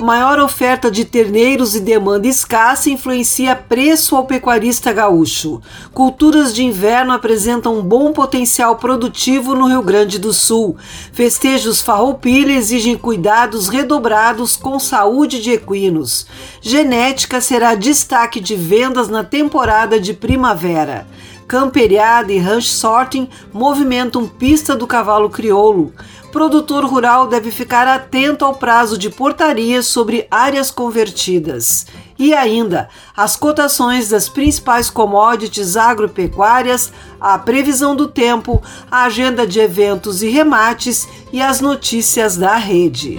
maior 0.00 0.38
oferta 0.38 0.90
de 0.90 1.04
terneiros 1.04 1.74
e 1.74 1.80
demanda 1.80 2.26
escassa 2.26 2.90
influencia 2.90 3.54
preço 3.54 4.16
ao 4.16 4.24
pecuarista 4.24 4.92
gaúcho. 4.92 5.60
Culturas 5.92 6.54
de 6.54 6.64
inverno 6.64 7.12
apresentam 7.12 7.78
um 7.78 7.82
bom 7.82 8.12
potencial 8.12 8.76
produtivo 8.76 9.54
no 9.54 9.66
Rio 9.66 9.82
Grande 9.82 10.18
do 10.18 10.32
Sul. 10.32 10.76
Festejos 11.12 11.80
farroupilha 11.80 12.52
exigem 12.52 12.96
cuidados 12.96 13.68
redobrados 13.68 14.56
com 14.56 14.78
saúde 14.78 15.40
de 15.40 15.52
equinos. 15.52 16.26
Genética 16.60 17.40
será 17.40 17.74
destaque 17.74 18.40
de 18.40 18.54
vendas 18.56 19.08
na 19.08 19.24
temporada 19.24 20.00
de 20.00 20.14
primavera. 20.14 21.06
Camperiada 21.46 22.32
e 22.32 22.38
ranch 22.38 22.68
sorting 22.68 23.28
movimentam 23.52 24.24
pista 24.24 24.76
do 24.76 24.86
cavalo 24.86 25.28
crioulo 25.28 25.92
produtor 26.30 26.84
rural 26.84 27.26
deve 27.26 27.50
ficar 27.50 27.86
atento 27.86 28.44
ao 28.44 28.54
prazo 28.54 28.96
de 28.96 29.10
portaria 29.10 29.82
sobre 29.82 30.26
áreas 30.30 30.70
convertidas. 30.70 31.86
E 32.18 32.34
ainda, 32.34 32.88
as 33.16 33.36
cotações 33.36 34.08
das 34.10 34.28
principais 34.28 34.90
commodities 34.90 35.76
agropecuárias, 35.76 36.92
a 37.20 37.38
previsão 37.38 37.96
do 37.96 38.06
tempo, 38.06 38.62
a 38.90 39.04
agenda 39.04 39.46
de 39.46 39.58
eventos 39.58 40.22
e 40.22 40.28
remates 40.28 41.08
e 41.32 41.40
as 41.40 41.60
notícias 41.60 42.36
da 42.36 42.56
rede. 42.56 43.18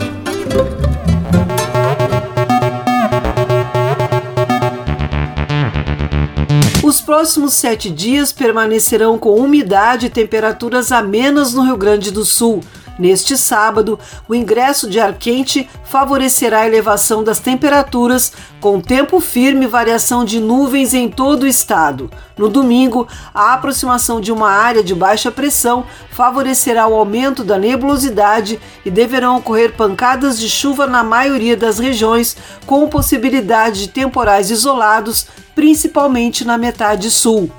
Próximos 7.21 7.53
sete 7.53 7.91
dias 7.91 8.33
permanecerão 8.33 9.15
com 9.15 9.35
umidade 9.35 10.07
e 10.07 10.09
temperaturas 10.09 10.91
amenas 10.91 11.53
no 11.53 11.61
Rio 11.61 11.77
Grande 11.77 12.09
do 12.09 12.25
Sul. 12.25 12.63
Neste 13.01 13.35
sábado, 13.35 13.97
o 14.29 14.35
ingresso 14.35 14.87
de 14.87 14.99
ar 14.99 15.15
quente 15.15 15.67
favorecerá 15.83 16.59
a 16.59 16.67
elevação 16.67 17.23
das 17.23 17.39
temperaturas, 17.39 18.31
com 18.59 18.79
tempo 18.79 19.19
firme 19.19 19.65
e 19.65 19.67
variação 19.67 20.23
de 20.23 20.39
nuvens 20.39 20.93
em 20.93 21.09
todo 21.09 21.41
o 21.41 21.47
estado. 21.47 22.11
No 22.37 22.47
domingo, 22.47 23.07
a 23.33 23.55
aproximação 23.55 24.21
de 24.21 24.31
uma 24.31 24.51
área 24.51 24.83
de 24.83 24.93
baixa 24.93 25.31
pressão 25.31 25.83
favorecerá 26.11 26.87
o 26.87 26.93
aumento 26.93 27.43
da 27.43 27.57
nebulosidade 27.57 28.59
e 28.85 28.91
deverão 28.91 29.37
ocorrer 29.37 29.73
pancadas 29.75 30.39
de 30.39 30.47
chuva 30.47 30.85
na 30.85 31.03
maioria 31.03 31.57
das 31.57 31.79
regiões, 31.79 32.37
com 32.67 32.87
possibilidade 32.87 33.79
de 33.79 33.87
temporais 33.87 34.51
isolados, 34.51 35.25
principalmente 35.55 36.45
na 36.45 36.55
metade 36.55 37.09
sul. 37.09 37.49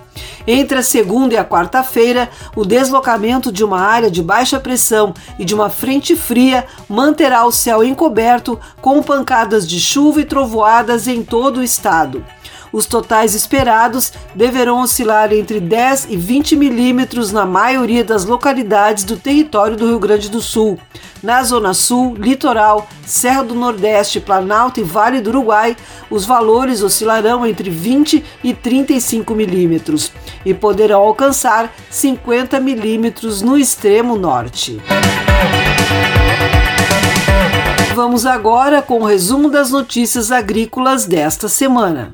Entre 0.46 0.78
a 0.78 0.82
segunda 0.82 1.34
e 1.34 1.36
a 1.36 1.44
quarta-feira, 1.44 2.28
o 2.56 2.64
deslocamento 2.64 3.52
de 3.52 3.64
uma 3.64 3.80
área 3.80 4.10
de 4.10 4.22
baixa 4.22 4.58
pressão 4.58 5.14
e 5.38 5.44
de 5.44 5.54
uma 5.54 5.70
frente 5.70 6.16
fria 6.16 6.66
manterá 6.88 7.44
o 7.46 7.52
céu 7.52 7.84
encoberto 7.84 8.58
com 8.80 9.02
pancadas 9.02 9.68
de 9.68 9.80
chuva 9.80 10.20
e 10.20 10.24
trovoadas 10.24 11.06
em 11.06 11.22
todo 11.22 11.58
o 11.58 11.62
estado. 11.62 12.24
Os 12.72 12.86
totais 12.86 13.34
esperados 13.34 14.12
deverão 14.34 14.80
oscilar 14.80 15.32
entre 15.32 15.60
10 15.60 16.06
e 16.08 16.16
20 16.16 16.56
milímetros 16.56 17.30
na 17.30 17.44
maioria 17.44 18.02
das 18.02 18.24
localidades 18.24 19.04
do 19.04 19.16
território 19.16 19.76
do 19.76 19.86
Rio 19.86 19.98
Grande 19.98 20.30
do 20.30 20.40
Sul. 20.40 20.78
Na 21.22 21.42
Zona 21.42 21.74
Sul, 21.74 22.14
Litoral, 22.16 22.88
Serra 23.06 23.44
do 23.44 23.54
Nordeste, 23.54 24.20
Planalto 24.20 24.80
e 24.80 24.82
Vale 24.82 25.20
do 25.20 25.30
Uruguai, 25.30 25.76
os 26.10 26.24
valores 26.24 26.82
oscilarão 26.82 27.46
entre 27.46 27.68
20 27.68 28.24
e 28.42 28.54
35 28.54 29.34
milímetros 29.34 30.10
e 30.44 30.54
poderão 30.54 31.00
alcançar 31.00 31.72
50 31.90 32.58
milímetros 32.58 33.42
no 33.42 33.58
extremo 33.58 34.16
norte. 34.16 34.80
vamos 37.94 38.24
agora 38.24 38.80
com 38.80 39.00
o 39.00 39.04
resumo 39.04 39.50
das 39.50 39.70
notícias 39.70 40.32
agrícolas 40.32 41.04
desta 41.04 41.46
semana. 41.46 42.12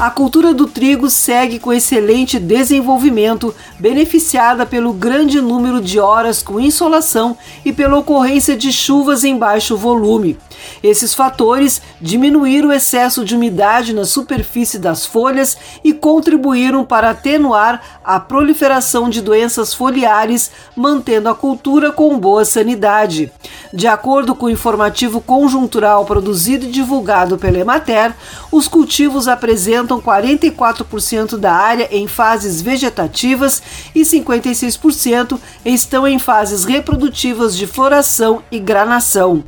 A 0.00 0.10
cultura 0.10 0.54
do 0.54 0.68
trigo 0.68 1.10
segue 1.10 1.58
com 1.58 1.72
excelente 1.72 2.38
desenvolvimento, 2.38 3.52
beneficiada 3.80 4.64
pelo 4.64 4.92
grande 4.92 5.40
número 5.40 5.80
de 5.80 5.98
horas 5.98 6.40
com 6.40 6.60
insolação 6.60 7.36
e 7.64 7.72
pela 7.72 7.98
ocorrência 7.98 8.56
de 8.56 8.72
chuvas 8.72 9.24
em 9.24 9.36
baixo 9.36 9.76
volume. 9.76 10.38
Esses 10.82 11.14
fatores 11.14 11.82
diminuíram 12.00 12.68
o 12.68 12.72
excesso 12.72 13.24
de 13.24 13.34
umidade 13.34 13.92
na 13.92 14.04
superfície 14.04 14.78
das 14.78 15.04
folhas 15.04 15.56
e 15.82 15.92
contribuíram 15.92 16.84
para 16.84 17.10
atenuar 17.10 17.98
a 18.04 18.20
proliferação 18.20 19.08
de 19.08 19.20
doenças 19.20 19.74
foliares, 19.74 20.50
mantendo 20.76 21.28
a 21.28 21.34
cultura 21.34 21.90
com 21.90 22.18
boa 22.18 22.44
sanidade. 22.44 23.32
De 23.72 23.86
acordo 23.86 24.34
com 24.34 24.46
o 24.46 24.50
informativo 24.50 25.20
conjuntural 25.20 26.04
produzido 26.04 26.66
e 26.66 26.70
divulgado 26.70 27.36
pela 27.36 27.58
Emater, 27.58 28.14
os 28.50 28.68
cultivos 28.68 29.28
apresentam 29.28 29.87
44% 29.96 31.36
da 31.38 31.52
área 31.52 31.88
em 31.90 32.06
fases 32.06 32.60
vegetativas 32.60 33.62
e 33.94 34.02
56% 34.02 35.38
estão 35.64 36.06
em 36.06 36.18
fases 36.18 36.64
reprodutivas 36.64 37.56
de 37.56 37.66
floração 37.66 38.42
e 38.50 38.58
granação. 38.58 39.42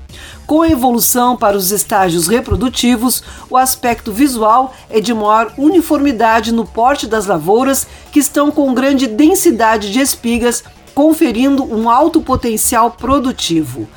Com 0.46 0.62
a 0.62 0.69
evolução 0.69 1.37
para 1.37 1.56
os 1.56 1.70
estágios 1.70 2.26
reprodutivos, 2.26 3.22
o 3.48 3.56
aspecto 3.56 4.10
visual 4.10 4.75
é 4.88 5.00
de 5.00 5.14
maior 5.14 5.52
uniformidade 5.56 6.52
no 6.52 6.66
porte 6.66 7.06
das 7.06 7.26
lavouras, 7.26 7.87
que 8.10 8.19
estão 8.19 8.50
com 8.50 8.75
grande 8.75 9.06
densidade 9.06 9.92
de 9.92 10.00
espigas, 10.00 10.64
conferindo 10.94 11.62
um 11.64 11.88
alto 11.88 12.20
potencial 12.20 12.90
produtivo. 12.90 13.88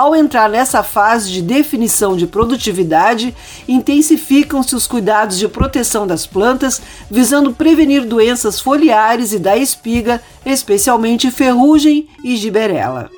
Ao 0.00 0.16
entrar 0.16 0.48
nessa 0.48 0.82
fase 0.82 1.30
de 1.30 1.42
definição 1.42 2.16
de 2.16 2.26
produtividade, 2.26 3.36
intensificam-se 3.68 4.74
os 4.74 4.86
cuidados 4.86 5.36
de 5.36 5.46
proteção 5.46 6.06
das 6.06 6.26
plantas, 6.26 6.80
visando 7.10 7.52
prevenir 7.52 8.06
doenças 8.06 8.58
foliares 8.58 9.34
e 9.34 9.38
da 9.38 9.58
espiga, 9.58 10.22
especialmente 10.46 11.30
ferrugem 11.30 12.08
e 12.24 12.34
giberela. 12.34 13.10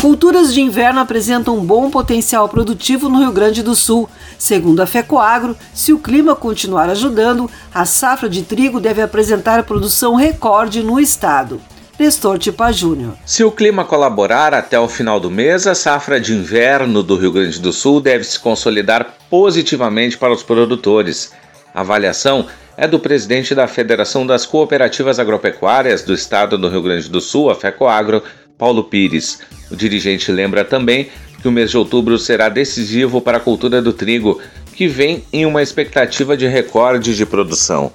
Culturas 0.00 0.54
de 0.54 0.60
inverno 0.60 1.00
apresentam 1.00 1.58
um 1.58 1.64
bom 1.64 1.90
potencial 1.90 2.48
produtivo 2.48 3.08
no 3.08 3.18
Rio 3.18 3.32
Grande 3.32 3.64
do 3.64 3.74
Sul. 3.74 4.08
Segundo 4.38 4.78
a 4.78 4.86
FECOAGro, 4.86 5.56
se 5.74 5.92
o 5.92 5.98
clima 5.98 6.36
continuar 6.36 6.88
ajudando, 6.88 7.50
a 7.74 7.84
safra 7.84 8.28
de 8.28 8.42
trigo 8.42 8.78
deve 8.78 9.02
apresentar 9.02 9.64
produção 9.64 10.14
recorde 10.14 10.84
no 10.84 11.00
estado. 11.00 11.60
Nestor 11.98 12.38
Tipa 12.38 12.72
Júnior. 12.72 13.14
Se 13.24 13.44
o 13.44 13.50
clima 13.50 13.84
colaborar 13.84 14.54
até 14.54 14.78
o 14.78 14.88
final 14.88 15.20
do 15.20 15.30
mês, 15.30 15.66
a 15.66 15.74
safra 15.74 16.18
de 16.20 16.32
inverno 16.32 17.02
do 17.02 17.16
Rio 17.16 17.32
Grande 17.32 17.60
do 17.60 17.72
Sul 17.72 18.00
deve 18.00 18.24
se 18.24 18.38
consolidar 18.38 19.14
positivamente 19.28 20.16
para 20.16 20.32
os 20.32 20.42
produtores. 20.42 21.32
A 21.74 21.80
avaliação 21.80 22.46
é 22.76 22.88
do 22.88 22.98
presidente 22.98 23.54
da 23.54 23.68
Federação 23.68 24.26
das 24.26 24.46
Cooperativas 24.46 25.18
Agropecuárias 25.18 26.02
do 26.02 26.14
Estado 26.14 26.56
do 26.56 26.68
Rio 26.68 26.82
Grande 26.82 27.08
do 27.08 27.20
Sul, 27.20 27.50
a 27.50 27.54
FECOAGro, 27.54 28.22
Paulo 28.56 28.84
Pires. 28.84 29.40
O 29.70 29.76
dirigente 29.76 30.32
lembra 30.32 30.64
também 30.64 31.10
que 31.40 31.48
o 31.48 31.52
mês 31.52 31.70
de 31.70 31.76
outubro 31.76 32.18
será 32.18 32.48
decisivo 32.48 33.20
para 33.20 33.36
a 33.36 33.40
cultura 33.40 33.82
do 33.82 33.92
trigo, 33.92 34.40
que 34.74 34.88
vem 34.88 35.24
em 35.32 35.44
uma 35.44 35.62
expectativa 35.62 36.36
de 36.36 36.46
recorde 36.46 37.14
de 37.14 37.26
produção. 37.26 37.92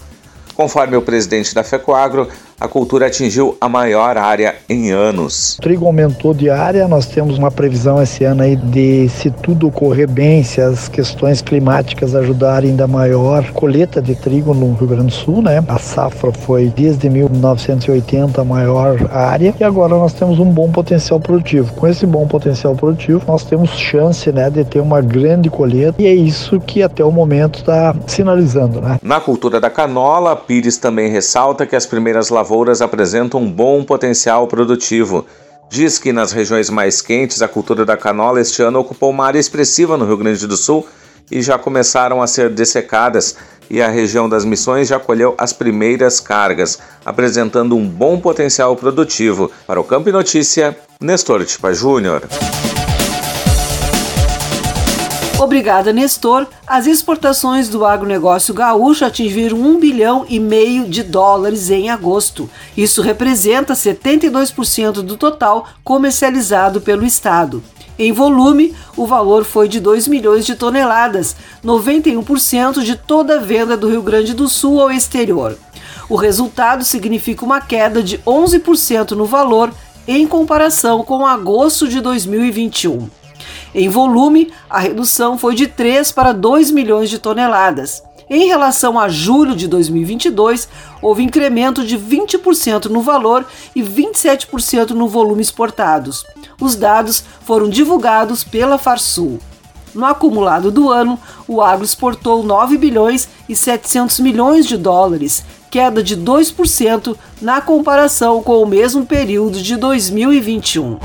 Conforme 0.53 0.97
o 0.97 1.01
presidente 1.01 1.53
da 1.53 1.63
FECOAGro, 1.63 2.27
a 2.59 2.68
cultura 2.68 3.06
atingiu 3.06 3.56
a 3.62 3.69
maior 3.69 4.18
área 4.18 4.56
em 4.68 4.89
anos. 4.89 5.57
O 5.59 5.62
trigo 5.62 5.86
aumentou 5.86 6.33
de 6.33 6.50
área, 6.50 6.88
nós 6.88 7.06
temos 7.06 7.38
uma 7.38 7.51
previsão 7.51 8.01
esse 8.01 8.24
ano 8.24 8.42
aí 8.42 8.56
de 8.56 9.07
se 9.09 9.30
tudo 9.30 9.69
correr 9.69 10.07
bem, 10.07 10.44
se 10.44 10.59
as 10.59 10.88
questões 10.88 11.39
climáticas 11.39 12.15
ajudarem 12.15 12.71
ainda 12.71 12.88
maior 12.88 13.51
colheita 13.51 14.01
de 14.01 14.15
trigo 14.15 14.56
no 14.56 14.74
Rio 14.74 14.88
Grande 14.88 15.07
do 15.07 15.12
Sul, 15.12 15.42
né? 15.44 15.63
A 15.68 15.77
safra 15.77 16.31
foi 16.31 16.74
desde 16.75 17.09
1980 17.09 18.42
a 18.42 18.44
maior 18.44 19.07
área 19.12 19.54
e 19.59 19.63
agora 19.63 19.95
nós 19.95 20.13
temos 20.13 20.39
um 20.39 20.45
bom 20.45 20.71
potencial 20.71 21.19
produtivo. 21.19 21.71
Com 21.74 21.88
esse 21.88 22.07
bom 22.07 22.27
potencial 22.27 22.75
produtivo, 22.75 23.21
nós 23.27 23.44
temos 23.44 23.69
chance, 23.69 24.31
né, 24.31 24.50
de 24.50 24.65
ter 24.65 24.80
uma 24.80 25.00
grande 25.00 25.50
colheita 25.50 26.01
e 26.01 26.07
é 26.07 26.13
isso 26.13 26.59
que 26.59 26.81
até 26.81 27.04
o 27.04 27.12
momento 27.12 27.59
está 27.59 27.95
sinalizando, 28.07 28.81
né? 28.81 28.98
Na 29.04 29.19
cultura 29.19 29.59
da 29.59 29.69
canola, 29.69 30.36
Pires 30.36 30.77
também 30.77 31.12
ressalta 31.12 31.65
que 31.65 31.75
as 31.75 31.86
primeiras 31.86 32.30
lavouras 32.30 32.46
lavouras 32.47 32.81
apresentam 32.81 33.41
um 33.41 33.51
bom 33.51 33.83
potencial 33.83 34.47
produtivo. 34.47 35.25
Diz 35.69 35.99
que 35.99 36.13
nas 36.13 36.31
regiões 36.31 36.69
mais 36.69 37.01
quentes 37.01 37.41
a 37.41 37.47
cultura 37.47 37.83
da 37.83 37.97
canola 37.97 38.39
este 38.39 38.61
ano 38.61 38.79
ocupou 38.79 39.09
uma 39.09 39.25
área 39.25 39.38
expressiva 39.38 39.97
no 39.97 40.05
Rio 40.05 40.15
Grande 40.15 40.47
do 40.47 40.55
Sul 40.55 40.88
e 41.29 41.41
já 41.41 41.57
começaram 41.59 42.21
a 42.21 42.27
ser 42.27 42.49
dessecadas, 42.49 43.35
e 43.69 43.81
a 43.81 43.89
região 43.89 44.29
das 44.29 44.45
Missões 44.45 44.88
já 44.88 44.97
colheu 44.97 45.35
as 45.38 45.51
primeiras 45.51 46.21
cargas, 46.21 46.79
apresentando 47.05 47.75
um 47.75 47.85
bom 47.85 48.17
potencial 48.17 48.77
produtivo. 48.77 49.51
Para 49.67 49.81
o 49.81 49.83
Campo 49.83 50.09
Notícia, 50.09 50.77
Nestor 51.01 51.44
Tipa 51.44 51.73
Júnior. 51.73 52.21
Obrigada, 55.39 55.93
Nestor. 55.93 56.47
As 56.65 56.87
exportações 56.87 57.69
do 57.69 57.85
agronegócio 57.85 58.55
gaúcho 58.55 59.05
atingiram 59.05 59.59
1 59.59 59.79
bilhão 59.79 60.25
e 60.27 60.39
meio 60.39 60.89
de 60.89 61.03
dólares 61.03 61.69
em 61.69 61.91
agosto. 61.91 62.49
Isso 62.75 63.03
representa 63.03 63.73
72% 63.73 64.93
do 65.03 65.15
total 65.15 65.67
comercializado 65.83 66.81
pelo 66.81 67.05
estado. 67.05 67.63
Em 67.99 68.11
volume, 68.11 68.75
o 68.95 69.05
valor 69.05 69.45
foi 69.45 69.67
de 69.67 69.79
2 69.79 70.07
milhões 70.07 70.43
de 70.43 70.55
toneladas, 70.55 71.35
91% 71.63 72.81
de 72.81 72.95
toda 72.95 73.35
a 73.35 73.39
venda 73.39 73.77
do 73.77 73.89
Rio 73.89 74.01
Grande 74.01 74.33
do 74.33 74.47
Sul 74.47 74.81
ao 74.81 74.91
exterior. 74.91 75.55
O 76.09 76.15
resultado 76.15 76.83
significa 76.83 77.45
uma 77.45 77.61
queda 77.61 78.01
de 78.01 78.17
11% 78.19 79.11
no 79.11 79.25
valor 79.25 79.71
em 80.07 80.25
comparação 80.25 81.03
com 81.03 81.27
agosto 81.27 81.87
de 81.87 82.01
2021. 82.01 83.07
Em 83.73 83.89
volume, 83.89 84.51
a 84.69 84.79
redução 84.79 85.38
foi 85.38 85.55
de 85.55 85.67
3 85.67 86.11
para 86.11 86.31
2 86.31 86.71
milhões 86.71 87.09
de 87.09 87.19
toneladas. 87.19 88.03
Em 88.29 88.47
relação 88.47 88.99
a 88.99 89.07
julho 89.07 89.55
de 89.55 89.67
2022, 89.67 90.67
houve 91.01 91.23
incremento 91.23 91.85
de 91.85 91.97
20% 91.97 92.85
no 92.85 93.01
valor 93.01 93.45
e 93.73 93.81
27% 93.81 94.89
no 94.89 95.07
volume 95.07 95.42
exportados. 95.42 96.25
Os 96.59 96.75
dados 96.75 97.23
foram 97.45 97.69
divulgados 97.69 98.44
pela 98.44 98.77
Farsul. 98.77 99.39
No 99.95 100.06
acumulado 100.06 100.69
do 100.71 100.92
ano, 100.92 101.18
o 101.47 101.61
agro 101.61 101.85
exportou 101.85 102.44
9 102.44 102.77
bilhões 102.77 103.30
e 103.47 103.56
700 103.56 104.19
milhões 104.19 104.66
de 104.66 104.75
dólares, 104.75 105.44
queda 105.71 106.04
de 106.04 106.18
2% 106.18 107.16
na 107.42 107.61
comparação 107.61 108.44
com 108.44 108.61
o 108.61 108.68
mesmo 108.68 109.06
período 109.06 109.61
de 109.61 109.77
2021. 109.77 110.97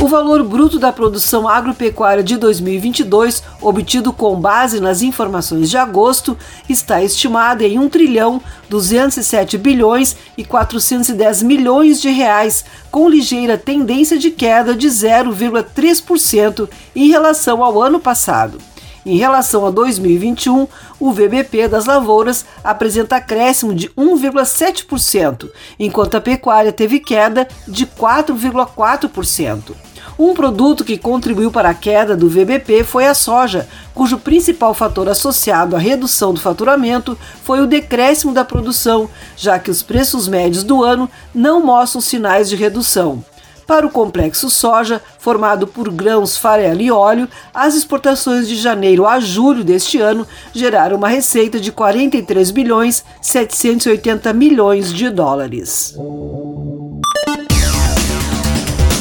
O 0.00 0.06
valor 0.06 0.44
bruto 0.44 0.78
da 0.78 0.92
produção 0.92 1.48
agropecuária 1.48 2.22
de 2.22 2.36
2022, 2.36 3.42
obtido 3.60 4.12
com 4.12 4.40
base 4.40 4.78
nas 4.78 5.02
informações 5.02 5.68
de 5.68 5.76
agosto, 5.76 6.38
está 6.68 7.02
estimado 7.02 7.64
em 7.64 7.80
1 7.80 7.88
trilhão 7.88 8.40
207 8.70 9.58
bilhões 9.58 10.16
e 10.36 10.44
410 10.44 11.42
milhões 11.42 12.00
de 12.00 12.10
reais, 12.10 12.64
com 12.92 13.08
ligeira 13.08 13.58
tendência 13.58 14.16
de 14.16 14.30
queda 14.30 14.72
de 14.72 14.86
0,3% 14.86 16.68
em 16.94 17.08
relação 17.08 17.64
ao 17.64 17.82
ano 17.82 17.98
passado. 17.98 18.58
Em 19.04 19.16
relação 19.16 19.64
a 19.64 19.70
2021, 19.70 20.66
o 20.98 21.12
VBP 21.12 21.68
das 21.68 21.86
lavouras 21.86 22.44
apresenta 22.62 23.16
acréscimo 23.16 23.74
de 23.74 23.88
1,7%, 23.90 25.48
enquanto 25.78 26.16
a 26.16 26.20
pecuária 26.20 26.72
teve 26.72 27.00
queda 27.00 27.46
de 27.66 27.86
4,4%. 27.86 29.74
Um 30.18 30.34
produto 30.34 30.84
que 30.84 30.98
contribuiu 30.98 31.48
para 31.48 31.70
a 31.70 31.74
queda 31.74 32.16
do 32.16 32.28
VBP 32.28 32.82
foi 32.82 33.06
a 33.06 33.14
soja, 33.14 33.68
cujo 33.94 34.18
principal 34.18 34.74
fator 34.74 35.08
associado 35.08 35.76
à 35.76 35.78
redução 35.78 36.34
do 36.34 36.40
faturamento 36.40 37.16
foi 37.44 37.60
o 37.60 37.68
decréscimo 37.68 38.32
da 38.32 38.44
produção, 38.44 39.08
já 39.36 39.60
que 39.60 39.70
os 39.70 39.80
preços 39.80 40.26
médios 40.26 40.64
do 40.64 40.82
ano 40.82 41.08
não 41.32 41.64
mostram 41.64 42.00
sinais 42.00 42.48
de 42.48 42.56
redução. 42.56 43.22
Para 43.68 43.86
o 43.86 43.90
complexo 43.90 44.48
soja, 44.48 44.98
formado 45.18 45.66
por 45.66 45.90
grãos, 45.90 46.38
farelo 46.38 46.80
e 46.80 46.90
óleo, 46.90 47.28
as 47.52 47.74
exportações 47.74 48.48
de 48.48 48.56
janeiro 48.56 49.06
a 49.06 49.20
julho 49.20 49.62
deste 49.62 50.00
ano 50.00 50.26
geraram 50.54 50.96
uma 50.96 51.08
receita 51.08 51.60
de 51.60 51.70
43 51.70 52.50
bilhões 52.50 53.04
780 53.20 54.32
milhões 54.32 54.90
de 54.90 55.10
dólares. 55.10 55.94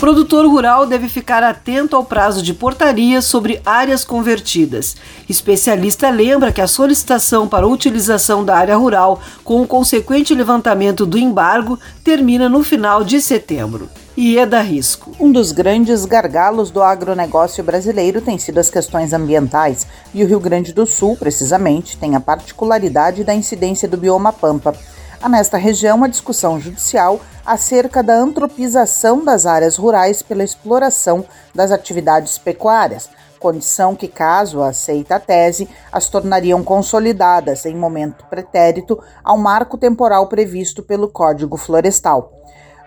Produtor 0.01 0.45
rural 0.45 0.86
deve 0.86 1.07
ficar 1.07 1.43
atento 1.43 1.95
ao 1.95 2.03
prazo 2.03 2.43
de 2.43 2.53
portaria 2.53 3.21
sobre 3.21 3.62
áreas 3.65 4.03
convertidas. 4.03 4.97
Especialista 5.29 6.09
lembra 6.09 6.51
que 6.51 6.59
a 6.59 6.67
solicitação 6.67 7.47
para 7.47 7.65
utilização 7.65 8.43
da 8.43 8.57
área 8.57 8.75
rural, 8.75 9.21
com 9.45 9.62
o 9.62 9.67
consequente 9.67 10.36
levantamento 10.36 11.05
do 11.05 11.17
embargo, 11.17 11.79
termina 12.03 12.50
no 12.50 12.65
final 12.65 13.05
de 13.05 13.21
setembro. 13.21 13.89
Ieda 14.19 14.62
Risco. 14.62 15.12
Um 15.19 15.31
dos 15.31 15.51
grandes 15.51 16.03
gargalos 16.03 16.71
do 16.71 16.81
agronegócio 16.81 17.63
brasileiro 17.63 18.19
tem 18.19 18.39
sido 18.39 18.57
as 18.57 18.67
questões 18.67 19.13
ambientais, 19.13 19.86
e 20.12 20.24
o 20.24 20.27
Rio 20.27 20.39
Grande 20.39 20.74
do 20.74 20.88
Sul, 20.88 21.15
precisamente, 21.15 21.95
tem 21.95 22.15
a 22.15 22.19
particularidade 22.19 23.24
da 23.24 23.36
incidência 23.36 23.88
do 23.88 23.95
bioma 23.95 24.33
pampa. 24.33 24.74
Há 25.21 25.29
nesta 25.29 25.55
região 25.57 26.03
a 26.03 26.07
discussão 26.07 26.59
judicial 26.59 27.21
acerca 27.45 28.01
da 28.01 28.15
antropização 28.15 29.24
das 29.24 29.45
áreas 29.45 29.75
rurais 29.75 30.24
pela 30.24 30.43
exploração 30.43 31.24
das 31.53 31.71
atividades 31.71 32.39
pecuárias, 32.39 33.12
condição 33.39 33.95
que, 33.95 34.07
caso 34.07 34.63
aceita 34.63 35.17
a 35.17 35.19
tese, 35.19 35.69
as 35.91 36.09
tornariam 36.09 36.63
consolidadas 36.63 37.67
em 37.67 37.75
momento 37.75 38.25
pretérito 38.25 39.00
ao 39.24 39.38
marco 39.38 39.77
temporal 39.77 40.25
previsto 40.25 40.81
pelo 40.81 41.07
Código 41.07 41.55
Florestal. 41.55 42.37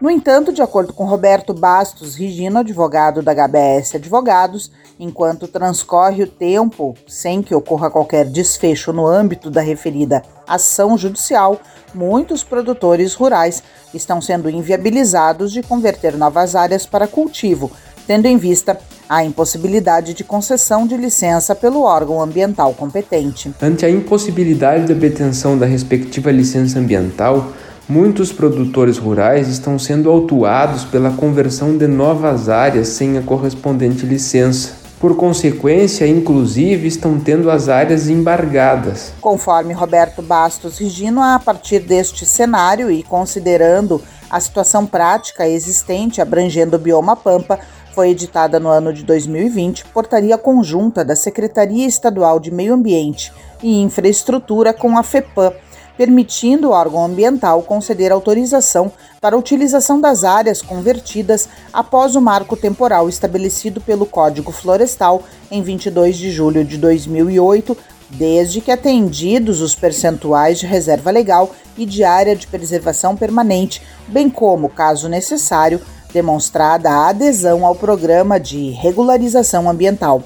No 0.00 0.10
entanto, 0.10 0.50
de 0.50 0.62
acordo 0.62 0.94
com 0.94 1.04
Roberto 1.04 1.52
Bastos 1.52 2.14
Rigino, 2.16 2.60
advogado 2.60 3.20
da 3.20 3.34
HBS 3.34 3.96
Advogados, 3.96 4.70
enquanto 4.98 5.46
transcorre 5.46 6.22
o 6.22 6.26
tempo 6.26 6.94
sem 7.06 7.42
que 7.42 7.54
ocorra 7.54 7.90
qualquer 7.90 8.24
desfecho 8.24 8.94
no 8.94 9.06
âmbito 9.06 9.50
da 9.50 9.60
referida 9.60 10.22
ação 10.48 10.96
judicial, 10.96 11.60
muitos 11.94 12.42
produtores 12.42 13.12
rurais 13.12 13.62
estão 13.92 14.22
sendo 14.22 14.48
inviabilizados 14.48 15.52
de 15.52 15.62
converter 15.62 16.16
novas 16.16 16.56
áreas 16.56 16.86
para 16.86 17.06
cultivo, 17.06 17.70
tendo 18.06 18.24
em 18.24 18.38
vista 18.38 18.78
a 19.06 19.22
impossibilidade 19.22 20.14
de 20.14 20.24
concessão 20.24 20.86
de 20.86 20.96
licença 20.96 21.54
pelo 21.54 21.82
órgão 21.82 22.22
ambiental 22.22 22.72
competente. 22.72 23.54
Ante 23.60 23.84
a 23.84 23.90
impossibilidade 23.90 24.86
da 24.86 24.94
obtenção 24.94 25.58
da 25.58 25.66
respectiva 25.66 26.30
licença 26.30 26.78
ambiental, 26.78 27.52
Muitos 27.90 28.32
produtores 28.32 28.98
rurais 28.98 29.48
estão 29.48 29.76
sendo 29.76 30.08
autuados 30.08 30.84
pela 30.84 31.10
conversão 31.10 31.76
de 31.76 31.88
novas 31.88 32.48
áreas 32.48 32.86
sem 32.86 33.18
a 33.18 33.20
correspondente 33.20 34.06
licença. 34.06 34.74
Por 35.00 35.16
consequência, 35.16 36.06
inclusive, 36.06 36.86
estão 36.86 37.18
tendo 37.18 37.50
as 37.50 37.68
áreas 37.68 38.08
embargadas. 38.08 39.12
Conforme 39.20 39.74
Roberto 39.74 40.22
Bastos 40.22 40.78
Regino, 40.78 41.20
a 41.20 41.40
partir 41.40 41.80
deste 41.80 42.24
cenário 42.24 42.92
e 42.92 43.02
considerando 43.02 44.00
a 44.30 44.38
situação 44.38 44.86
prática 44.86 45.48
existente 45.48 46.20
abrangendo 46.20 46.76
o 46.76 46.78
bioma 46.78 47.16
Pampa, 47.16 47.58
foi 47.92 48.10
editada 48.10 48.60
no 48.60 48.68
ano 48.68 48.92
de 48.92 49.02
2020 49.02 49.86
portaria 49.86 50.38
conjunta 50.38 51.04
da 51.04 51.16
Secretaria 51.16 51.88
Estadual 51.88 52.38
de 52.38 52.52
Meio 52.52 52.72
Ambiente 52.72 53.32
e 53.60 53.82
Infraestrutura 53.82 54.72
com 54.72 54.96
a 54.96 55.02
FEPAM 55.02 55.52
permitindo 56.00 56.68
o 56.68 56.72
órgão 56.72 57.04
ambiental 57.04 57.62
conceder 57.62 58.10
autorização 58.10 58.90
para 59.20 59.36
a 59.36 59.38
utilização 59.38 60.00
das 60.00 60.24
áreas 60.24 60.62
convertidas 60.62 61.46
após 61.70 62.16
o 62.16 62.22
marco 62.22 62.56
temporal 62.56 63.06
estabelecido 63.06 63.82
pelo 63.82 64.06
Código 64.06 64.50
Florestal 64.50 65.22
em 65.50 65.62
22 65.62 66.16
de 66.16 66.30
julho 66.30 66.64
de 66.64 66.78
2008, 66.78 67.76
desde 68.08 68.62
que 68.62 68.70
atendidos 68.70 69.60
os 69.60 69.74
percentuais 69.74 70.58
de 70.58 70.64
reserva 70.64 71.10
legal 71.10 71.54
e 71.76 71.84
de 71.84 72.02
área 72.02 72.34
de 72.34 72.46
preservação 72.46 73.14
permanente, 73.14 73.82
bem 74.08 74.30
como, 74.30 74.70
caso 74.70 75.06
necessário, 75.06 75.82
demonstrada 76.14 76.88
a 76.88 77.08
adesão 77.10 77.66
ao 77.66 77.74
programa 77.74 78.40
de 78.40 78.70
regularização 78.70 79.68
ambiental. 79.68 80.22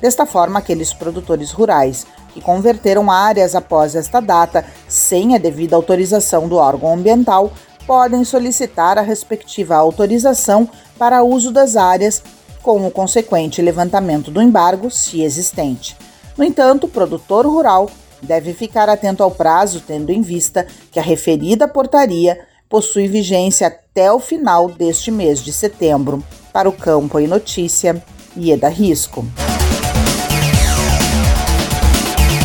Desta 0.00 0.24
forma, 0.24 0.60
aqueles 0.60 0.94
produtores 0.94 1.50
rurais 1.50 2.06
que 2.38 2.40
converteram 2.40 3.10
áreas 3.10 3.56
após 3.56 3.96
esta 3.96 4.20
data 4.20 4.64
sem 4.86 5.34
a 5.34 5.38
devida 5.38 5.74
autorização 5.74 6.48
do 6.48 6.56
órgão 6.56 6.94
ambiental 6.94 7.52
podem 7.86 8.24
solicitar 8.24 8.96
a 8.96 9.02
respectiva 9.02 9.74
autorização 9.74 10.68
para 10.96 11.24
uso 11.24 11.50
das 11.50 11.74
áreas, 11.74 12.22
com 12.62 12.86
o 12.86 12.90
consequente 12.90 13.60
levantamento 13.62 14.30
do 14.30 14.42
embargo, 14.42 14.90
se 14.90 15.22
existente. 15.22 15.96
No 16.36 16.44
entanto, 16.44 16.84
o 16.84 16.88
produtor 16.88 17.46
rural 17.46 17.90
deve 18.22 18.52
ficar 18.52 18.88
atento 18.88 19.22
ao 19.22 19.30
prazo, 19.30 19.82
tendo 19.86 20.12
em 20.12 20.20
vista 20.20 20.66
que 20.92 20.98
a 20.98 21.02
referida 21.02 21.66
portaria 21.66 22.38
possui 22.68 23.08
vigência 23.08 23.66
até 23.66 24.12
o 24.12 24.20
final 24.20 24.68
deste 24.68 25.10
mês 25.10 25.42
de 25.42 25.52
setembro. 25.52 26.22
Para 26.52 26.68
o 26.68 26.72
Campo 26.72 27.18
e 27.18 27.26
Notícia, 27.26 28.02
Ieda 28.36 28.68
Risco. 28.68 29.24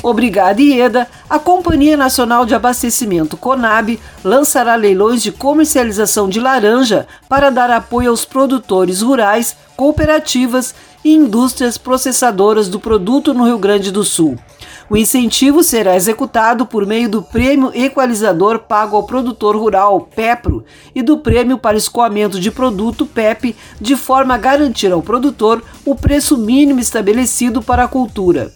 Obrigada, 0.03 0.61
Ieda. 0.61 1.07
A 1.29 1.39
Companhia 1.39 1.95
Nacional 1.95 2.45
de 2.45 2.53
Abastecimento, 2.53 3.37
CONAB, 3.37 3.97
lançará 4.21 4.75
leilões 4.75 5.23
de 5.23 5.31
comercialização 5.31 6.27
de 6.27 6.41
laranja 6.41 7.07
para 7.29 7.49
dar 7.49 7.71
apoio 7.71 8.09
aos 8.09 8.25
produtores 8.25 9.01
rurais, 9.01 9.55
cooperativas 9.77 10.75
e 11.05 11.13
indústrias 11.13 11.77
processadoras 11.77 12.67
do 12.67 12.81
produto 12.81 13.33
no 13.33 13.45
Rio 13.45 13.57
Grande 13.57 13.91
do 13.91 14.03
Sul. 14.03 14.37
O 14.89 14.97
incentivo 14.97 15.63
será 15.63 15.95
executado 15.95 16.65
por 16.65 16.85
meio 16.85 17.07
do 17.07 17.21
Prêmio 17.21 17.71
Equalizador 17.73 18.59
pago 18.59 18.97
ao 18.97 19.03
produtor 19.03 19.55
rural, 19.55 20.01
PEPRO, 20.13 20.65
e 20.93 21.01
do 21.01 21.17
Prêmio 21.17 21.57
para 21.57 21.77
Escoamento 21.77 22.41
de 22.41 22.51
Produto, 22.51 23.05
PEP, 23.05 23.55
de 23.79 23.95
forma 23.95 24.35
a 24.35 24.37
garantir 24.37 24.91
ao 24.91 25.01
produtor 25.01 25.63
o 25.85 25.95
preço 25.95 26.37
mínimo 26.37 26.81
estabelecido 26.81 27.61
para 27.61 27.85
a 27.85 27.87
cultura. 27.87 28.51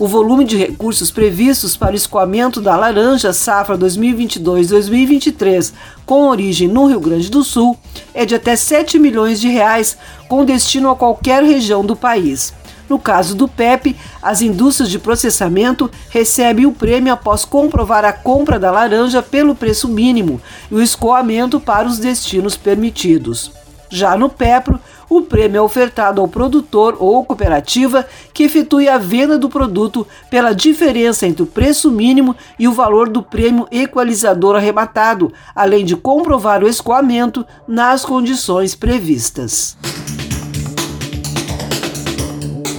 O 0.00 0.06
volume 0.06 0.46
de 0.46 0.56
recursos 0.56 1.10
previstos 1.10 1.76
para 1.76 1.92
o 1.92 1.94
escoamento 1.94 2.58
da 2.58 2.74
laranja 2.74 3.34
safra 3.34 3.76
2022-2023, 3.76 5.74
com 6.06 6.26
origem 6.26 6.66
no 6.66 6.86
Rio 6.86 6.98
Grande 6.98 7.30
do 7.30 7.44
Sul, 7.44 7.76
é 8.14 8.24
de 8.24 8.34
até 8.34 8.56
7 8.56 8.98
milhões 8.98 9.38
de 9.38 9.50
reais, 9.50 9.98
com 10.26 10.42
destino 10.42 10.88
a 10.88 10.96
qualquer 10.96 11.42
região 11.42 11.84
do 11.84 11.94
país. 11.94 12.54
No 12.88 12.98
caso 12.98 13.34
do 13.34 13.46
PEP, 13.46 13.94
as 14.22 14.40
indústrias 14.40 14.88
de 14.88 14.98
processamento 14.98 15.90
recebem 16.08 16.64
o 16.64 16.72
prêmio 16.72 17.12
após 17.12 17.44
comprovar 17.44 18.02
a 18.02 18.12
compra 18.14 18.58
da 18.58 18.70
laranja 18.70 19.20
pelo 19.20 19.54
preço 19.54 19.86
mínimo 19.86 20.40
e 20.70 20.76
o 20.76 20.82
escoamento 20.82 21.60
para 21.60 21.86
os 21.86 21.98
destinos 21.98 22.56
permitidos. 22.56 23.52
Já 23.90 24.16
no 24.16 24.30
PEPRO, 24.30 24.80
o 25.10 25.22
prêmio 25.22 25.58
é 25.58 25.60
ofertado 25.60 26.20
ao 26.20 26.28
produtor 26.28 26.96
ou 27.00 27.24
cooperativa 27.24 28.06
que 28.32 28.44
efetue 28.44 28.88
a 28.88 28.96
venda 28.96 29.36
do 29.36 29.48
produto 29.48 30.06
pela 30.30 30.54
diferença 30.54 31.26
entre 31.26 31.42
o 31.42 31.46
preço 31.46 31.90
mínimo 31.90 32.36
e 32.56 32.68
o 32.68 32.72
valor 32.72 33.08
do 33.08 33.20
prêmio 33.20 33.66
equalizador 33.72 34.54
arrebatado, 34.54 35.32
além 35.54 35.84
de 35.84 35.96
comprovar 35.96 36.62
o 36.62 36.68
escoamento 36.68 37.44
nas 37.66 38.04
condições 38.04 38.76
previstas. 38.76 39.76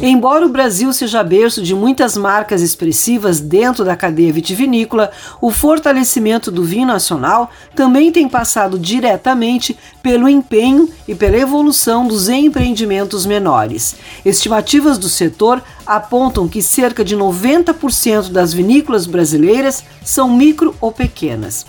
Embora 0.03 0.47
o 0.47 0.49
Brasil 0.49 0.91
seja 0.91 1.23
berço 1.23 1.61
de 1.61 1.75
muitas 1.75 2.17
marcas 2.17 2.63
expressivas 2.63 3.39
dentro 3.39 3.85
da 3.85 3.95
cadeia 3.95 4.33
vitivinícola, 4.33 5.11
o 5.39 5.51
fortalecimento 5.51 6.49
do 6.49 6.63
vinho 6.63 6.87
nacional 6.87 7.51
também 7.75 8.11
tem 8.11 8.27
passado 8.27 8.79
diretamente 8.79 9.77
pelo 10.01 10.27
empenho 10.27 10.89
e 11.07 11.13
pela 11.13 11.37
evolução 11.37 12.07
dos 12.07 12.29
empreendimentos 12.29 13.27
menores. 13.27 13.95
Estimativas 14.25 14.97
do 14.97 15.07
setor 15.07 15.61
apontam 15.85 16.47
que 16.47 16.63
cerca 16.63 17.05
de 17.05 17.15
90% 17.15 18.29
das 18.31 18.51
vinícolas 18.51 19.05
brasileiras 19.05 19.83
são 20.03 20.35
micro 20.35 20.75
ou 20.81 20.91
pequenas. 20.91 21.63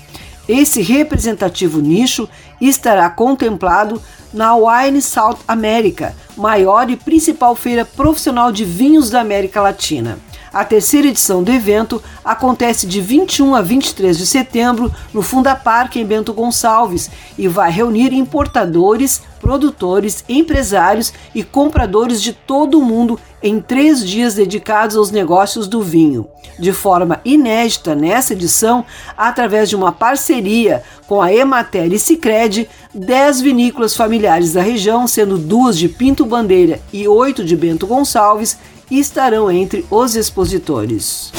Esse 0.49 0.83
representativo 0.83 1.81
nicho 1.81 2.29
estará 2.69 3.09
contemplado 3.11 4.01
na 4.33 4.55
Wine 4.55 5.03
South 5.03 5.39
America, 5.47 6.15
maior 6.37 6.89
e 6.89 6.97
principal 6.97 7.55
feira 7.55 7.85
profissional 7.85 8.51
de 8.51 8.65
vinhos 8.65 9.11
da 9.11 9.21
América 9.21 9.61
Latina. 9.61 10.19
A 10.53 10.67
terceira 10.67 11.09
edição 11.09 11.43
do 11.43 11.51
evento 11.51 12.03
acontece 12.23 12.87
de 12.87 13.01
21 13.01 13.55
a 13.55 13.63
23 13.63 14.19
de 14.19 14.27
setembro 14.27 14.93
no 15.13 15.23
Funda 15.23 15.57
Parque 15.57 15.99
em 15.99 16.05
Bento 16.05 16.35
Gonçalves 16.35 17.11
e 17.39 17.49
vai 17.49 17.71
reunir 17.71 18.13
importadores, 18.13 19.23
produtores, 19.41 20.23
empresários 20.29 21.13
e 21.35 21.43
compradores 21.43 22.21
de 22.21 22.35
todo 22.35 22.79
o 22.79 22.85
mundo 22.85 23.19
em 23.43 23.61
três 23.61 24.07
dias 24.07 24.35
dedicados 24.35 24.95
aos 24.95 25.11
negócios 25.11 25.67
do 25.67 25.83
vinho. 25.83 26.29
De 26.59 26.71
forma 26.71 27.21
inédita 27.25 27.95
nessa 27.95 28.35
edição, 28.35 28.85
através 29.17 29.71
de 29.71 29.75
uma 29.75 29.91
parceria 29.91 30.83
com 31.09 31.21
a 31.21 31.33
Emater 31.33 31.93
e 31.93 31.99
Cicred, 31.99 32.69
10 32.95 33.41
vinícolas 33.41 33.97
familiares 33.97 34.53
da 34.53 34.63
região, 34.63 35.09
sendo 35.09 35.39
duas 35.39 35.77
de 35.77 35.89
Pinto 35.89 36.25
Bandeira 36.25 36.79
e 36.93 37.09
oito 37.09 37.43
de 37.43 37.57
Bento 37.57 37.87
Gonçalves, 37.87 38.59
estarão 38.99 39.51
entre 39.51 39.85
os 39.91 40.17
expositores. 40.17 41.33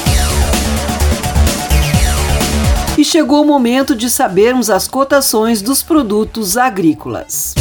E 2.98 3.04
chegou 3.04 3.42
o 3.42 3.46
momento 3.46 3.96
de 3.96 4.10
sabermos 4.10 4.70
as 4.70 4.88
cotações 4.88 5.62
dos 5.62 5.82
produtos 5.82 6.58
agrícolas. 6.58 7.56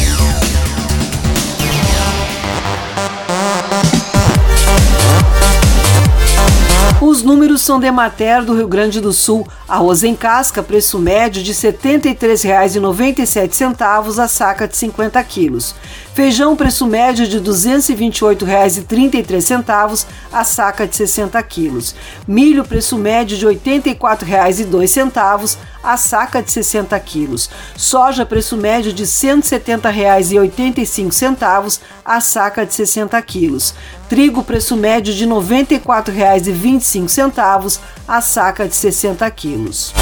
Os 7.13 7.23
números 7.23 7.63
são 7.63 7.81
de 7.81 7.91
Mater 7.91 8.45
do 8.45 8.55
Rio 8.55 8.69
Grande 8.69 9.01
do 9.01 9.13
Sul. 9.13 9.45
Arroz 9.69 10.05
em 10.05 10.15
casca, 10.15 10.63
preço 10.63 10.99
médio 10.99 11.43
de 11.43 11.51
R$ 11.51 11.73
73,97 11.73 14.23
a 14.23 14.29
saca 14.29 14.69
de 14.69 14.77
50 14.77 15.25
quilos. 15.25 15.75
Feijão, 16.15 16.55
preço 16.55 16.87
médio 16.87 17.27
de 17.27 17.39
R$ 17.39 17.45
228,33 17.45 20.07
a 20.31 20.45
saca 20.45 20.87
de 20.87 20.95
60 20.95 21.43
quilos. 21.43 21.95
Milho, 22.29 22.63
preço 22.65 22.99
médio 22.99 23.39
de 23.39 23.47
R$ 23.47 23.55
84,02 23.55 25.57
a 25.83 25.97
saca 25.97 26.43
de 26.43 26.53
60 26.53 27.01
quilos. 27.01 27.49
Soja, 27.75 28.27
preço 28.27 28.59
médio 28.59 28.93
de 28.93 29.05
R$ 29.05 29.09
170,85 29.09 31.81
a 32.05 32.21
saca 32.21 32.67
de 32.67 32.75
60 32.75 33.23
quilos. 33.23 33.75
Trigo, 34.11 34.45
preço 34.45 34.77
médio 34.77 35.15
de 35.15 35.25
R$ 35.25 35.31
94,25 35.31 37.81
a 38.07 38.21
saca 38.21 38.69
de 38.69 38.75
60 38.75 39.31
quilos. 39.31 39.95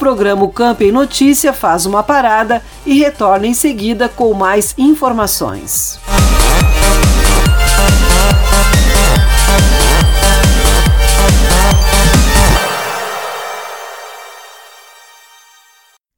Programa 0.00 0.42
Campo 0.48 0.82
em 0.82 0.90
Notícia 0.90 1.52
faz 1.52 1.84
uma 1.84 2.02
parada 2.02 2.62
e 2.86 2.98
retorna 2.98 3.46
em 3.46 3.52
seguida 3.52 4.08
com 4.08 4.32
mais 4.32 4.74
informações. 4.78 6.00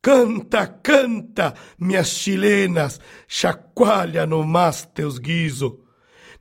Canta, 0.00 0.66
canta, 0.66 1.54
minhas 1.76 2.08
chilenas, 2.08 3.00
chacoalha 3.26 4.24
no 4.26 4.44
mas 4.44 4.86
teus 4.94 5.18
guiso. 5.18 5.81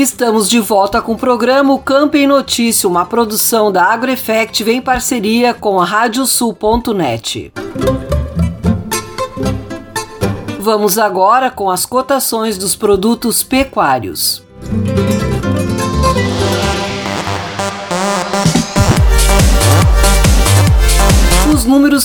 Estamos 0.00 0.48
de 0.48 0.58
volta 0.58 1.02
com 1.02 1.12
o 1.12 1.18
programa 1.18 1.78
Campo 1.78 2.16
em 2.16 2.26
Notícia, 2.26 2.88
uma 2.88 3.04
produção 3.04 3.70
da 3.70 3.84
AgroEffect 3.84 4.64
em 4.70 4.80
parceria 4.80 5.52
com 5.52 5.78
a 5.78 5.84
Radiosul.net. 5.84 7.52
Vamos 10.58 10.96
agora 10.96 11.50
com 11.50 11.68
as 11.68 11.84
cotações 11.84 12.56
dos 12.56 12.74
produtos 12.74 13.42
pecuários. 13.42 14.42
Os 14.62 15.29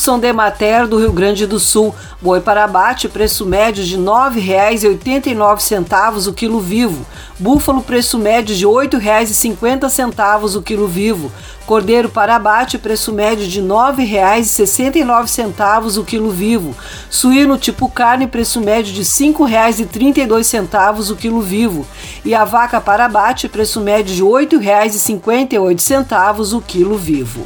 de 0.06 0.32
Mater 0.32 0.86
do 0.86 1.00
Rio 1.00 1.12
Grande 1.12 1.48
do 1.48 1.58
Sul. 1.58 1.92
Boi 2.22 2.40
para 2.40 2.62
abate, 2.62 3.08
preço 3.08 3.44
médio 3.44 3.82
de 3.82 3.96
R$ 3.96 4.02
9,89 4.02 6.28
o 6.28 6.32
quilo 6.32 6.60
vivo. 6.60 7.04
Búfalo, 7.40 7.82
preço 7.82 8.16
médio 8.16 8.54
de 8.54 8.64
R$ 8.64 8.70
8,50 8.70 10.56
o 10.56 10.62
quilo 10.62 10.86
vivo. 10.86 11.32
Cordeiro 11.66 12.08
para 12.08 12.36
abate, 12.36 12.78
preço 12.78 13.12
médio 13.12 13.48
de 13.48 13.60
R$ 13.60 13.66
9,69 13.66 15.98
o 15.98 16.04
quilo 16.04 16.30
vivo. 16.30 16.72
Suíno 17.10 17.58
tipo 17.58 17.88
carne, 17.88 18.28
preço 18.28 18.60
médio 18.60 18.92
de 18.92 19.00
R$ 19.00 19.04
5,32 19.04 21.10
o 21.10 21.16
quilo 21.16 21.40
vivo. 21.40 21.84
E 22.24 22.32
a 22.32 22.44
vaca 22.44 22.80
para 22.80 23.06
abate, 23.06 23.48
preço 23.48 23.80
médio 23.80 24.14
de 24.14 24.22
R$ 24.22 24.28
8,58 24.46 26.56
o 26.56 26.62
quilo 26.62 26.96
vivo. 26.96 27.44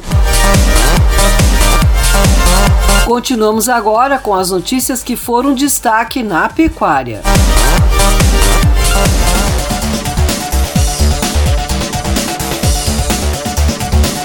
Continuamos 3.13 3.67
agora 3.67 4.17
com 4.17 4.33
as 4.33 4.51
notícias 4.51 5.03
que 5.03 5.17
foram 5.17 5.53
destaque 5.53 6.23
na 6.23 6.47
pecuária. 6.47 7.21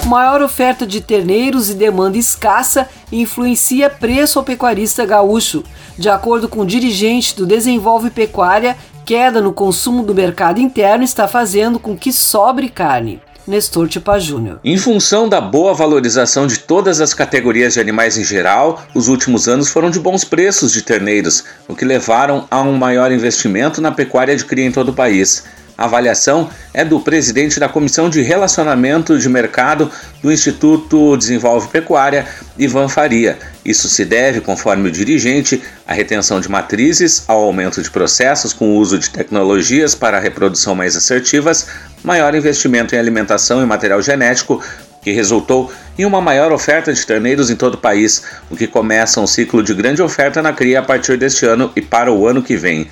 Maior 0.07 0.41
oferta 0.41 0.87
de 0.87 1.01
terneiros 1.01 1.69
e 1.69 1.75
demanda 1.75 2.17
escassa 2.17 2.89
influencia 3.11 3.91
preço 3.91 4.39
ao 4.39 4.45
pecuarista 4.45 5.05
gaúcho. 5.05 5.65
De 5.99 6.09
acordo 6.09 6.49
com 6.49 6.61
o 6.61 6.67
dirigente 6.67 7.35
do 7.35 7.45
Desenvolve 7.45 8.11
Pecuária, 8.11 8.77
queda 9.05 9.41
no 9.41 9.53
consumo 9.53 10.05
do 10.05 10.15
mercado 10.15 10.61
interno 10.61 11.03
está 11.03 11.27
fazendo 11.27 11.81
com 11.81 11.97
que 11.97 12.13
sobre 12.13 12.69
carne. 12.69 13.21
Nestor 13.47 13.89
Tipa 13.89 14.19
Júnior. 14.19 14.59
Em 14.65 14.77
função 14.77 15.29
da 15.29 15.41
boa 15.41 15.73
valorização 15.73 16.47
de 16.47 16.59
todas 16.59 17.01
as 17.01 17.15
categorias 17.15 17.75
de 17.75 17.81
animais 17.81 18.19
em 18.19 18.25
geral, 18.25 18.83
os 18.95 19.09
últimos 19.09 19.47
anos 19.47 19.69
foram 19.69 19.91
de 19.91 20.01
bons 20.01 20.25
preços 20.25 20.73
de 20.73 20.83
terneiros, 20.83 21.45
o 21.69 21.75
que 21.75 21.85
levaram 21.85 22.47
a 22.51 22.61
um 22.63 22.77
maior 22.77 23.13
investimento 23.13 23.81
na 23.81 23.93
pecuária 23.93 24.37
de 24.37 24.45
cria 24.45 24.67
em 24.67 24.73
todo 24.73 24.89
o 24.89 24.95
país. 24.95 25.45
A 25.79 25.85
avaliação 25.85 26.49
é 26.73 26.83
do 26.85 26.99
presidente 27.01 27.61
da 27.61 27.69
Comissão 27.69 28.09
de 28.09 28.23
Relacionamento 28.23 29.19
de 29.19 29.29
Mercado 29.29 29.91
do 30.23 30.33
Instituto 30.33 31.17
Desenvolve 31.19 31.69
Pecuária, 31.69 32.27
Ivan 32.57 32.89
Faria. 32.89 33.39
Isso 33.63 33.87
se 33.87 34.03
deve, 34.05 34.41
conforme 34.41 34.89
o 34.89 34.93
dirigente, 34.93 35.63
à 35.87 35.93
retenção 35.93 36.41
de 36.41 36.49
matrizes, 36.49 37.25
ao 37.29 37.43
aumento 37.43 37.83
de 37.83 37.91
processos 37.91 38.55
com 38.55 38.71
o 38.71 38.77
uso 38.77 38.99
de 38.99 39.11
tecnologias 39.11 39.95
para 39.95 40.17
a 40.17 40.21
reprodução 40.21 40.75
mais 40.75 40.97
assertivas, 40.97 41.67
maior 42.03 42.35
investimento 42.35 42.95
em 42.95 42.99
alimentação 42.99 43.63
e 43.63 43.67
material 43.67 44.01
genético, 44.01 44.65
que 45.03 45.13
resultou 45.13 45.71
em 45.99 46.07
uma 46.07 46.23
maior 46.23 46.53
oferta 46.53 46.93
de 46.93 47.07
terneiros 47.07 47.51
em 47.51 47.55
todo 47.55 47.75
o 47.75 47.79
país, 47.79 48.23
o 48.51 48.57
que 48.57 48.67
começa 48.67 49.21
um 49.21 49.27
ciclo 49.27 49.63
de 49.63 49.75
grande 49.75 50.01
oferta 50.01 50.41
na 50.41 50.55
cria 50.55 50.81
a 50.81 50.83
partir 50.83 51.19
deste 51.19 51.45
ano 51.45 51.71
e 51.77 51.83
para 51.83 52.11
o 52.11 52.27
ano 52.27 52.43
que 52.43 52.57
vem. 52.57 52.89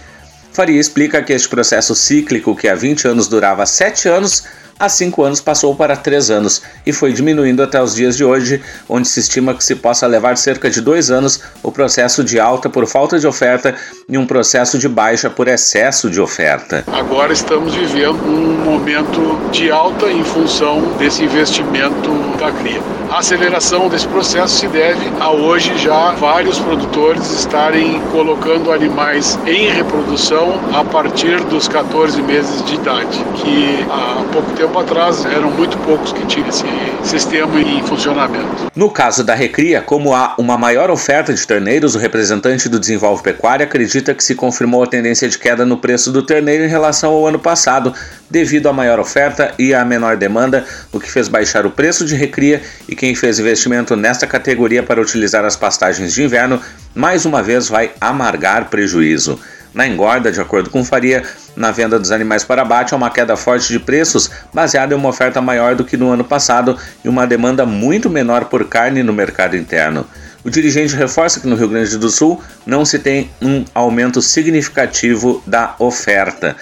Faria 0.55 0.79
explica 0.79 1.21
que 1.25 1.33
este 1.33 1.49
processo 1.49 1.97
cíclico, 1.97 2.55
que 2.55 2.69
há 2.69 2.77
20 2.77 3.09
anos 3.09 3.27
durava 3.27 3.67
7 3.67 4.09
anos, 4.09 4.45
há 4.79 4.89
5 4.89 5.23
anos 5.23 5.41
passou 5.41 5.75
para 5.75 5.97
3 5.97 6.31
anos 6.31 6.63
e 6.87 6.93
foi 6.93 7.13
diminuindo 7.13 7.63
até 7.63 7.83
os 7.83 7.95
dias 7.95 8.17
de 8.17 8.25
hoje, 8.25 8.63
onde 8.89 9.09
se 9.09 9.21
estima 9.21 9.55
que 9.55 9.65
se 9.65 9.75
possa 9.75 10.07
levar 10.07 10.37
cerca 10.37 10.71
de 10.71 10.81
2 10.81 11.11
anos 11.11 11.41
o 11.63 11.71
processo 11.71 12.23
de 12.25 12.39
alta 12.39 12.69
por 12.69 12.87
falta 12.87 13.19
de 13.19 13.27
oferta 13.27 13.75
e 14.09 14.19
um 14.19 14.27
processo 14.27 14.79
de 14.79 14.89
baixa 14.89 15.31
por 15.31 15.49
excesso 15.49 16.11
de 16.11 16.21
oferta. 16.21 16.85
Agora 16.93 17.33
estamos 17.33 17.75
vivendo 17.75 18.25
um 18.27 18.65
momento 18.65 19.51
de 19.51 19.71
alta 19.71 20.11
em 20.11 20.25
função 20.25 20.81
desse 20.99 21.25
investimento 21.25 22.11
da 22.39 22.51
cria. 22.53 22.83
A 23.11 23.19
aceleração 23.19 23.89
desse 23.89 24.09
processo 24.09 24.57
se 24.57 24.67
deve 24.67 25.09
a 25.21 25.31
hoje 25.31 25.77
já 25.79 26.13
vários 26.13 26.59
produtores 26.59 27.31
estarem 27.31 28.01
colocando 28.11 28.73
animais 28.73 29.39
em 29.47 29.69
reprodução 29.69 30.59
a 30.73 30.85
partir 30.85 31.39
dos 31.45 31.69
14 31.69 32.21
meses 32.23 32.65
de 32.65 32.75
idade, 32.75 33.25
que 33.37 33.87
há 33.89 34.25
pouco 34.33 34.51
tempo 34.53 34.64
atrás 34.79 35.25
eram 35.25 35.51
muito 35.51 35.77
poucos 35.79 36.13
que 36.13 36.27
tinham 36.27 36.49
esse 36.49 36.65
sistema 37.03 37.61
em 37.61 37.83
funcionamento. 37.83 38.71
No 38.75 38.91
caso 38.91 39.23
da 39.23 39.35
recria, 39.35 39.81
como 39.81 40.15
há 40.15 40.35
uma 40.39 40.59
maior 40.59 40.91
oferta 40.91 41.33
de 41.33 41.47
terneiros, 41.47 41.95
o 41.95 41.99
representante 41.99 42.69
do 42.69 42.81
Desenvolve 42.81 43.23
Pecuária 43.23 43.65
acredita 43.65 44.15
que 44.15 44.25
se 44.25 44.35
confirmou 44.35 44.83
a 44.83 44.87
tendência 44.87 45.29
de 45.29 45.39
queda 45.39 45.65
no 45.65 45.77
preço 45.77 46.11
do 46.11 46.23
terneiro 46.23 46.65
em 46.65 46.69
relação 46.69 47.13
ao 47.13 47.27
ano 47.27 47.39
passado, 47.39 47.93
devido 48.29 48.69
à 48.69 48.73
maior 48.73 48.99
oferta 48.99 49.55
e 49.59 49.75
à 49.75 49.85
menor 49.85 50.17
demanda, 50.17 50.65
o 50.93 50.99
que 50.99 51.11
fez 51.11 51.29
baixar 51.29 51.67
o 51.67 51.71
preço 51.71 52.05
de 52.05 52.15
recria 52.15 52.63
e 52.89 52.97
quem 52.97 53.15
fez 53.15 53.39
investimento 53.39 53.95
nesta 53.97 54.27
categoria 54.27 54.83
para 54.83 55.01
utilizar 55.01 55.45
as 55.45 55.57
pastagens 55.57 56.13
de 56.13 56.23
inverno, 56.23 56.61
mais 56.95 57.25
uma 57.25 57.43
vez 57.43 57.69
vai 57.69 57.93
amargar 58.01 58.71
prejuízo. 58.71 59.39
Na 59.75 59.87
engorda, 59.87 60.31
de 60.31 60.41
acordo 60.41 60.71
com 60.71 60.85
Faria, 60.85 61.25
na 61.57 61.73
venda 61.73 61.99
dos 61.99 62.13
animais 62.13 62.45
para 62.45 62.63
abate 62.63 62.95
há 62.95 62.97
uma 62.97 63.11
queda 63.11 63.37
forte 63.37 63.73
de 63.73 63.81
preços, 63.81 64.31
baseada 64.53 64.95
em 64.95 64.97
uma 64.97 65.09
oferta 65.09 65.41
maior 65.41 65.75
do 65.75 65.85
que 65.85 65.97
no 65.97 66.11
ano 66.11 66.23
passado 66.23 66.79
e 67.05 67.09
uma 67.09 67.27
demanda 67.27 67.67
muito 67.67 68.09
menor 68.09 68.45
por 68.45 68.69
carne 68.69 69.03
no 69.03 69.13
mercado 69.13 69.57
interno. 69.57 70.07
O 70.45 70.51
dirigente 70.51 70.95
reforça 70.95 71.41
que 71.41 71.49
no 71.49 71.57
Rio 71.57 71.69
Grande 71.69 71.99
do 71.99 72.09
Sul 72.09 72.41
não 72.65 72.85
se 72.85 73.01
tem 73.01 73.31
um 73.43 73.65
aumento 73.75 74.23
significativo 74.23 75.43
da 75.45 75.75
oferta. 75.79 76.55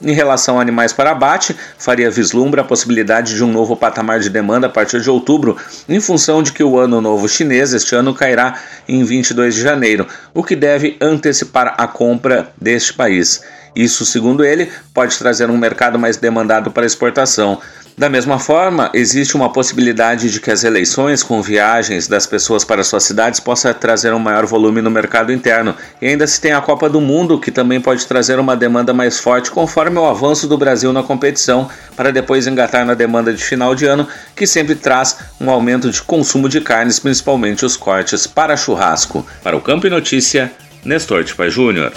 Em 0.00 0.12
relação 0.12 0.58
a 0.58 0.62
animais 0.62 0.92
para 0.92 1.10
abate, 1.10 1.56
Faria 1.76 2.08
vislumbra 2.08 2.62
a 2.62 2.64
possibilidade 2.64 3.34
de 3.34 3.42
um 3.42 3.50
novo 3.50 3.74
patamar 3.74 4.20
de 4.20 4.30
demanda 4.30 4.68
a 4.68 4.70
partir 4.70 5.00
de 5.00 5.10
outubro, 5.10 5.56
em 5.88 5.98
função 5.98 6.40
de 6.40 6.52
que 6.52 6.62
o 6.62 6.78
Ano 6.78 7.00
Novo 7.00 7.28
Chinês 7.28 7.72
este 7.72 7.96
ano 7.96 8.14
cairá 8.14 8.60
em 8.88 9.02
22 9.02 9.56
de 9.56 9.60
janeiro, 9.60 10.06
o 10.32 10.44
que 10.44 10.54
deve 10.54 10.96
antecipar 11.00 11.74
a 11.76 11.88
compra 11.88 12.52
deste 12.60 12.94
país. 12.94 13.42
Isso, 13.74 14.04
segundo 14.04 14.44
ele, 14.44 14.70
pode 14.92 15.18
trazer 15.18 15.50
um 15.50 15.56
mercado 15.56 15.98
mais 15.98 16.16
demandado 16.16 16.70
para 16.70 16.86
exportação. 16.86 17.60
Da 17.98 18.08
mesma 18.08 18.38
forma, 18.38 18.92
existe 18.94 19.34
uma 19.34 19.52
possibilidade 19.52 20.30
de 20.30 20.40
que 20.40 20.52
as 20.52 20.62
eleições 20.62 21.24
com 21.24 21.42
viagens 21.42 22.06
das 22.06 22.28
pessoas 22.28 22.64
para 22.64 22.84
suas 22.84 23.02
cidades 23.02 23.40
possa 23.40 23.74
trazer 23.74 24.14
um 24.14 24.20
maior 24.20 24.46
volume 24.46 24.80
no 24.80 24.88
mercado 24.88 25.32
interno. 25.32 25.74
E 26.00 26.06
ainda 26.06 26.24
se 26.24 26.40
tem 26.40 26.52
a 26.52 26.60
Copa 26.60 26.88
do 26.88 27.00
Mundo, 27.00 27.40
que 27.40 27.50
também 27.50 27.80
pode 27.80 28.06
trazer 28.06 28.38
uma 28.38 28.56
demanda 28.56 28.94
mais 28.94 29.18
forte 29.18 29.50
conforme 29.50 29.98
o 29.98 30.06
avanço 30.06 30.46
do 30.46 30.56
Brasil 30.56 30.92
na 30.92 31.02
competição, 31.02 31.68
para 31.96 32.12
depois 32.12 32.46
engatar 32.46 32.86
na 32.86 32.94
demanda 32.94 33.32
de 33.32 33.42
final 33.42 33.74
de 33.74 33.84
ano, 33.84 34.06
que 34.36 34.46
sempre 34.46 34.76
traz 34.76 35.16
um 35.40 35.50
aumento 35.50 35.90
de 35.90 36.00
consumo 36.00 36.48
de 36.48 36.60
carnes, 36.60 37.00
principalmente 37.00 37.64
os 37.64 37.76
cortes 37.76 38.28
para 38.28 38.56
churrasco. 38.56 39.26
Para 39.42 39.56
o 39.56 39.60
Campo 39.60 39.88
e 39.88 39.90
Notícia, 39.90 40.52
Nestor 40.84 41.24
Tipa 41.24 41.50
Júnior. 41.50 41.92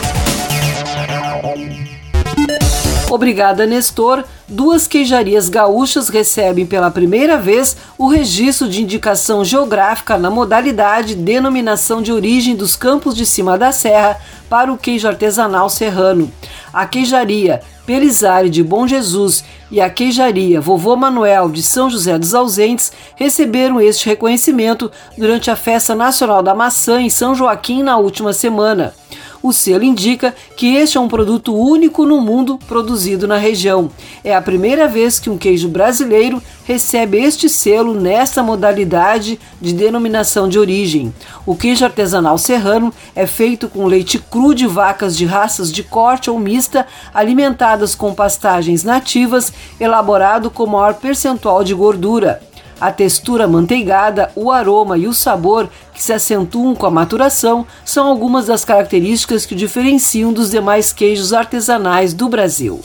Obrigada, 3.10 3.66
Nestor. 3.66 4.24
Duas 4.48 4.88
queijarias 4.88 5.50
gaúchas 5.50 6.08
recebem 6.08 6.66
pela 6.66 6.90
primeira 6.90 7.38
vez 7.38 7.76
o 7.98 8.08
registro 8.08 8.70
de 8.70 8.82
indicação 8.82 9.44
geográfica 9.44 10.18
na 10.18 10.30
modalidade 10.30 11.16
denominação 11.16 12.02
de 12.02 12.12
origem 12.12 12.56
dos 12.56 12.76
campos 12.76 13.14
de 13.14 13.26
cima 13.26 13.58
da 13.58 13.74
serra 13.74 14.18
para 14.50 14.72
o 14.72 14.78
queijo 14.78 15.08
artesanal 15.08 15.70
serrano. 15.70 16.32
A 16.74 16.86
queijaria 16.86 17.62
Pelizari 17.86 18.50
de 18.50 18.64
Bom 18.64 18.88
Jesus 18.88 19.44
e 19.70 19.82
a 19.82 19.90
queijaria 19.90 20.62
Vovô 20.62 20.96
Manuel 20.96 21.50
de 21.50 21.62
São 21.62 21.90
José 21.90 22.18
dos 22.18 22.34
Ausentes 22.34 22.92
receberam 23.16 23.82
este 23.82 24.08
reconhecimento 24.08 24.90
durante 25.18 25.52
a 25.52 25.56
Festa 25.58 25.94
Nacional 25.94 26.42
da 26.42 26.56
Maçã 26.56 27.02
em 27.02 27.10
São 27.10 27.36
Joaquim 27.36 27.84
na 27.84 27.98
última 27.98 28.32
semana. 28.32 28.94
O 29.44 29.52
selo 29.52 29.84
indica 29.84 30.36
que 30.56 30.76
este 30.76 30.98
é 30.98 31.02
um 31.02 31.08
produto 31.08 31.56
único 31.56 32.06
no 32.06 32.22
mundo 32.22 32.60
produzido 32.68 33.28
na 33.28 33.38
região. 33.38 33.90
É 34.24 34.36
a 34.36 34.42
primeira 34.42 34.88
vez 34.88 35.20
que 35.20 35.30
um 35.30 35.38
queijo 35.38 35.68
brasileiro 35.68 36.42
recebe 36.64 37.18
este 37.18 37.50
selo 37.50 37.94
nesta 37.94 38.44
modalidade 38.44 39.40
de 39.60 39.74
denominação 39.74 40.48
de 40.48 40.60
origem. 40.60 41.14
O 41.46 41.56
queijo 41.56 41.84
artesanal 41.84 42.38
serrano 42.38 42.94
é 43.16 43.26
feito 43.26 43.68
com 43.68 43.88
leite 43.88 44.20
cru 44.20 44.54
de 44.54 44.68
vacas 44.68 45.18
de 45.18 45.26
raças 45.26 45.72
de 45.72 45.84
corte 45.84 46.30
ou 46.30 46.40
mista, 46.40 46.86
alimentadas 47.14 47.96
com 47.96 48.14
pastagens 48.14 48.84
nativas, 48.84 49.52
elaborado 49.80 50.52
com 50.52 50.68
maior 50.68 50.94
percentual 50.94 51.64
de 51.64 51.74
gordura. 51.74 52.51
A 52.82 52.92
textura 52.92 53.48
manteigada, 53.48 54.32
o 54.36 54.50
aroma 54.50 54.98
e 54.98 55.06
o 55.06 55.14
sabor 55.14 55.70
que 55.94 56.02
se 56.02 56.12
acentuam 56.12 56.74
com 56.74 56.88
a 56.88 56.90
maturação 56.90 57.64
são 57.86 58.08
algumas 58.08 58.48
das 58.48 58.66
características 58.66 59.46
que 59.46 59.54
o 59.54 59.58
diferenciam 59.58 60.34
dos 60.34 60.50
demais 60.50 60.92
queijos 60.92 61.32
artesanais 61.32 62.12
do 62.12 62.28
Brasil. 62.28 62.82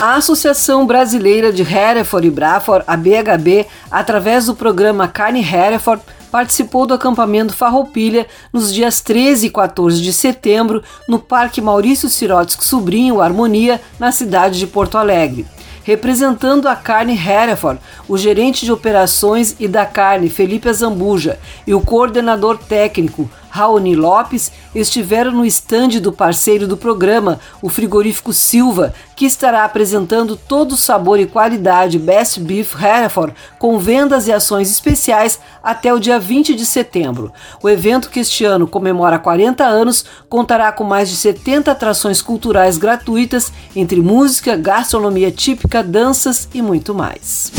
A 0.00 0.14
Associação 0.14 0.86
Brasileira 0.86 1.52
de 1.52 1.60
Hereford 1.60 2.26
e 2.26 2.30
Braford, 2.30 2.84
a 2.86 2.96
BHB, 2.96 3.66
através 3.90 4.46
do 4.46 4.54
programa 4.54 5.06
Carne 5.06 5.40
Hereford, 5.40 6.02
participou 6.32 6.86
do 6.86 6.94
acampamento 6.94 7.54
Farroupilha 7.54 8.26
nos 8.50 8.72
dias 8.72 9.02
13 9.02 9.48
e 9.48 9.50
14 9.50 10.00
de 10.00 10.12
setembro 10.12 10.82
no 11.06 11.18
Parque 11.18 11.60
Maurício 11.60 12.08
Sirotsky 12.08 12.64
Sobrinho 12.64 13.20
Harmonia, 13.20 13.78
na 13.98 14.10
cidade 14.10 14.58
de 14.58 14.66
Porto 14.66 14.96
Alegre 14.96 15.46
representando 15.86 16.66
a 16.66 16.74
carne 16.74 17.14
Hereford, 17.16 17.80
o 18.08 18.18
gerente 18.18 18.64
de 18.64 18.72
operações 18.72 19.54
e 19.60 19.68
da 19.68 19.86
carne 19.86 20.28
Felipe 20.28 20.68
Azambuja 20.68 21.38
e 21.64 21.72
o 21.72 21.80
coordenador 21.80 22.58
técnico 22.58 23.30
Raoni 23.56 23.96
Lopes 23.96 24.52
estiveram 24.74 25.30
no 25.30 25.46
estande 25.46 25.98
do 25.98 26.12
parceiro 26.12 26.68
do 26.68 26.76
programa, 26.76 27.40
o 27.62 27.70
frigorífico 27.70 28.30
Silva, 28.30 28.92
que 29.16 29.24
estará 29.24 29.64
apresentando 29.64 30.36
todo 30.36 30.72
o 30.72 30.76
sabor 30.76 31.18
e 31.18 31.26
qualidade 31.26 31.98
Best 31.98 32.38
Beef 32.38 32.74
Hereford 32.74 33.34
com 33.58 33.78
vendas 33.78 34.28
e 34.28 34.32
ações 34.32 34.70
especiais 34.70 35.40
até 35.62 35.94
o 35.94 35.98
dia 35.98 36.18
20 36.18 36.54
de 36.54 36.66
setembro. 36.66 37.32
O 37.62 37.68
evento, 37.68 38.10
que 38.10 38.20
este 38.20 38.44
ano 38.44 38.66
comemora 38.66 39.18
40 39.18 39.64
anos, 39.64 40.04
contará 40.28 40.70
com 40.70 40.84
mais 40.84 41.08
de 41.08 41.16
70 41.16 41.72
atrações 41.72 42.20
culturais 42.20 42.76
gratuitas, 42.76 43.50
entre 43.74 44.02
música, 44.02 44.54
gastronomia 44.54 45.30
típica, 45.30 45.82
danças 45.82 46.46
e 46.52 46.60
muito 46.60 46.94
mais. 46.94 47.50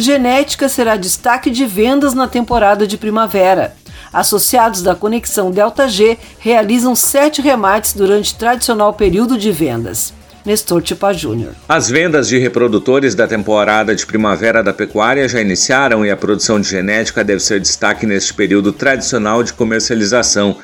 Genética 0.00 0.68
será 0.68 0.96
destaque 0.96 1.50
de 1.50 1.64
vendas 1.64 2.12
na 2.12 2.28
temporada 2.28 2.86
de 2.86 2.98
primavera. 2.98 3.74
Associados 4.12 4.82
da 4.82 4.94
Conexão 4.94 5.50
Delta 5.50 5.88
G 5.88 6.18
realizam 6.38 6.94
sete 6.94 7.40
remates 7.40 7.92
durante 7.92 8.34
o 8.34 8.36
tradicional 8.36 8.92
período 8.92 9.38
de 9.38 9.50
vendas. 9.50 10.12
Nestor 10.44 10.80
Tipa 10.80 11.12
Júnior. 11.12 11.54
As 11.68 11.88
vendas 11.90 12.28
de 12.28 12.38
reprodutores 12.38 13.14
da 13.14 13.26
temporada 13.26 13.96
de 13.96 14.06
primavera 14.06 14.62
da 14.62 14.72
pecuária 14.72 15.28
já 15.28 15.40
iniciaram 15.40 16.06
e 16.06 16.10
a 16.10 16.16
produção 16.16 16.60
de 16.60 16.68
genética 16.68 17.24
deve 17.24 17.40
ser 17.40 17.58
destaque 17.58 18.06
neste 18.06 18.32
período 18.32 18.72
tradicional 18.72 19.42
de 19.42 19.52
comercialização. 19.52 20.56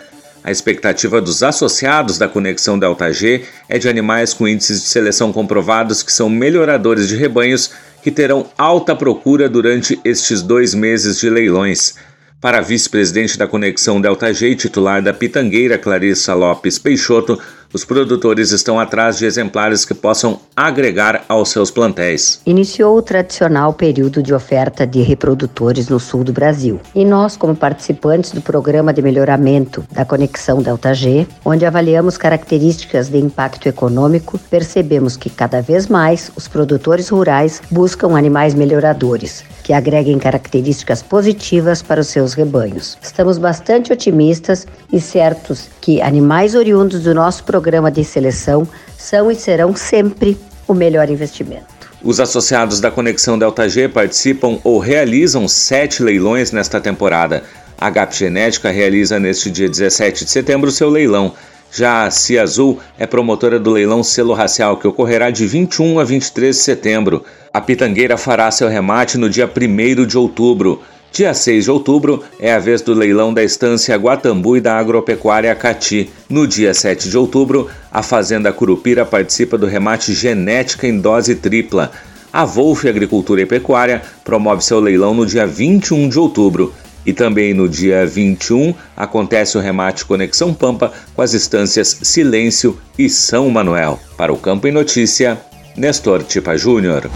A 0.44 0.50
expectativa 0.50 1.20
dos 1.20 1.42
associados 1.42 2.18
da 2.18 2.28
Conexão 2.28 2.78
Delta 2.78 3.12
G 3.12 3.44
é 3.68 3.78
de 3.78 3.88
animais 3.88 4.34
com 4.34 4.46
índices 4.46 4.82
de 4.82 4.88
seleção 4.88 5.32
comprovados 5.32 6.02
que 6.02 6.12
são 6.12 6.28
melhoradores 6.28 7.08
de 7.08 7.16
rebanhos 7.16 7.70
que 8.02 8.10
terão 8.10 8.50
alta 8.58 8.94
procura 8.94 9.48
durante 9.48 10.00
estes 10.04 10.42
dois 10.42 10.74
meses 10.74 11.18
de 11.18 11.30
leilões. 11.30 11.94
Para 12.40 12.60
vice-presidente 12.60 13.38
da 13.38 13.46
Conexão 13.46 14.00
Delta 14.00 14.34
G 14.34 14.56
titular 14.56 15.00
da 15.00 15.14
Pitangueira, 15.14 15.78
Clarissa 15.78 16.34
Lopes 16.34 16.76
Peixoto, 16.76 17.38
os 17.72 17.84
produtores 17.84 18.50
estão 18.50 18.78
atrás 18.78 19.18
de 19.18 19.24
exemplares 19.24 19.84
que 19.84 19.94
possam 19.94 20.38
agregar 20.54 21.24
aos 21.28 21.48
seus 21.48 21.70
plantéis. 21.70 22.40
Iniciou 22.44 22.98
o 22.98 23.02
tradicional 23.02 23.72
período 23.72 24.22
de 24.22 24.34
oferta 24.34 24.86
de 24.86 25.00
reprodutores 25.00 25.88
no 25.88 25.98
sul 25.98 26.22
do 26.22 26.32
Brasil. 26.32 26.78
E 26.94 27.04
nós, 27.04 27.36
como 27.36 27.56
participantes 27.56 28.32
do 28.32 28.42
programa 28.42 28.92
de 28.92 29.00
melhoramento 29.00 29.84
da 29.90 30.04
Conexão 30.04 30.60
Delta 30.60 30.92
G, 30.92 31.26
onde 31.44 31.64
avaliamos 31.64 32.18
características 32.18 33.08
de 33.08 33.18
impacto 33.18 33.66
econômico, 33.66 34.38
percebemos 34.50 35.16
que 35.16 35.30
cada 35.30 35.62
vez 35.62 35.86
mais 35.88 36.30
os 36.36 36.46
produtores 36.46 37.08
rurais 37.08 37.62
buscam 37.70 38.16
animais 38.16 38.54
melhoradores, 38.54 39.44
que 39.64 39.72
agreguem 39.72 40.18
características 40.18 41.02
positivas 41.02 41.80
para 41.80 42.02
os 42.02 42.08
seus 42.08 42.34
rebanhos. 42.34 42.98
Estamos 43.00 43.38
bastante 43.38 43.92
otimistas 43.92 44.66
e 44.92 45.00
certos 45.00 45.68
que 45.80 46.02
animais 46.02 46.54
oriundos 46.54 47.02
do 47.02 47.14
nosso 47.14 47.44
programa 47.44 47.61
programa 47.62 47.92
de 47.92 48.04
seleção 48.04 48.66
são 48.98 49.30
e 49.30 49.36
serão 49.36 49.76
sempre 49.76 50.36
o 50.66 50.74
melhor 50.74 51.08
investimento. 51.08 51.66
Os 52.02 52.18
associados 52.18 52.80
da 52.80 52.90
Conexão 52.90 53.38
Delta 53.38 53.68
G 53.68 53.88
participam 53.88 54.58
ou 54.64 54.80
realizam 54.80 55.46
sete 55.46 56.02
leilões 56.02 56.50
nesta 56.50 56.80
temporada. 56.80 57.44
A 57.78 57.88
GAP 57.88 58.16
Genética 58.16 58.68
realiza 58.72 59.20
neste 59.20 59.48
dia 59.48 59.68
17 59.68 60.24
de 60.24 60.30
setembro 60.32 60.72
seu 60.72 60.90
leilão. 60.90 61.34
Já 61.72 62.04
a 62.04 62.10
Cia 62.10 62.42
Azul 62.42 62.80
é 62.98 63.06
promotora 63.06 63.60
do 63.60 63.70
leilão 63.70 64.02
Selo 64.02 64.34
Racial, 64.34 64.76
que 64.76 64.88
ocorrerá 64.88 65.30
de 65.30 65.46
21 65.46 66.00
a 66.00 66.04
23 66.04 66.54
de 66.54 66.62
setembro. 66.62 67.24
A 67.54 67.60
Pitangueira 67.60 68.16
fará 68.16 68.50
seu 68.50 68.68
remate 68.68 69.16
no 69.16 69.30
dia 69.30 69.48
1 69.48 70.04
de 70.04 70.18
outubro. 70.18 70.82
Dia 71.12 71.34
6 71.34 71.64
de 71.64 71.70
outubro 71.70 72.24
é 72.40 72.54
a 72.54 72.58
vez 72.58 72.80
do 72.80 72.94
leilão 72.94 73.34
da 73.34 73.44
estância 73.44 73.94
Guatambu 73.96 74.56
e 74.56 74.62
da 74.62 74.78
agropecuária 74.78 75.54
Cati. 75.54 76.08
No 76.26 76.46
dia 76.46 76.72
7 76.72 77.10
de 77.10 77.18
outubro, 77.18 77.68
a 77.92 78.02
Fazenda 78.02 78.50
Curupira 78.50 79.04
participa 79.04 79.58
do 79.58 79.66
remate 79.66 80.14
Genética 80.14 80.86
em 80.86 80.98
dose 80.98 81.34
tripla. 81.34 81.92
A 82.32 82.46
Wolf 82.46 82.86
Agricultura 82.86 83.42
e 83.42 83.46
Pecuária 83.46 84.00
promove 84.24 84.64
seu 84.64 84.80
leilão 84.80 85.12
no 85.12 85.26
dia 85.26 85.46
21 85.46 86.08
de 86.08 86.18
outubro. 86.18 86.72
E 87.04 87.12
também 87.12 87.52
no 87.52 87.68
dia 87.68 88.06
21 88.06 88.72
acontece 88.96 89.58
o 89.58 89.60
remate 89.60 90.06
Conexão 90.06 90.54
Pampa 90.54 90.90
com 91.14 91.20
as 91.20 91.34
estâncias 91.34 91.98
Silêncio 92.02 92.78
e 92.98 93.10
São 93.10 93.50
Manuel. 93.50 94.00
Para 94.16 94.32
o 94.32 94.38
Campo 94.38 94.66
em 94.66 94.72
Notícia, 94.72 95.38
Nestor 95.76 96.22
Tipa 96.22 96.56
Júnior. 96.56 97.10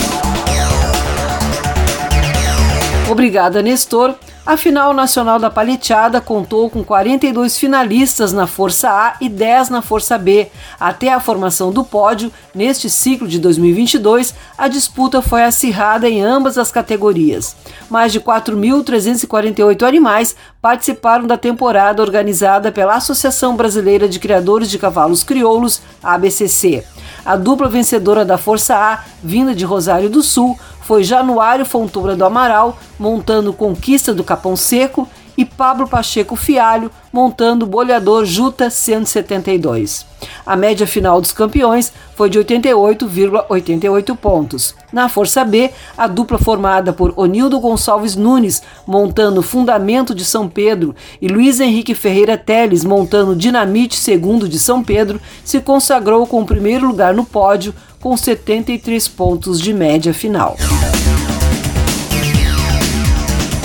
Obrigada, 3.16 3.62
Nestor. 3.62 4.14
A 4.44 4.58
final 4.58 4.92
nacional 4.92 5.38
da 5.38 5.48
paleteada 5.48 6.20
contou 6.20 6.68
com 6.68 6.84
42 6.84 7.56
finalistas 7.56 8.30
na 8.30 8.46
Força 8.46 8.90
A 8.90 9.16
e 9.22 9.26
10 9.26 9.70
na 9.70 9.80
Força 9.80 10.18
B. 10.18 10.48
Até 10.78 11.10
a 11.10 11.18
formação 11.18 11.72
do 11.72 11.82
pódio, 11.82 12.30
neste 12.54 12.90
ciclo 12.90 13.26
de 13.26 13.38
2022, 13.38 14.34
a 14.58 14.68
disputa 14.68 15.22
foi 15.22 15.44
acirrada 15.44 16.06
em 16.06 16.22
ambas 16.22 16.58
as 16.58 16.70
categorias. 16.70 17.56
Mais 17.88 18.12
de 18.12 18.20
4.348 18.20 19.82
animais 19.82 20.36
participaram 20.60 21.26
da 21.26 21.38
temporada 21.38 22.02
organizada 22.02 22.70
pela 22.70 22.96
Associação 22.96 23.56
Brasileira 23.56 24.06
de 24.06 24.18
Criadores 24.18 24.68
de 24.68 24.78
Cavalos 24.78 25.22
Crioulos, 25.22 25.80
ABCC. 26.02 26.84
A 27.24 27.34
dupla 27.34 27.68
vencedora 27.68 28.24
da 28.24 28.36
Força 28.38 28.76
A, 28.76 29.00
vinda 29.22 29.54
de 29.54 29.64
Rosário 29.64 30.08
do 30.08 30.22
Sul, 30.22 30.56
foi 30.86 31.02
Januário 31.02 31.66
Fontoura 31.66 32.14
do 32.14 32.24
Amaral, 32.24 32.78
montando 32.96 33.52
Conquista 33.52 34.14
do 34.14 34.22
Capão 34.22 34.54
Seco, 34.54 35.08
e 35.36 35.44
Pablo 35.44 35.86
Pacheco 35.86 36.34
Fialho, 36.34 36.90
montando 37.12 37.64
o 37.64 37.68
boleador 37.68 38.24
Juta 38.24 38.70
172. 38.70 40.06
A 40.46 40.56
média 40.56 40.86
final 40.86 41.20
dos 41.20 41.32
campeões 41.32 41.92
foi 42.14 42.30
de 42.30 42.38
88,88 42.38 44.16
pontos. 44.16 44.74
Na 44.92 45.08
Força 45.08 45.44
B, 45.44 45.70
a 45.96 46.06
dupla 46.06 46.38
formada 46.38 46.92
por 46.92 47.12
Onildo 47.16 47.60
Gonçalves 47.60 48.16
Nunes, 48.16 48.62
montando 48.86 49.42
Fundamento 49.42 50.14
de 50.14 50.24
São 50.24 50.48
Pedro, 50.48 50.94
e 51.20 51.28
Luiz 51.28 51.60
Henrique 51.60 51.94
Ferreira 51.94 52.38
Teles, 52.38 52.84
montando 52.84 53.36
Dinamite 53.36 53.96
Segundo 53.96 54.48
de 54.48 54.58
São 54.58 54.82
Pedro, 54.82 55.20
se 55.44 55.60
consagrou 55.60 56.26
com 56.26 56.40
o 56.40 56.46
primeiro 56.46 56.86
lugar 56.86 57.12
no 57.12 57.24
pódio, 57.24 57.74
com 58.06 58.16
73 58.16 59.08
pontos 59.08 59.60
de 59.60 59.74
média 59.74 60.14
final. 60.14 60.56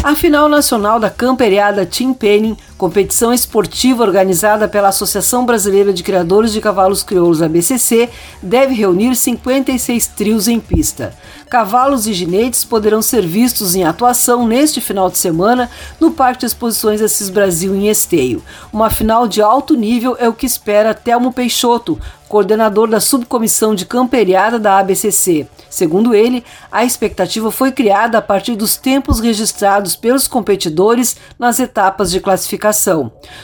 A 0.04 0.15
final 0.15 0.49
nacional 0.49 0.99
da 0.99 1.12
Camperiada 1.12 1.86
Team 1.86 2.12
Penning, 2.12 2.58
competição 2.82 3.32
esportiva 3.32 4.02
organizada 4.02 4.67
pela 4.67 4.88
Associação 4.88 5.46
Brasileira 5.46 5.94
de 5.94 6.02
Criadores 6.02 6.52
de 6.52 6.60
Cavalos 6.60 7.04
Crioulos 7.04 7.39
ABCC, 7.39 8.10
deve 8.41 8.74
reunir 8.74 9.15
56 9.15 10.08
trios 10.08 10.48
em 10.48 10.60
pista. 10.60 11.13
Cavalos 11.48 12.08
e 12.08 12.13
ginetes 12.13 12.63
poderão 12.63 13.00
ser 13.00 13.24
vistos 13.24 13.76
em 13.76 13.84
atuação 13.84 14.48
neste 14.48 14.82
final 14.82 15.12
de 15.12 15.20
semana 15.20 15.70
no 16.00 16.10
Parque 16.10 16.39
de 16.39 16.48
Exposições 16.48 17.04
Assis 17.04 17.30
Brasil 17.30 17.76
em 17.76 17.88
Esteio. 17.88 18.41
Uma 18.74 18.89
final 18.89 19.28
de 19.28 19.44
alto 19.44 19.76
nível 19.76 20.15
é 20.17 20.28
o 20.28 20.34
que 20.34 20.48
espera 20.48 20.96
Telmo 20.96 21.32
Peixoto, 21.32 22.00
coordenador 22.28 22.88
da 22.88 23.02
subcomissão 23.02 23.76
de 23.76 23.86
camperiada 23.86 24.58
da 24.58 24.80
ABCC. 24.80 25.46
Segundo 25.70 26.15
ele, 26.15 26.44
a 26.72 26.86
expectativa 26.86 27.52
foi 27.52 27.74
criada 27.74 28.17
a 28.17 28.22
partir 28.22 28.56
dos 28.56 28.78
tempos 28.78 29.20
registrados 29.20 29.98
pelos 29.98 30.30
competidores 30.30 31.17
nas 31.38 31.60
etapas 31.60 32.10
de 32.10 32.22
classificação. 32.22 32.71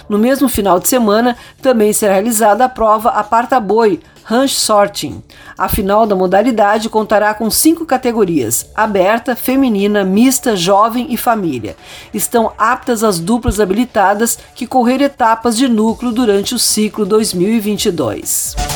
No 0.08 0.18
mesmo 0.18 0.48
final 0.48 0.80
de 0.80 0.88
semana, 0.88 1.38
também 1.62 1.92
será 1.94 2.14
realizada 2.14 2.66
a 2.66 2.70
prova 2.70 3.10
Aparta 3.10 3.60
Boi, 3.60 4.00
Ranch 4.24 4.52
Sorting. 4.52 5.24
A 5.58 5.70
final 5.70 6.06
da 6.06 6.16
modalidade 6.16 6.90
contará 6.90 7.34
com 7.34 7.50
cinco 7.50 7.86
categorias: 7.86 8.70
aberta, 8.76 9.36
feminina, 9.36 10.04
mista, 10.04 10.56
jovem 10.56 11.08
e 11.10 11.16
família. 11.18 11.78
Estão 12.14 12.52
aptas 12.58 13.04
as 13.04 13.20
duplas 13.20 13.60
habilitadas 13.60 14.38
que 14.54 14.68
correr 14.68 15.02
etapas 15.02 15.56
de 15.56 15.70
núcleo 15.70 16.12
durante 16.12 16.54
o 16.54 16.60
ciclo 16.60 17.06
2022. 17.06 18.67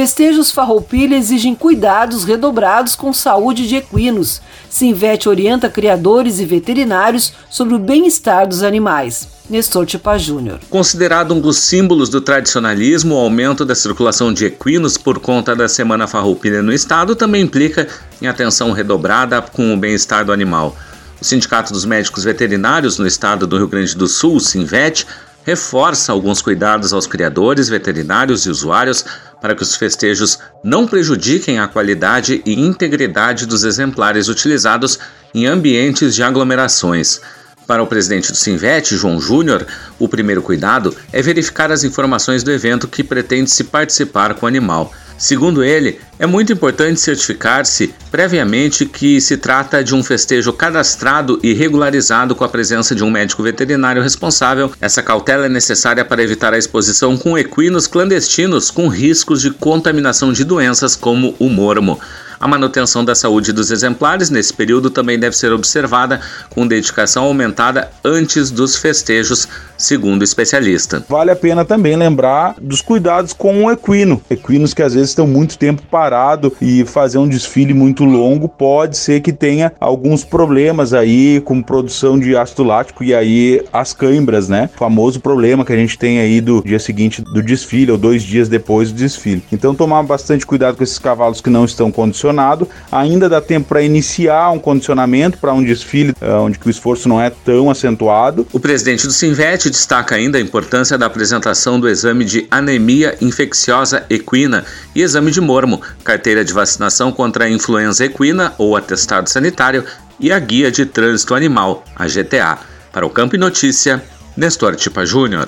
Festejos 0.00 0.50
Farroupilha 0.50 1.14
exigem 1.14 1.54
cuidados 1.54 2.24
redobrados 2.24 2.96
com 2.96 3.12
saúde 3.12 3.68
de 3.68 3.76
equinos. 3.76 4.40
Sinvete 4.70 5.28
orienta 5.28 5.68
criadores 5.68 6.38
e 6.38 6.46
veterinários 6.46 7.34
sobre 7.50 7.74
o 7.74 7.78
bem-estar 7.78 8.48
dos 8.48 8.62
animais. 8.62 9.28
Nestor 9.50 9.84
Tipa 9.84 10.16
Júnior. 10.16 10.58
Considerado 10.70 11.34
um 11.34 11.40
dos 11.40 11.58
símbolos 11.58 12.08
do 12.08 12.18
tradicionalismo, 12.18 13.14
o 13.14 13.18
aumento 13.18 13.62
da 13.62 13.74
circulação 13.74 14.32
de 14.32 14.46
equinos 14.46 14.96
por 14.96 15.18
conta 15.18 15.54
da 15.54 15.68
Semana 15.68 16.06
Farroupilha 16.06 16.62
no 16.62 16.72
estado 16.72 17.14
também 17.14 17.42
implica 17.42 17.86
em 18.22 18.26
atenção 18.26 18.72
redobrada 18.72 19.42
com 19.42 19.74
o 19.74 19.76
bem-estar 19.76 20.24
do 20.24 20.32
animal. 20.32 20.74
O 21.20 21.24
Sindicato 21.26 21.74
dos 21.74 21.84
Médicos 21.84 22.24
Veterinários 22.24 22.98
no 22.98 23.06
estado 23.06 23.46
do 23.46 23.58
Rio 23.58 23.68
Grande 23.68 23.94
do 23.94 24.08
Sul, 24.08 24.40
Sinvet, 24.40 25.06
reforça 25.44 26.12
alguns 26.12 26.42
cuidados 26.42 26.92
aos 26.92 27.06
criadores, 27.06 27.68
veterinários 27.68 28.46
e 28.46 28.50
usuários 28.50 29.04
para 29.40 29.54
que 29.54 29.62
os 29.62 29.74
festejos 29.74 30.38
não 30.62 30.86
prejudiquem 30.86 31.58
a 31.58 31.68
qualidade 31.68 32.42
e 32.44 32.60
integridade 32.60 33.46
dos 33.46 33.64
exemplares 33.64 34.28
utilizados 34.28 34.98
em 35.34 35.46
ambientes 35.46 36.14
de 36.14 36.22
aglomerações. 36.22 37.20
Para 37.66 37.82
o 37.82 37.86
presidente 37.86 38.32
do 38.32 38.36
Sinvet, 38.36 38.96
João 38.96 39.20
Júnior, 39.20 39.66
o 39.98 40.08
primeiro 40.08 40.42
cuidado 40.42 40.94
é 41.12 41.22
verificar 41.22 41.70
as 41.70 41.84
informações 41.84 42.42
do 42.42 42.50
evento 42.50 42.88
que 42.88 43.04
pretende 43.04 43.50
se 43.50 43.64
participar 43.64 44.34
com 44.34 44.44
o 44.44 44.48
animal. 44.48 44.92
Segundo 45.20 45.62
ele, 45.62 46.00
é 46.18 46.24
muito 46.24 46.50
importante 46.50 46.98
certificar-se 46.98 47.92
previamente 48.10 48.86
que 48.86 49.20
se 49.20 49.36
trata 49.36 49.84
de 49.84 49.94
um 49.94 50.02
festejo 50.02 50.50
cadastrado 50.50 51.38
e 51.42 51.52
regularizado 51.52 52.34
com 52.34 52.42
a 52.42 52.48
presença 52.48 52.94
de 52.94 53.04
um 53.04 53.10
médico 53.10 53.42
veterinário 53.42 54.02
responsável. 54.02 54.72
Essa 54.80 55.02
cautela 55.02 55.44
é 55.44 55.48
necessária 55.50 56.06
para 56.06 56.22
evitar 56.22 56.54
a 56.54 56.58
exposição 56.58 57.18
com 57.18 57.36
equinos 57.36 57.86
clandestinos 57.86 58.70
com 58.70 58.88
riscos 58.88 59.42
de 59.42 59.50
contaminação 59.50 60.32
de 60.32 60.42
doenças 60.42 60.96
como 60.96 61.36
o 61.38 61.50
mormo. 61.50 62.00
A 62.42 62.48
manutenção 62.48 63.04
da 63.04 63.14
saúde 63.14 63.52
dos 63.52 63.70
exemplares 63.70 64.30
nesse 64.30 64.54
período 64.54 64.88
também 64.88 65.18
deve 65.18 65.36
ser 65.36 65.52
observada 65.52 66.22
com 66.48 66.66
dedicação 66.66 67.24
aumentada 67.24 67.90
antes 68.02 68.50
dos 68.50 68.76
festejos, 68.76 69.46
segundo 69.76 70.22
o 70.22 70.24
especialista. 70.24 71.04
Vale 71.06 71.30
a 71.30 71.36
pena 71.36 71.66
também 71.66 71.96
lembrar 71.96 72.54
dos 72.58 72.80
cuidados 72.80 73.34
com 73.34 73.64
o 73.64 73.70
equino. 73.70 74.22
Equinos 74.30 74.72
que 74.72 74.82
às 74.82 74.94
vezes 74.94 75.10
estão 75.10 75.26
muito 75.26 75.58
tempo 75.58 75.82
parado 75.90 76.50
e 76.62 76.82
fazer 76.86 77.18
um 77.18 77.28
desfile 77.28 77.74
muito 77.74 78.06
longo 78.06 78.48
pode 78.48 78.96
ser 78.96 79.20
que 79.20 79.34
tenha 79.34 79.74
alguns 79.78 80.24
problemas 80.24 80.94
aí 80.94 81.42
com 81.42 81.62
produção 81.62 82.18
de 82.18 82.34
ácido 82.34 82.64
lático 82.64 83.04
e 83.04 83.14
aí 83.14 83.62
as 83.70 83.92
câimbras, 83.92 84.48
né? 84.48 84.70
O 84.76 84.78
famoso 84.78 85.20
problema 85.20 85.62
que 85.62 85.74
a 85.74 85.76
gente 85.76 85.98
tem 85.98 86.20
aí 86.20 86.40
do 86.40 86.62
dia 86.64 86.78
seguinte 86.78 87.20
do 87.20 87.42
desfile 87.42 87.92
ou 87.92 87.98
dois 87.98 88.22
dias 88.22 88.48
depois 88.48 88.90
do 88.90 88.96
desfile. 88.96 89.44
Então 89.52 89.74
tomar 89.74 90.02
bastante 90.04 90.46
cuidado 90.46 90.78
com 90.78 90.82
esses 90.82 90.98
cavalos 90.98 91.42
que 91.42 91.50
não 91.50 91.66
estão 91.66 91.92
condicionados 91.92 92.29
condicionado. 92.30 92.68
Ainda 92.90 93.28
dá 93.28 93.40
tempo 93.40 93.68
para 93.68 93.82
iniciar 93.82 94.50
um 94.50 94.58
condicionamento 94.58 95.38
para 95.38 95.52
um 95.52 95.62
desfile 95.62 96.12
uh, 96.20 96.42
onde 96.42 96.58
o 96.64 96.70
esforço 96.70 97.08
não 97.08 97.20
é 97.20 97.30
tão 97.30 97.70
acentuado. 97.70 98.46
O 98.52 98.60
presidente 98.60 99.06
do 99.06 99.12
Sinvet 99.12 99.68
destaca 99.68 100.14
ainda 100.14 100.38
a 100.38 100.40
importância 100.40 100.96
da 100.96 101.06
apresentação 101.06 101.78
do 101.78 101.88
exame 101.88 102.24
de 102.24 102.46
anemia 102.50 103.16
infecciosa 103.20 104.04
equina 104.08 104.64
e 104.94 105.02
exame 105.02 105.30
de 105.30 105.40
mormo, 105.40 105.80
carteira 106.04 106.44
de 106.44 106.52
vacinação 106.52 107.12
contra 107.12 107.44
a 107.44 107.50
influenza 107.50 108.04
equina 108.04 108.54
ou 108.58 108.76
atestado 108.76 109.28
sanitário 109.28 109.84
e 110.18 110.30
a 110.32 110.38
guia 110.38 110.70
de 110.70 110.86
trânsito 110.86 111.34
animal, 111.34 111.84
a 111.96 112.06
GTA. 112.06 112.58
Para 112.92 113.06
o 113.06 113.10
Campo 113.10 113.36
e 113.36 113.38
Notícia, 113.38 114.02
Nestor 114.36 114.76
Tipa 114.76 115.06
Júnior. 115.06 115.46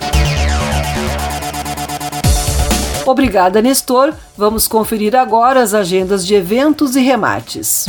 Obrigada, 3.12 3.60
Nestor. 3.60 4.14
Vamos 4.38 4.66
conferir 4.66 5.14
agora 5.14 5.60
as 5.60 5.74
agendas 5.74 6.26
de 6.26 6.34
eventos 6.34 6.96
e 6.96 7.02
remates. 7.02 7.84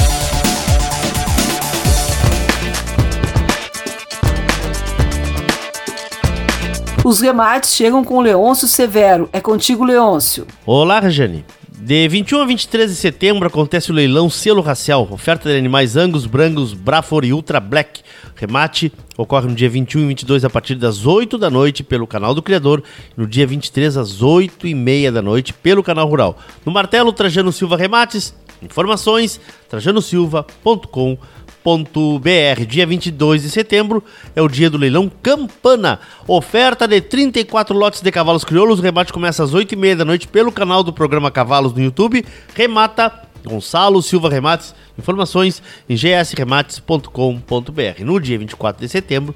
Os 7.06 7.22
remates 7.22 7.74
chegam 7.74 8.04
com 8.04 8.20
Leôncio 8.20 8.68
Severo. 8.68 9.30
É 9.32 9.40
contigo, 9.40 9.86
Leôncio. 9.86 10.46
Olá, 10.66 11.00
Rejane. 11.00 11.46
De 11.86 12.08
21 12.08 12.40
a 12.40 12.46
23 12.46 12.90
de 12.92 12.96
setembro 12.96 13.46
acontece 13.46 13.92
o 13.92 13.94
leilão 13.94 14.30
Selo 14.30 14.62
Racial, 14.62 15.06
oferta 15.12 15.50
de 15.50 15.58
animais 15.58 15.98
Angus, 15.98 16.26
Brangos, 16.26 16.74
Brafor 16.74 17.26
e 17.26 17.34
Ultra 17.34 17.60
Black. 17.60 18.00
Remate 18.38 18.90
ocorre 19.18 19.50
no 19.50 19.54
dia 19.54 19.70
21 19.70 20.04
e 20.04 20.08
22 20.08 20.46
a 20.46 20.50
partir 20.50 20.76
das 20.76 21.06
8 21.06 21.38
da 21.38 21.50
noite 21.50 21.84
pelo 21.84 22.08
canal 22.08 22.34
do 22.34 22.42
Criador 22.42 22.82
e 23.18 23.20
no 23.20 23.28
dia 23.28 23.46
23 23.46 23.98
às 23.98 24.22
8 24.22 24.66
e 24.66 24.74
meia 24.74 25.12
da 25.12 25.22
noite 25.22 25.52
pelo 25.52 25.84
canal 25.84 26.08
Rural. 26.08 26.40
No 26.66 26.72
martelo 26.72 27.12
Trajano 27.12 27.52
Silva 27.52 27.76
Remates, 27.76 28.34
informações 28.62 29.42
trajanosilva.com.br 29.68 31.33
br 31.64 32.66
Dia 32.68 32.86
22 32.86 33.44
de 33.44 33.50
setembro 33.50 34.04
é 34.36 34.42
o 34.42 34.48
dia 34.48 34.70
do 34.70 34.78
leilão 34.78 35.12
Campana. 35.22 36.00
Oferta 36.28 36.88
de 36.88 37.00
34 37.00 37.78
lotes 37.78 38.02
de 38.02 38.12
cavalos 38.12 38.44
crioulos. 38.44 38.80
O 38.80 38.82
remate 38.82 39.14
começa 39.14 39.44
às 39.44 39.54
8h30 39.54 39.96
da 39.96 40.06
noite 40.06 40.28
pelo 40.28 40.52
canal 40.52 40.84
do 40.84 40.92
programa 40.92 41.32
Cavalos 41.32 41.74
no 41.74 41.82
YouTube. 41.82 42.26
Remata 42.54 43.14
Gonçalo 43.46 44.02
Silva 44.02 44.30
Remates. 44.30 44.76
Informações 44.98 45.64
em 45.88 45.96
gsremates.com.br. 45.96 48.04
No 48.04 48.20
dia 48.20 48.38
24 48.38 48.86
de 48.86 48.90
setembro 48.90 49.34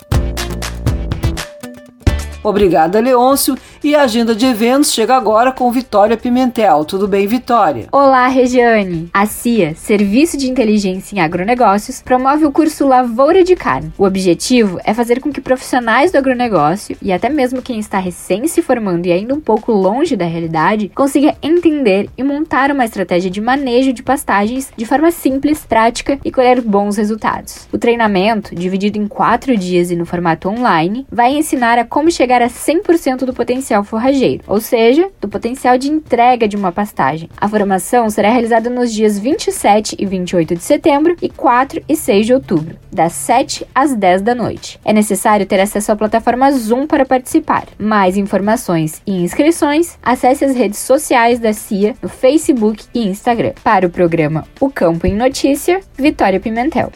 Obrigada, 2.44 3.00
Leôncio. 3.00 3.56
E 3.84 3.96
a 3.96 4.04
agenda 4.04 4.36
de 4.36 4.46
eventos 4.46 4.94
chega 4.94 5.16
agora 5.16 5.52
com 5.52 5.72
Vitória 5.72 6.16
Pimentel. 6.16 6.86
Tudo 6.86 7.08
bem, 7.08 7.26
Vitória? 7.26 7.88
Olá, 7.92 8.28
Regiane. 8.28 9.10
A 9.12 9.26
CIA, 9.26 9.74
Serviço 9.76 10.38
de 10.38 10.50
Inteligência 10.50 11.16
em 11.16 11.20
Agronegócios, 11.20 12.00
promove 12.00 12.46
o 12.46 12.52
curso 12.52 12.88
Lavoura 12.88 13.44
de 13.44 13.56
Carne. 13.56 13.92
O 13.98 14.06
objetivo 14.06 14.80
é 14.84 14.94
fazer 14.94 15.20
com 15.20 15.32
que 15.32 15.42
profissionais 15.42 16.12
do 16.12 16.18
agronegócio 16.20 16.96
e 17.02 17.12
até 17.12 17.28
mesmo 17.28 17.62
quem 17.62 17.80
está 17.80 17.98
recém 17.98 18.48
se 18.48 18.62
formando 18.62 19.08
e 19.08 19.12
ainda 19.12 19.34
um 19.34 19.42
pouco 19.42 19.72
longe 19.72 20.16
da 20.16 20.26
realidade 20.26 20.92
consiga 20.94 21.36
entender 21.42 22.08
e 22.16 22.24
montar 22.24 22.72
uma 22.72 22.86
estratégia 22.86 23.32
de 23.32 23.42
manejo 23.42 23.92
de 23.94 24.04
pastagens 24.04 24.72
de 24.78 24.86
forma 24.86 25.10
simples, 25.10 25.66
prática 25.66 26.20
e 26.24 26.32
colher 26.32 26.62
bons 26.62 26.98
resultados. 26.98 27.68
O 27.72 27.80
treinamento, 27.80 28.54
dividido 28.54 29.00
em 29.00 29.08
quatro 29.08 29.58
dias 29.58 29.90
e 29.90 29.96
no 29.96 30.06
formato 30.06 30.50
online, 30.50 31.06
vai 31.12 31.34
ensinar 31.34 31.80
a 31.80 31.86
como 31.86 32.12
chegar 32.12 32.31
chegar 32.32 32.42
a 32.42 32.48
100% 32.48 33.26
do 33.26 33.34
potencial 33.34 33.84
forrageiro, 33.84 34.42
ou 34.48 34.62
seja, 34.62 35.10
do 35.20 35.28
potencial 35.28 35.78
de 35.78 35.92
entrega 35.92 36.48
de 36.48 36.56
uma 36.56 36.72
pastagem. 36.72 37.30
A 37.36 37.50
formação 37.50 38.10
será 38.10 38.30
realizada 38.30 38.70
nos 38.70 38.94
dias 38.94 39.20
27 39.20 39.98
e 40.00 40.06
28 40.06 40.56
de 40.56 40.64
setembro 40.64 41.18
e 41.22 41.28
4 41.28 41.84
e 41.90 41.96
6 41.96 42.26
de 42.26 42.34
outubro, 42.34 42.78
das 42.90 43.12
7 43.12 43.68
às 43.76 43.94
10 43.94 44.22
da 44.22 44.34
noite. 44.34 44.80
É 44.86 44.94
necessário 44.94 45.46
ter 45.46 45.60
acesso 45.60 45.92
à 45.92 45.96
plataforma 45.96 46.50
Zoom 46.54 46.88
para 46.88 47.06
participar. 47.06 47.66
Mais 47.78 48.16
informações 48.16 49.02
e 49.06 49.12
inscrições, 49.24 49.98
acesse 50.02 50.46
as 50.46 50.56
redes 50.56 50.80
sociais 50.80 51.38
da 51.38 51.52
CIA 51.52 51.96
no 52.02 52.08
Facebook 52.08 52.86
e 52.94 53.08
Instagram. 53.08 53.52
Para 53.62 53.88
o 53.88 53.90
programa 53.90 54.46
O 54.58 54.70
Campo 54.70 55.06
em 55.06 55.16
Notícia, 55.16 55.82
Vitória 55.98 56.40
Pimentel. 56.40 56.92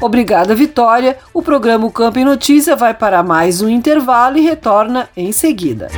Obrigada, 0.00 0.54
Vitória. 0.54 1.18
O 1.34 1.42
programa 1.42 1.90
Campo 1.90 2.18
em 2.18 2.24
Notícia 2.24 2.76
vai 2.76 2.94
para 2.94 3.22
mais 3.22 3.60
um 3.60 3.68
intervalo 3.68 4.38
e 4.38 4.42
retorna 4.42 5.08
em 5.16 5.32
seguida. 5.32 5.88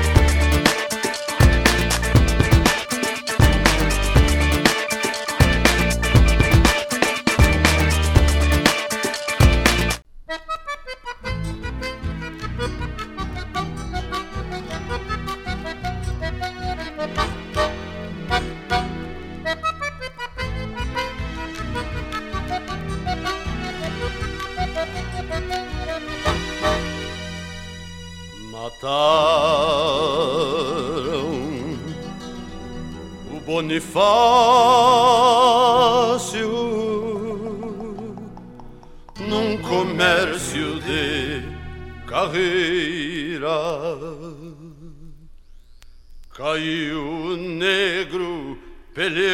Bonifácio 33.71 34.01
num 39.21 39.57
comércio 39.59 40.81
de 40.81 41.45
carreira. 42.05 43.49
Caiu 46.35 47.37
negro 47.37 48.59
peleando 48.93 49.31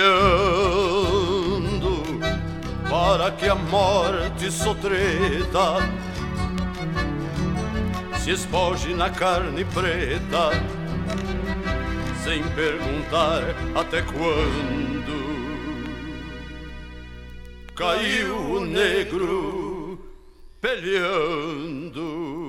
para 2.90 3.30
que 3.30 3.48
a 3.48 3.54
morte 3.54 4.52
sotreta 4.52 5.76
se 8.18 8.32
espoje 8.32 8.92
na 8.92 9.08
carne 9.08 9.64
preta 9.64 10.50
sem 12.26 12.42
perguntar 12.56 13.42
até 13.72 14.02
quando. 14.02 15.36
Caiu 17.72 18.36
o 18.50 18.60
negro 18.66 19.96
peleando. 20.60 22.45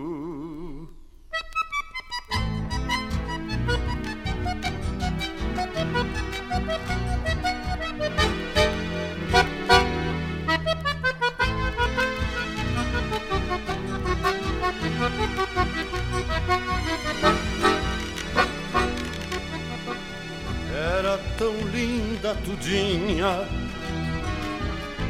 Tudinha 23.27 23.47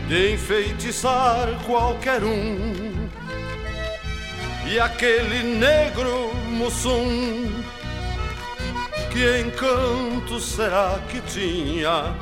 de 0.07 0.33
enfeitiçar 0.33 1.47
qualquer 1.65 2.23
um. 2.23 3.07
E 4.65 4.79
aquele 4.79 5.43
negro 5.43 6.33
mussum, 6.49 7.51
que 9.11 9.41
encanto 9.41 10.39
será 10.39 10.99
que 11.09 11.21
tinha? 11.21 12.13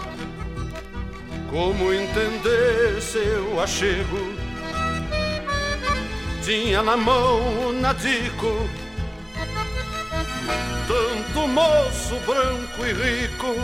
Como 1.50 1.94
entender 1.94 3.02
seu 3.02 3.62
achego? 3.62 4.36
Tinha 6.44 6.84
na 6.84 6.98
mão 6.98 7.70
o 7.70 7.74
nadico 7.74 8.70
tanto 10.88 11.48
moço 11.48 12.16
branco 12.26 12.86
e 12.86 12.94
rico 12.94 13.56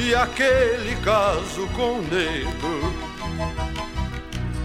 e 0.00 0.14
aquele 0.14 0.96
caso 1.04 1.66
com 1.76 1.98
o 1.98 2.02
negro 2.02 2.94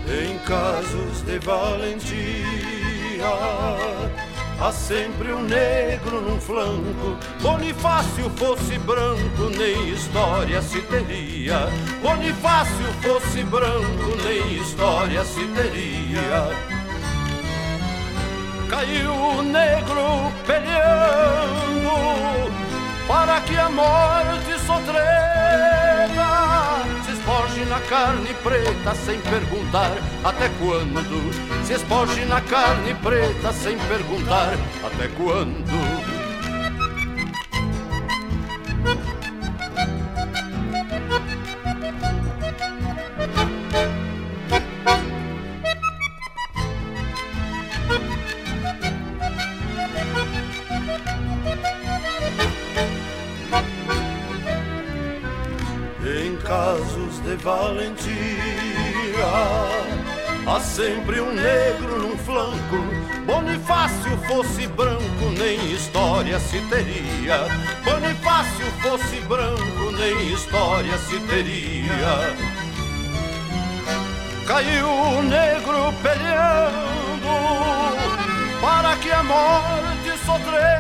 em 0.08 0.38
casos 0.40 1.22
de 1.24 1.38
valentia 1.40 2.16
há 4.62 4.72
sempre 4.72 5.34
um 5.34 5.42
negro 5.42 6.22
num 6.22 6.40
flanco. 6.40 7.18
Bonifácio 7.42 8.30
fosse 8.38 8.78
branco 8.80 9.50
nem 9.58 9.90
história 9.90 10.62
se 10.62 10.82
teria. 10.84 11.68
Bonifácio 12.02 12.86
fosse 13.02 13.44
branco 13.44 14.16
nem 14.24 14.56
história 14.56 15.26
se 15.26 15.46
teria. 15.48 16.50
Caiu 18.70 19.14
o 19.14 19.42
negro 19.42 20.32
peleando 20.48 22.45
para 23.08 23.40
que 23.42 23.58
a 23.58 23.70
morte 23.70 24.60
sotrega 24.66 25.06
se 27.06 27.12
espoje 27.12 27.66
na 27.66 27.80
carne 27.82 28.34
preta 28.44 28.96
sem 28.96 29.20
perguntar 29.22 29.92
até 30.24 30.50
quando. 30.60 31.66
Se 31.66 31.74
espoje 31.74 32.26
na 32.26 32.42
carne 32.42 32.94
preta 32.96 33.54
sem 33.54 33.78
perguntar 33.78 34.54
até 34.84 35.08
quando 35.10 35.95
sempre 61.16 61.22
um 61.22 61.34
negro 61.34 62.00
num 62.00 62.18
flanco. 62.18 62.78
Bonifácio 63.26 64.18
fosse 64.28 64.68
branco, 64.68 65.30
nem 65.38 65.72
história 65.72 66.40
se 66.40 66.60
teria. 66.62 67.48
Bonifácio 67.84 68.66
fosse 68.82 69.20
branco, 69.22 69.92
nem 69.98 70.34
história 70.34 70.98
se 70.98 71.20
teria. 71.22 72.36
caiu 74.46 74.88
o 74.88 75.24
negro 75.24 75.94
peleando 76.04 77.26
para 78.62 78.96
que 78.98 79.12
a 79.12 79.24
morte 79.24 80.18
sofrera 80.26 80.76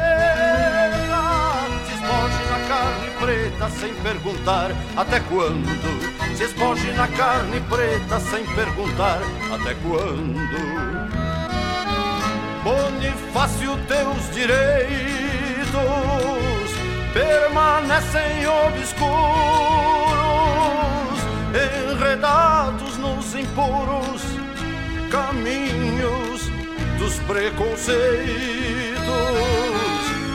se 1.85 1.93
espoje 1.93 2.43
na 2.51 2.59
carne 2.67 3.09
preta 3.19 3.69
sem 3.79 3.93
perguntar 3.95 4.71
até 4.95 5.19
quando 5.21 6.04
se 6.35 6.43
espoje 6.43 6.91
na 6.93 7.07
carne 7.07 7.61
preta 7.69 8.19
sem 8.19 8.45
perguntar 8.55 9.21
até 9.53 9.73
quando 9.75 11.15
Bonifácio 12.61 13.77
teus 13.87 14.33
direitos 14.33 14.55
permanecem 17.13 18.45
obscuros 18.47 19.05
enredados 21.93 22.97
nos 22.97 23.33
impuros 23.35 24.21
caminhos 25.09 26.49
dos 26.97 27.17
preconceitos. 27.19 27.95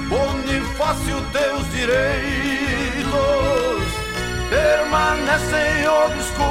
Bonifácio, 0.08 1.20
teus 1.32 1.70
direitos 1.72 3.59
permanecem 4.50 5.86
obscuros, 5.86 6.50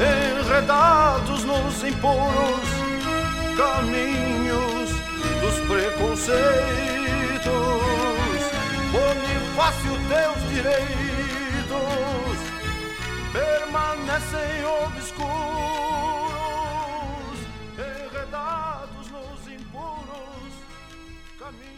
enredados 0.00 1.44
nos 1.44 1.82
impuros 1.82 2.68
caminhos 3.56 4.90
dos 5.40 5.58
preconceitos. 5.66 6.38
Bonifácio, 8.92 9.94
teus 10.08 10.40
direitos 10.54 12.38
permanecem 13.32 14.64
obscuros, 14.86 15.28
enredados 17.76 19.06
nos 19.10 19.40
impuros 19.52 20.52
caminhos. 21.38 21.77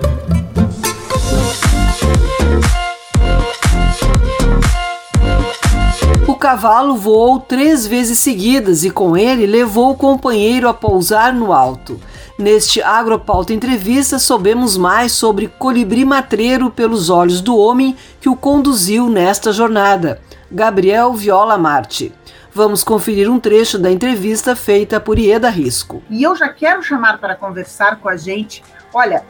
cavalo 6.51 6.97
voou 6.97 7.39
três 7.39 7.87
vezes 7.87 8.19
seguidas 8.19 8.83
e 8.83 8.91
com 8.91 9.15
ele 9.15 9.45
levou 9.45 9.91
o 9.91 9.95
companheiro 9.95 10.67
a 10.67 10.73
pousar 10.73 11.33
no 11.33 11.53
alto. 11.53 11.97
Neste 12.37 12.81
Agropauta 12.81 13.53
Entrevista, 13.53 14.19
soubemos 14.19 14.75
mais 14.75 15.13
sobre 15.13 15.47
Colibri 15.47 16.03
Matreiro 16.03 16.69
pelos 16.69 17.09
olhos 17.09 17.39
do 17.39 17.55
homem 17.55 17.95
que 18.19 18.27
o 18.27 18.35
conduziu 18.35 19.07
nesta 19.07 19.53
jornada, 19.53 20.21
Gabriel 20.51 21.13
Viola 21.13 21.57
Marte. 21.57 22.13
Vamos 22.53 22.83
conferir 22.83 23.31
um 23.31 23.39
trecho 23.39 23.77
da 23.77 23.89
entrevista 23.89 24.53
feita 24.53 24.99
por 24.99 25.17
Ieda 25.17 25.49
Risco. 25.49 26.03
E 26.09 26.21
eu 26.21 26.35
já 26.35 26.49
quero 26.49 26.83
chamar 26.83 27.17
para 27.17 27.33
conversar 27.33 28.01
com 28.01 28.09
a 28.09 28.17
gente. 28.17 28.61
Olha, 28.93 29.23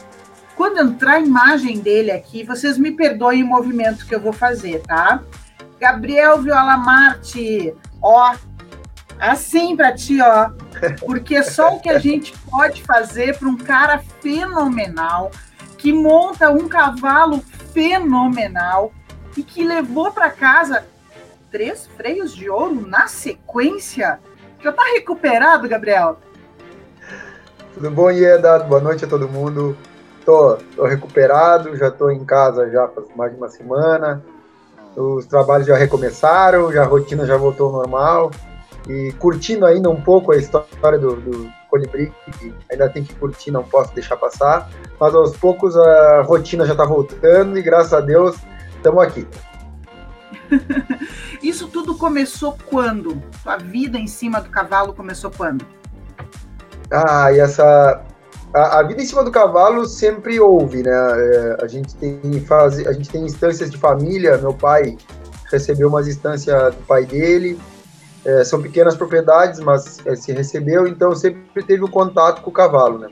quando 0.55 0.79
entrar 0.79 1.17
a 1.17 1.19
imagem 1.19 1.77
dele 1.77 2.09
aqui, 2.09 2.43
vocês 2.43 2.79
me 2.79 2.89
perdoem 2.89 3.43
o 3.43 3.47
movimento 3.47 4.07
que 4.07 4.15
eu 4.15 4.19
vou 4.19 4.33
fazer, 4.33 4.81
tá? 4.81 5.21
Gabriel 5.81 6.39
Viola 6.43 6.77
Marte, 6.77 7.75
ó, 7.99 8.35
assim 9.19 9.75
para 9.75 9.91
ti, 9.95 10.21
ó, 10.21 10.51
porque 10.99 11.41
só 11.41 11.75
o 11.75 11.79
que 11.79 11.89
a 11.89 11.97
gente 11.97 12.37
pode 12.51 12.83
fazer 12.83 13.35
para 13.39 13.49
um 13.49 13.57
cara 13.57 13.97
fenomenal 14.21 15.31
que 15.79 15.91
monta 15.91 16.51
um 16.51 16.69
cavalo 16.69 17.39
fenomenal 17.73 18.93
e 19.35 19.41
que 19.41 19.65
levou 19.65 20.11
para 20.11 20.29
casa 20.29 20.85
três 21.49 21.87
freios 21.97 22.35
de 22.35 22.47
ouro 22.47 22.87
na 22.87 23.07
sequência. 23.07 24.19
Já 24.59 24.71
tá 24.71 24.83
recuperado, 24.93 25.67
Gabriel? 25.67 26.19
Tudo 27.73 27.89
bom, 27.89 28.11
Ieda? 28.11 28.59
Boa 28.59 28.81
noite 28.81 29.05
a 29.05 29.07
todo 29.07 29.27
mundo. 29.27 29.75
Tô, 30.23 30.57
tô 30.75 30.85
recuperado, 30.85 31.75
já 31.75 31.89
tô 31.89 32.11
em 32.11 32.23
casa 32.23 32.69
já 32.69 32.87
faz 32.87 33.07
mais 33.15 33.31
de 33.31 33.37
uma 33.39 33.49
semana 33.49 34.23
os 34.95 35.25
trabalhos 35.25 35.67
já 35.67 35.75
recomeçaram, 35.75 36.71
já 36.71 36.83
a 36.83 36.85
rotina 36.85 37.25
já 37.25 37.37
voltou 37.37 37.67
ao 37.67 37.73
normal 37.73 38.31
e 38.87 39.11
curtindo 39.13 39.65
ainda 39.65 39.89
um 39.89 40.01
pouco 40.01 40.31
a 40.31 40.37
história 40.37 40.97
do, 40.97 41.15
do 41.15 41.51
Colibri, 41.69 42.11
que 42.39 42.53
ainda 42.69 42.89
tem 42.89 43.03
que 43.03 43.13
curtir, 43.15 43.51
não 43.51 43.63
posso 43.63 43.93
deixar 43.93 44.17
passar, 44.17 44.69
mas 44.99 45.13
aos 45.15 45.37
poucos 45.37 45.77
a 45.77 46.21
rotina 46.23 46.65
já 46.65 46.73
está 46.73 46.85
voltando 46.85 47.57
e 47.57 47.61
graças 47.61 47.93
a 47.93 48.01
Deus 48.01 48.35
estamos 48.75 49.03
aqui. 49.03 49.27
Isso 51.41 51.67
tudo 51.67 51.97
começou 51.97 52.57
quando? 52.65 53.21
Sua 53.41 53.57
vida 53.57 53.97
em 53.97 54.07
cima 54.07 54.41
do 54.41 54.49
cavalo 54.49 54.93
começou 54.93 55.31
quando? 55.31 55.65
Ah, 56.91 57.31
e 57.31 57.39
essa 57.39 58.03
a, 58.53 58.79
a, 58.79 58.83
vida 58.83 59.01
em 59.01 59.05
cima 59.05 59.23
do 59.23 59.31
cavalo 59.31 59.85
sempre 59.85 60.39
houve, 60.39 60.83
né? 60.83 60.91
É, 60.91 61.57
a 61.63 61.67
gente 61.67 61.95
tem 61.95 62.19
fase, 62.41 62.87
a 62.87 62.91
gente 62.91 63.09
tem 63.09 63.23
instâncias 63.23 63.71
de 63.71 63.77
família. 63.77 64.37
Meu 64.37 64.53
pai 64.53 64.97
recebeu 65.49 65.87
umas 65.87 66.07
instâncias 66.07 66.75
do 66.75 66.81
pai 66.83 67.05
dele. 67.05 67.59
É, 68.23 68.43
são 68.43 68.61
pequenas 68.61 68.95
propriedades, 68.95 69.59
mas 69.59 70.05
é, 70.05 70.15
se 70.15 70.31
recebeu, 70.31 70.87
então 70.87 71.15
sempre 71.15 71.63
teve 71.63 71.81
o 71.81 71.87
um 71.87 71.89
contato 71.89 72.41
com 72.41 72.51
o 72.51 72.53
cavalo, 72.53 72.99
né? 72.99 73.09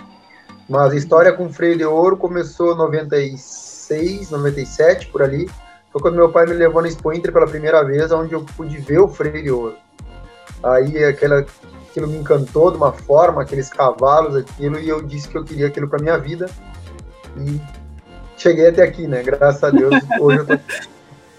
Mas 0.67 0.93
a 0.93 0.95
história 0.95 1.33
com 1.33 1.47
o 1.47 1.53
freio 1.53 1.77
de 1.77 1.85
ouro 1.85 2.15
começou 2.15 2.73
em 2.73 2.77
96, 2.77 4.29
97 4.29 5.07
por 5.07 5.23
ali. 5.23 5.49
Foi 5.91 5.99
quando 5.99 6.15
meu 6.15 6.29
pai 6.29 6.45
me 6.45 6.53
levou 6.53 6.81
na 6.81 6.87
Expo 6.87 7.11
Inter 7.11 7.33
pela 7.33 7.47
primeira 7.47 7.83
vez, 7.83 8.11
onde 8.11 8.33
eu 8.33 8.45
pude 8.55 8.77
ver 8.77 8.99
o 8.99 9.07
freio 9.07 9.41
de 9.41 9.49
ouro. 9.49 9.75
Aí 10.61 11.03
aquela 11.03 11.43
aquilo 11.89 12.07
me 12.07 12.17
encantou 12.17 12.71
de 12.71 12.77
uma 12.77 12.93
forma, 12.93 13.41
aqueles 13.41 13.69
cavalos, 13.69 14.35
aquilo, 14.35 14.79
e 14.79 14.87
eu 14.87 15.01
disse 15.01 15.27
que 15.27 15.37
eu 15.37 15.43
queria 15.43 15.67
aquilo 15.67 15.87
para 15.87 15.99
minha 15.99 16.17
vida. 16.17 16.49
E 17.37 17.59
cheguei 18.37 18.67
até 18.67 18.83
aqui, 18.83 19.07
né? 19.07 19.23
Graças 19.23 19.63
a 19.63 19.69
Deus, 19.69 19.93
hoje 20.19 20.37
eu 20.37 20.45
tô. 20.45 20.59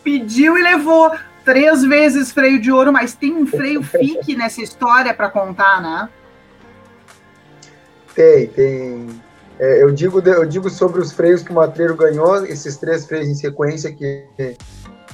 Pediu 0.02 0.58
e 0.58 0.62
levou 0.62 1.12
três 1.44 1.82
vezes 1.82 2.32
freio 2.32 2.60
de 2.60 2.70
ouro, 2.70 2.92
mas 2.92 3.14
tem 3.14 3.34
um 3.34 3.46
freio 3.46 3.82
fique 3.84 4.36
nessa 4.36 4.60
história 4.60 5.14
para 5.14 5.30
contar, 5.30 5.80
né? 5.80 6.08
Tem, 8.14 8.48
tem. 8.48 9.08
É, 9.58 9.82
eu, 9.82 9.90
digo, 9.90 10.20
eu 10.20 10.46
digo 10.46 10.70
sobre 10.70 11.00
os 11.00 11.12
freios 11.12 11.42
que 11.42 11.50
o 11.50 11.54
Matreiro 11.54 11.94
ganhou, 11.94 12.44
esses 12.46 12.76
três 12.78 13.06
freios 13.06 13.28
em 13.28 13.34
sequência 13.34 13.92
que, 13.92 14.24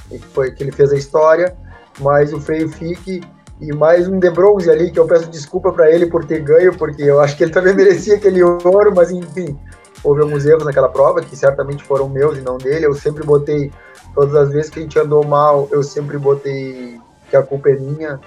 que, 0.09 0.19
foi, 0.33 0.51
que 0.51 0.63
ele 0.63 0.71
fez 0.71 0.93
a 0.93 0.95
história, 0.95 1.55
mas 1.99 2.31
o 2.31 2.39
freio 2.39 2.69
fique 2.69 3.21
e 3.59 3.73
mais 3.73 4.07
um 4.07 4.19
de 4.19 4.29
bronze 4.29 4.69
ali, 4.69 4.91
que 4.91 4.99
eu 4.99 5.07
peço 5.07 5.29
desculpa 5.29 5.71
para 5.71 5.91
ele 5.91 6.05
por 6.05 6.25
ter 6.25 6.41
ganho, 6.41 6.75
porque 6.77 7.03
eu 7.03 7.19
acho 7.19 7.35
que 7.35 7.43
ele 7.43 7.51
também 7.51 7.73
merecia 7.75 8.15
aquele 8.15 8.43
ouro, 8.43 8.93
mas 8.95 9.11
enfim, 9.11 9.57
houve 10.03 10.21
alguns 10.21 10.45
erros 10.45 10.65
naquela 10.65 10.89
prova, 10.89 11.21
que 11.21 11.35
certamente 11.35 11.83
foram 11.83 12.07
meus 12.07 12.37
e 12.37 12.41
não 12.41 12.57
dele. 12.57 12.85
Eu 12.85 12.93
sempre 12.93 13.23
botei, 13.23 13.71
todas 14.13 14.35
as 14.35 14.51
vezes 14.51 14.69
que 14.69 14.79
a 14.79 14.81
gente 14.81 14.99
andou 14.99 15.25
mal, 15.25 15.67
eu 15.71 15.81
sempre 15.81 16.17
botei 16.17 16.99
que 17.29 17.35
a 17.35 17.41
culpa 17.41 17.69
é 17.69 17.75
minha. 17.75 18.19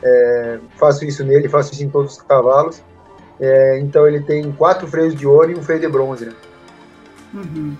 É, 0.00 0.58
faço 0.76 1.04
isso 1.04 1.24
nele, 1.24 1.48
faço 1.48 1.72
isso 1.72 1.82
em 1.82 1.90
todos 1.90 2.12
os 2.16 2.22
cavalos. 2.22 2.82
É, 3.40 3.78
então 3.80 4.06
ele 4.06 4.20
tem 4.20 4.50
quatro 4.52 4.86
freios 4.86 5.14
de 5.14 5.26
ouro 5.26 5.50
e 5.50 5.54
um 5.54 5.62
freio 5.62 5.80
de 5.80 5.88
bronze. 5.88 6.26
Né? 6.26 6.32
Uhum. 7.34 7.76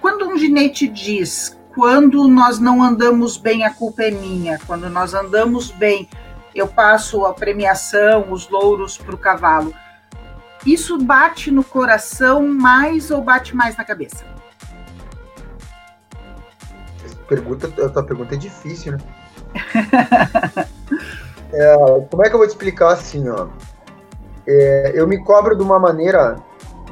Quando 0.00 0.26
um 0.26 0.36
ginete 0.36 0.86
diz 0.86 1.58
quando 1.74 2.28
nós 2.28 2.58
não 2.58 2.82
andamos 2.82 3.36
bem, 3.36 3.64
a 3.64 3.72
culpa 3.72 4.02
é 4.02 4.10
minha. 4.10 4.58
Quando 4.66 4.88
nós 4.88 5.14
andamos 5.14 5.70
bem, 5.70 6.08
eu 6.54 6.68
passo 6.68 7.24
a 7.24 7.32
premiação, 7.32 8.30
os 8.30 8.48
louros 8.48 8.98
para 8.98 9.14
o 9.14 9.18
cavalo. 9.18 9.74
isso 10.64 10.98
bate 11.02 11.50
no 11.50 11.64
coração 11.64 12.46
mais 12.46 13.10
ou 13.10 13.20
bate 13.20 13.56
mais 13.56 13.76
na 13.76 13.84
cabeça? 13.84 14.24
Pergunta, 17.26 17.66
a 17.66 17.88
tua 17.88 18.02
pergunta 18.04 18.34
é 18.34 18.38
difícil, 18.38 18.92
né? 18.92 18.98
é, 21.52 21.76
como 22.10 22.24
é 22.24 22.28
que 22.28 22.34
eu 22.34 22.38
vou 22.38 22.46
te 22.46 22.50
explicar 22.50 22.92
assim, 22.92 23.28
ó? 23.28 23.48
É, 24.46 24.92
eu 24.94 25.06
me 25.06 25.22
cobro 25.24 25.56
de 25.56 25.62
uma 25.62 25.78
maneira 25.78 26.36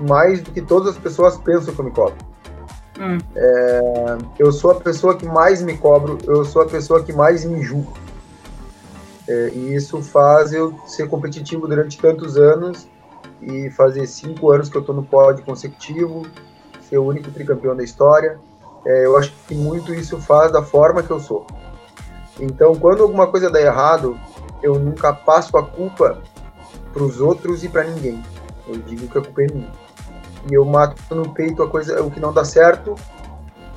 mais 0.09 0.41
do 0.41 0.51
que 0.51 0.63
todas 0.63 0.91
as 0.91 0.99
pessoas 0.99 1.37
pensam 1.37 1.75
que 1.75 1.81
eu 1.81 1.85
me 1.85 1.91
cobro. 1.91 2.30
Hum. 3.01 3.19
É, 3.35 4.19
eu 4.39 4.53
sou 4.53 4.73
a 4.73 4.75
pessoa 4.75 5.17
que 5.17 5.25
mais 5.25 5.63
me 5.63 5.77
cobro, 5.77 6.19
eu 6.27 6.45
sou 6.45 6.61
a 6.61 6.67
pessoa 6.67 7.03
que 7.03 7.15
mais 7.15 7.47
me 7.47 7.63
julgo. 7.63 7.95
É, 9.27 9.49
e 9.55 9.75
isso 9.75 10.03
faz 10.03 10.53
eu 10.53 10.79
ser 10.87 11.09
competitivo 11.09 11.67
durante 11.67 11.99
tantos 11.99 12.37
anos 12.37 12.87
e 13.41 13.71
fazer 13.71 14.07
cinco 14.07 14.51
anos 14.51 14.69
que 14.69 14.77
eu 14.77 14.83
estou 14.83 14.95
no 14.95 15.03
pódio 15.03 15.43
consecutivo, 15.45 16.27
ser 16.83 16.99
o 16.99 17.05
único 17.05 17.31
tricampeão 17.31 17.75
da 17.75 17.83
história. 17.83 18.39
É, 18.85 19.07
eu 19.07 19.17
acho 19.17 19.33
que 19.49 19.55
muito 19.55 19.95
isso 19.95 20.21
faz 20.21 20.53
da 20.53 20.63
forma 20.63 21.03
que 21.03 21.11
eu 21.11 21.21
sou. 21.21 21.47
Então, 22.39 22.75
quando 22.75 23.03
alguma 23.03 23.27
coisa 23.27 23.49
dá 23.49 23.61
errado, 23.61 24.19
eu 24.63 24.79
nunca 24.79 25.13
passo 25.13 25.57
a 25.57 25.63
culpa 25.63 26.19
para 26.93 27.03
os 27.03 27.21
outros 27.21 27.65
e 27.65 27.69
para 27.69 27.85
ninguém. 27.85 28.23
Eu 28.67 28.77
digo 28.77 29.09
que 29.09 29.19
a 29.19 29.23
culpa 29.23 29.43
é 29.43 29.47
minha. 29.47 29.71
E 30.49 30.55
eu 30.55 30.65
mato 30.65 31.15
no 31.15 31.33
peito 31.33 31.63
a 31.63 31.69
coisa, 31.69 32.03
o 32.03 32.11
que 32.11 32.21
não 32.21 32.33
dá 32.33 32.45
certo, 32.45 32.95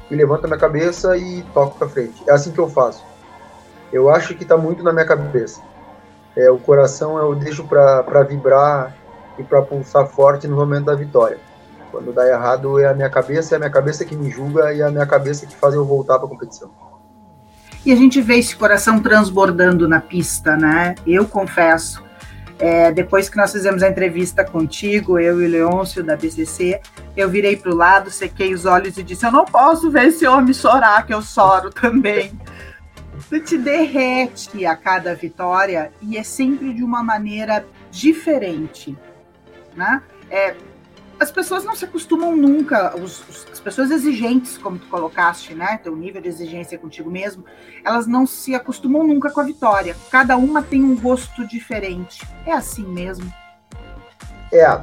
e 0.10 0.16
levanto 0.16 0.46
a 0.46 0.48
minha 0.48 0.60
cabeça 0.60 1.18
e 1.18 1.44
toco 1.54 1.78
para 1.78 1.90
frente. 1.90 2.24
É 2.28 2.32
assim 2.32 2.52
que 2.52 2.60
eu 2.60 2.70
faço. 2.70 3.04
Eu 3.92 4.10
acho 4.10 4.36
que 4.36 4.44
está 4.44 4.58
muito 4.58 4.84
na 4.84 4.94
minha 4.94 5.06
cabeça. 5.06 5.62
É, 6.36 6.50
o 6.50 6.58
coração 6.58 7.18
eu 7.18 7.36
deixo 7.36 7.64
para 7.64 8.24
vibrar 8.24 8.96
e 9.38 9.44
para 9.44 9.62
pulsar 9.62 10.08
forte 10.08 10.48
no 10.48 10.56
momento 10.56 10.86
da 10.86 10.96
vitória. 10.96 11.38
Quando 11.92 12.12
dá 12.12 12.28
errado 12.28 12.80
é 12.80 12.88
a 12.88 12.94
minha 12.94 13.10
cabeça, 13.10 13.54
é 13.54 13.56
a 13.58 13.60
minha 13.60 13.70
cabeça 13.70 14.04
que 14.04 14.16
me 14.16 14.32
julga 14.32 14.74
e 14.74 14.82
é 14.82 14.84
a 14.84 14.90
minha 14.90 15.06
cabeça 15.06 15.46
que 15.46 15.56
faz 15.56 15.76
eu 15.76 15.86
voltar 15.86 16.18
para 16.18 16.26
a 16.26 16.30
competição. 16.30 16.72
E 17.86 17.92
a 17.92 17.96
gente 17.96 18.22
vê 18.22 18.38
esse 18.38 18.56
coração 18.56 19.00
transbordando 19.00 19.88
na 19.88 20.00
pista, 20.00 20.56
né? 20.56 20.96
Eu 21.06 21.26
confesso, 21.26 22.02
é, 22.60 22.92
depois 22.92 23.30
que 23.30 23.38
nós 23.38 23.52
fizemos 23.52 23.84
a 23.84 23.90
entrevista 23.90 24.44
contigo, 24.44 25.20
eu 25.20 25.42
e 25.42 25.46
o 25.46 25.50
Leôncio 25.50 26.04
da 26.04 26.16
BCC, 26.16 26.80
eu 27.16 27.30
virei 27.30 27.56
para 27.56 27.72
o 27.72 27.76
lado, 27.76 28.10
sequei 28.10 28.54
os 28.54 28.66
olhos 28.66 28.98
e 28.98 29.04
disse: 29.04 29.26
Eu 29.26 29.32
não 29.32 29.46
posso 29.46 29.90
ver 29.92 30.08
esse 30.08 30.26
homem 30.26 30.54
chorar, 30.54 31.06
que 31.06 31.14
eu 31.14 31.22
choro 31.22 31.70
também. 31.70 32.32
Tu 33.30 33.40
te 33.40 33.58
derrete 33.58 34.64
a 34.66 34.76
cada 34.76 35.16
vitória 35.16 35.92
e 36.02 36.18
é 36.18 36.24
sempre 36.24 36.72
de 36.72 36.84
uma 36.84 37.04
maneira 37.04 37.66
diferente 37.90 38.96
né? 39.76 40.02
É, 40.30 40.56
as 41.24 41.32
pessoas 41.32 41.64
não 41.64 41.74
se 41.74 41.86
acostumam 41.86 42.36
nunca, 42.36 42.96
os, 42.98 43.28
os, 43.30 43.48
as 43.52 43.60
pessoas 43.60 43.90
exigentes, 43.92 44.58
como 44.58 44.78
tu 44.78 44.88
colocaste, 44.88 45.56
né? 45.56 45.80
Teu 45.82 45.96
nível 45.96 46.22
de 46.22 46.28
exigência 46.28 46.78
contigo 46.78 47.10
mesmo, 47.10 47.46
elas 47.84 48.06
não 48.06 48.28
se 48.28 48.54
acostumam 48.54 49.08
nunca 49.08 49.32
com 49.32 49.40
a 49.40 49.44
vitória. 49.44 49.96
Cada 50.12 50.36
uma 50.36 50.62
tem 50.62 50.84
um 50.84 51.00
gosto 51.00 51.48
diferente. 51.48 52.28
É 52.46 52.52
assim 52.52 52.86
mesmo. 52.86 53.34
É, 54.52 54.82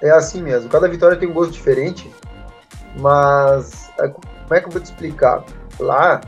é 0.00 0.10
assim 0.10 0.42
mesmo. 0.42 0.68
Cada 0.70 0.88
vitória 0.88 1.16
tem 1.16 1.28
um 1.28 1.32
gosto 1.32 1.52
diferente, 1.52 2.08
mas 2.96 3.90
é, 3.98 4.08
como 4.08 4.54
é 4.54 4.60
que 4.60 4.66
eu 4.66 4.72
vou 4.72 4.80
te 4.80 4.86
explicar? 4.86 5.44
Lá, 5.80 6.20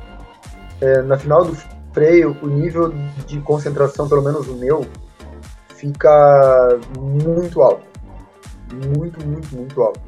é, 0.80 1.02
na 1.02 1.16
final 1.16 1.44
do 1.44 1.56
freio, 1.92 2.36
o 2.42 2.48
nível 2.48 2.92
de 3.26 3.40
concentração, 3.40 4.08
pelo 4.08 4.22
menos 4.22 4.48
o 4.48 4.56
meu, 4.56 4.84
fica 5.68 6.80
muito 6.98 7.62
alto. 7.62 7.85
Muito, 8.76 9.24
muito, 9.26 9.56
muito 9.56 9.82
alto. 9.82 10.00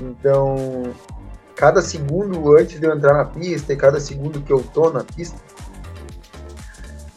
Então, 0.00 0.94
cada 1.54 1.82
segundo 1.82 2.56
antes 2.56 2.80
de 2.80 2.86
eu 2.86 2.94
entrar 2.94 3.14
na 3.14 3.24
pista 3.24 3.72
e 3.72 3.76
cada 3.76 4.00
segundo 4.00 4.40
que 4.40 4.52
eu 4.52 4.62
tô 4.72 4.90
na 4.90 5.04
pista, 5.04 5.38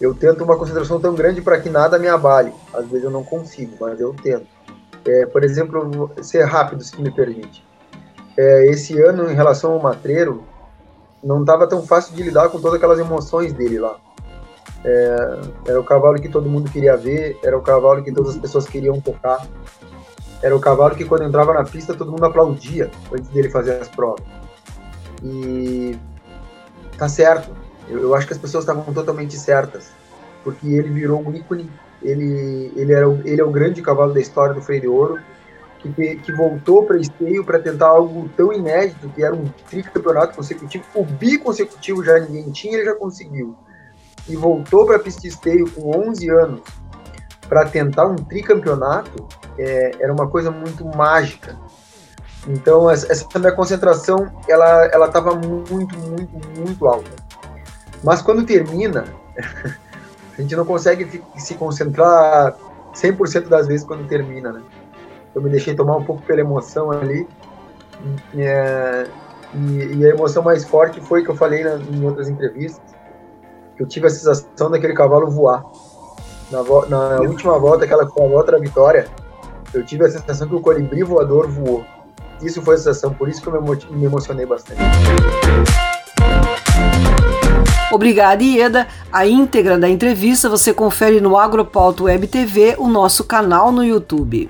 eu 0.02 0.14
tento 0.14 0.44
uma 0.44 0.58
concentração 0.58 1.00
tão 1.00 1.16
grande 1.16 1.42
para 1.42 1.60
que 1.60 1.70
nada 1.70 1.98
me 1.98 2.08
abale. 2.08 2.52
Às 2.74 2.86
vezes 2.88 3.06
eu 3.06 3.12
não 3.12 3.24
consigo, 3.24 3.78
mas 3.80 4.00
eu 4.00 4.14
tento. 4.14 4.48
É, 5.06 5.26
por 5.26 5.44
exemplo, 5.44 6.12
ser 6.22 6.44
rápido, 6.44 6.84
se 6.84 7.00
me 7.02 7.12
permite. 7.12 7.66
É, 8.38 8.66
esse 8.68 9.00
ano, 9.02 9.32
em 9.32 9.36
relação 9.36 9.74
ao 9.74 9.80
matreiro, 9.80 10.44
não 11.24 11.42
estava 11.42 11.68
tão 11.68 11.86
fácil 11.86 12.16
de 12.16 12.24
lidar 12.24 12.50
com 12.50 12.60
todas 12.60 12.76
aquelas 12.76 13.00
emoções 13.00 13.54
dele 13.54 13.80
lá. 13.80 13.96
É, 14.84 15.40
era 15.68 15.80
o 15.80 15.84
cavalo 15.84 16.20
que 16.22 16.28
todo 16.28 16.50
mundo 16.50 16.70
queria 16.70 16.98
ver, 16.98 17.40
era 17.42 17.58
o 17.58 17.62
cavalo 17.62 18.04
que 18.04 18.12
todas 18.12 18.32
as 18.32 18.38
pessoas 18.38 18.68
queriam 18.68 19.00
tocar. 19.00 19.48
Era 20.44 20.56
o 20.56 20.60
cavalo 20.60 20.94
que 20.94 21.06
quando 21.06 21.24
entrava 21.24 21.54
na 21.54 21.64
pista 21.64 21.94
todo 21.94 22.12
mundo 22.12 22.26
aplaudia 22.26 22.92
antes 23.14 23.30
dele 23.30 23.50
fazer 23.50 23.82
as 23.82 23.88
provas. 23.88 24.26
E 25.24 25.98
tá 26.98 27.08
certo. 27.08 27.50
Eu, 27.88 28.02
eu 28.02 28.14
acho 28.14 28.28
que 28.28 28.34
as 28.34 28.40
pessoas 28.40 28.66
estavam 28.66 28.94
totalmente 28.94 29.38
certas, 29.38 29.90
porque 30.44 30.68
ele 30.68 30.90
virou 30.90 31.26
um 31.26 31.34
ícone. 31.34 31.72
Ele, 32.02 32.74
ele, 32.76 32.92
era, 32.92 33.08
ele 33.24 33.40
é 33.40 33.44
o 33.44 33.50
grande 33.50 33.82
cavalo 33.82 34.14
da 34.14 34.20
história 34.20 34.54
do 34.54 34.62
freio 34.62 34.82
de 34.82 34.88
ouro, 34.90 35.20
que, 35.80 36.18
que 36.18 36.32
voltou 36.34 36.86
para 36.86 36.98
esteio 36.98 37.46
para 37.46 37.60
tentar 37.60 37.88
algo 37.88 38.30
tão 38.36 38.52
inédito, 38.52 39.08
que 39.10 39.24
era 39.24 39.34
um 39.34 39.46
tricampeonato 39.70 40.36
consecutivo. 40.36 40.84
O 40.94 41.06
biconsecutivo 41.06 42.04
já 42.04 42.20
ninguém 42.20 42.52
tinha, 42.52 42.74
ele 42.74 42.84
já 42.84 42.96
conseguiu 42.96 43.56
e 44.28 44.36
voltou 44.36 44.86
para 44.86 44.98
a 44.98 45.00
pista 45.00 45.26
esteio 45.26 45.70
com 45.72 46.10
11 46.10 46.30
anos 46.30 46.62
para 47.48 47.66
tentar 47.66 48.06
um 48.06 48.16
tricampeonato, 48.16 49.28
é, 49.58 49.92
era 50.00 50.12
uma 50.12 50.28
coisa 50.28 50.52
muito 50.52 50.86
mágica. 50.86 51.58
Então 52.48 52.90
essa, 52.90 53.28
minha 53.40 53.52
concentração, 53.52 54.30
ela 54.48 54.86
ela 54.88 55.08
estava 55.08 55.34
muito, 55.34 55.98
muito, 55.98 56.60
muito 56.60 56.88
alta. 56.88 57.12
Mas 58.04 58.22
quando 58.22 58.46
termina, 58.46 59.06
a 60.38 60.42
gente 60.42 60.56
não 60.56 60.66
consegue 60.66 61.24
se 61.38 61.56
concentrar 61.56 62.56
100% 62.94 63.48
das 63.48 63.68
vezes 63.68 63.86
quando 63.86 64.08
termina, 64.08 64.52
né? 64.52 64.62
Eu 65.34 65.42
me 65.42 65.50
deixei 65.50 65.74
tomar 65.74 65.98
um 65.98 66.04
pouco 66.04 66.22
pela 66.24 66.42
emoção 66.42 66.92
ali. 66.92 67.28
É, 68.38 69.08
e, 69.54 69.98
e, 69.98 70.06
a 70.06 70.10
emoção 70.10 70.44
mais 70.44 70.64
forte 70.64 71.00
foi 71.00 71.24
que 71.24 71.30
eu 71.30 71.36
falei 71.36 71.64
na, 71.64 71.76
em 71.76 72.04
outras 72.04 72.28
entrevistas, 72.28 72.94
eu 73.78 73.88
tive 73.88 74.08
a 74.08 74.10
sensação 74.10 74.70
daquele 74.70 74.94
cavalo 74.94 75.30
voar. 75.30 75.64
Na, 76.54 76.62
na 76.88 77.22
última 77.22 77.58
volta, 77.58 77.84
aquela 77.84 78.08
foi 78.08 78.38
a 78.38 78.44
da 78.44 78.60
vitória, 78.60 79.08
eu 79.74 79.84
tive 79.84 80.06
a 80.06 80.12
sensação 80.12 80.48
que 80.48 80.54
o 80.54 80.62
colibri 80.62 81.02
voador 81.02 81.50
voou. 81.50 81.84
Isso 82.44 82.62
foi 82.62 82.76
a 82.76 82.78
sensação, 82.78 83.12
por 83.12 83.28
isso 83.28 83.42
que 83.42 83.48
eu 83.48 83.60
me 83.90 84.06
emocionei 84.06 84.46
bastante. 84.46 84.80
Obrigada, 87.92 88.44
Ieda. 88.44 88.88
A 89.12 89.26
íntegra 89.26 89.80
da 89.80 89.90
entrevista 89.90 90.48
você 90.48 90.72
confere 90.72 91.20
no 91.20 91.38
Agropauto 91.38 92.04
Web 92.04 92.28
TV, 92.28 92.76
o 92.78 92.88
nosso 92.88 93.24
canal 93.24 93.72
no 93.72 93.84
YouTube. 93.84 94.48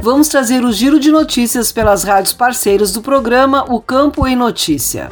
Vamos 0.00 0.28
trazer 0.28 0.64
o 0.64 0.72
giro 0.72 1.00
de 1.00 1.10
notícias 1.10 1.72
pelas 1.72 2.04
rádios 2.04 2.32
parceiras 2.32 2.92
do 2.92 3.02
programa 3.02 3.64
O 3.68 3.80
Campo 3.80 4.26
em 4.28 4.36
Notícia. 4.36 5.08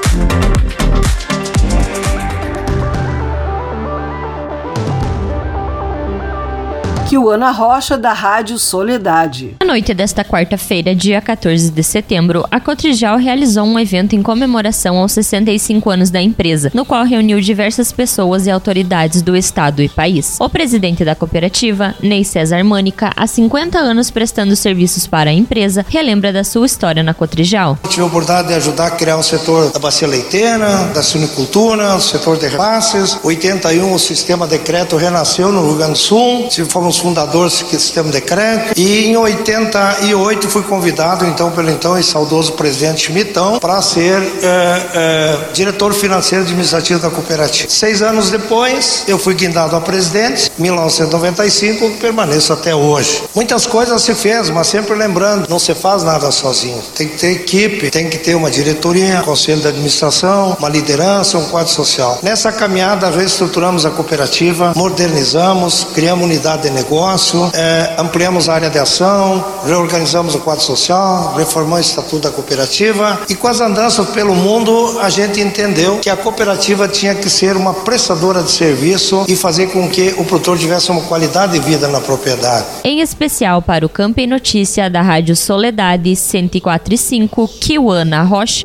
Kiwana 7.11 7.50
Rocha, 7.50 7.98
da 7.98 8.12
Rádio 8.12 8.56
Soledade. 8.56 9.56
Na 9.61 9.66
noite 9.66 9.92
desta 9.92 10.24
quarta-feira, 10.24 10.94
dia 10.94 11.20
14 11.20 11.68
de 11.68 11.82
setembro, 11.82 12.46
a 12.48 12.61
Cotrijal 12.61 13.18
realizou 13.18 13.64
um 13.64 13.76
evento 13.80 14.14
em 14.14 14.22
comemoração 14.22 14.96
aos 14.96 15.11
65 15.11 15.90
anos 15.90 16.11
da 16.11 16.22
empresa, 16.22 16.70
no 16.72 16.84
qual 16.84 17.04
reuniu 17.04 17.40
diversas 17.40 17.90
pessoas 17.90 18.46
e 18.46 18.50
autoridades 18.52 19.22
do 19.22 19.36
estado 19.36 19.82
e 19.82 19.88
país. 19.88 20.36
O 20.38 20.48
presidente 20.48 21.04
da 21.04 21.16
cooperativa, 21.16 21.96
Ney 22.00 22.24
César 22.24 22.62
Mânica, 22.62 23.11
há 23.16 23.26
50 23.26 23.76
anos 23.76 24.08
prestando 24.08 24.54
serviços 24.54 25.08
para 25.08 25.30
a 25.30 25.34
empresa, 25.34 25.84
relembra 25.88 26.32
da 26.32 26.44
sua 26.44 26.64
história 26.64 27.02
na 27.02 27.12
Cotrijal. 27.12 27.76
Tive 27.88 28.02
a 28.02 28.06
oportunidade 28.06 28.46
de 28.46 28.54
ajudar 28.54 28.86
a 28.86 28.90
criar 28.92 29.16
o 29.16 29.22
setor 29.24 29.72
da 29.72 29.80
bacia 29.80 30.06
leiteira, 30.06 30.84
da 30.94 31.02
suinicultura, 31.02 31.96
o 31.96 32.00
setor 32.00 32.36
de 32.36 32.46
repasses. 32.46 33.18
81 33.24 33.92
o 33.92 33.98
sistema 33.98 34.46
decreto 34.46 34.96
renasceu 34.96 35.50
no 35.50 35.66
Rio 35.66 35.76
Grande 35.76 35.94
do 35.94 35.98
Sul. 35.98 36.48
Fomos 36.68 36.99
fundadores 37.01 37.62
do 37.62 37.70
sistema 37.70 38.11
de 38.11 38.20
crédito. 38.20 38.72
E 38.76 39.07
em 39.07 39.16
88 39.16 40.48
fui 40.48 40.62
convidado 40.62 41.24
então 41.24 41.51
pelo 41.51 41.70
então 41.70 41.98
e 41.98 42.03
saudoso 42.03 42.53
presidente 42.53 43.07
Schmidtão 43.07 43.59
para 43.59 43.80
ser 43.82 44.20
é, 44.42 44.82
é, 44.94 45.38
diretor 45.53 45.92
financeiro 45.94 46.44
administrativo 46.44 47.01
da 47.01 47.11
cooperativa. 47.11 47.68
Seis 47.70 48.03
anos 48.03 48.30
depois 48.30 49.05
eu 49.09 49.18
fui 49.18 49.34
guindado 49.34 49.74
a 49.74 49.80
presidente 49.80 50.49
1995 50.61 51.90
que 51.90 51.96
permaneço 51.98 52.52
até 52.52 52.74
hoje. 52.74 53.22
Muitas 53.34 53.66
coisas 53.66 54.02
se 54.02 54.14
fez, 54.14 54.50
mas 54.50 54.66
sempre 54.66 54.94
lembrando, 54.94 55.48
não 55.48 55.58
se 55.58 55.74
faz 55.74 56.02
nada 56.02 56.30
sozinho. 56.30 56.80
Tem 56.94 57.08
que 57.08 57.18
ter 57.18 57.32
equipe, 57.32 57.90
tem 57.90 58.08
que 58.08 58.18
ter 58.18 58.34
uma 58.34 58.50
diretoria, 58.50 59.20
um 59.20 59.24
conselho 59.24 59.61
de 59.61 59.68
administração, 59.68 60.56
uma 60.58 60.68
liderança, 60.68 61.38
um 61.38 61.46
quadro 61.46 61.72
social. 61.72 62.18
Nessa 62.22 62.52
caminhada 62.52 63.11
reestruturamos 63.11 63.86
a 63.86 63.90
cooperativa, 63.90 64.72
modernizamos, 64.76 65.86
criamos 65.94 66.24
unidade 66.24 66.62
de 66.62 66.70
negócio, 66.70 67.50
é, 67.54 67.94
ampliamos 67.98 68.48
a 68.48 68.54
área 68.54 68.70
de 68.70 68.78
ação, 68.78 69.44
reorganizamos 69.64 70.34
o 70.34 70.38
quadro 70.40 70.62
social, 70.62 71.34
reformamos 71.36 71.86
o 71.86 71.90
estatuto 71.90 72.28
da 72.28 72.30
cooperativa 72.30 73.20
e 73.28 73.34
com 73.34 73.48
as 73.48 73.61
andanças 73.61 74.08
pelo 74.11 74.34
mundo 74.34 74.98
a 75.00 75.08
gente 75.08 75.40
entendeu 75.40 75.98
que 75.98 76.11
a 76.11 76.16
cooperativa 76.16 76.86
tinha 76.88 77.14
que 77.14 77.28
ser 77.30 77.56
uma 77.56 77.72
prestadora 77.72 78.42
de 78.42 78.50
serviço 78.50 79.24
e 79.28 79.36
fazer 79.36 79.68
com 79.68 79.88
que 79.88 80.14
o 80.18 80.24
produtor 80.24 80.49
tivesse 80.57 80.90
uma 80.90 81.03
qualidade 81.03 81.53
de 81.53 81.61
vida 81.61 81.88
na 81.88 82.01
propriedade. 82.01 82.66
Em 82.84 83.01
especial 83.01 83.62
para 83.62 83.84
o 83.84 83.88
Campo 83.88 84.20
e 84.20 84.26
Notícia 84.26 84.88
da 84.88 85.03
Rádio 85.03 85.34
Soledade 85.36 86.11
104.5, 86.11 87.48
Kiwana 87.61 88.22
Rocha. 88.22 88.64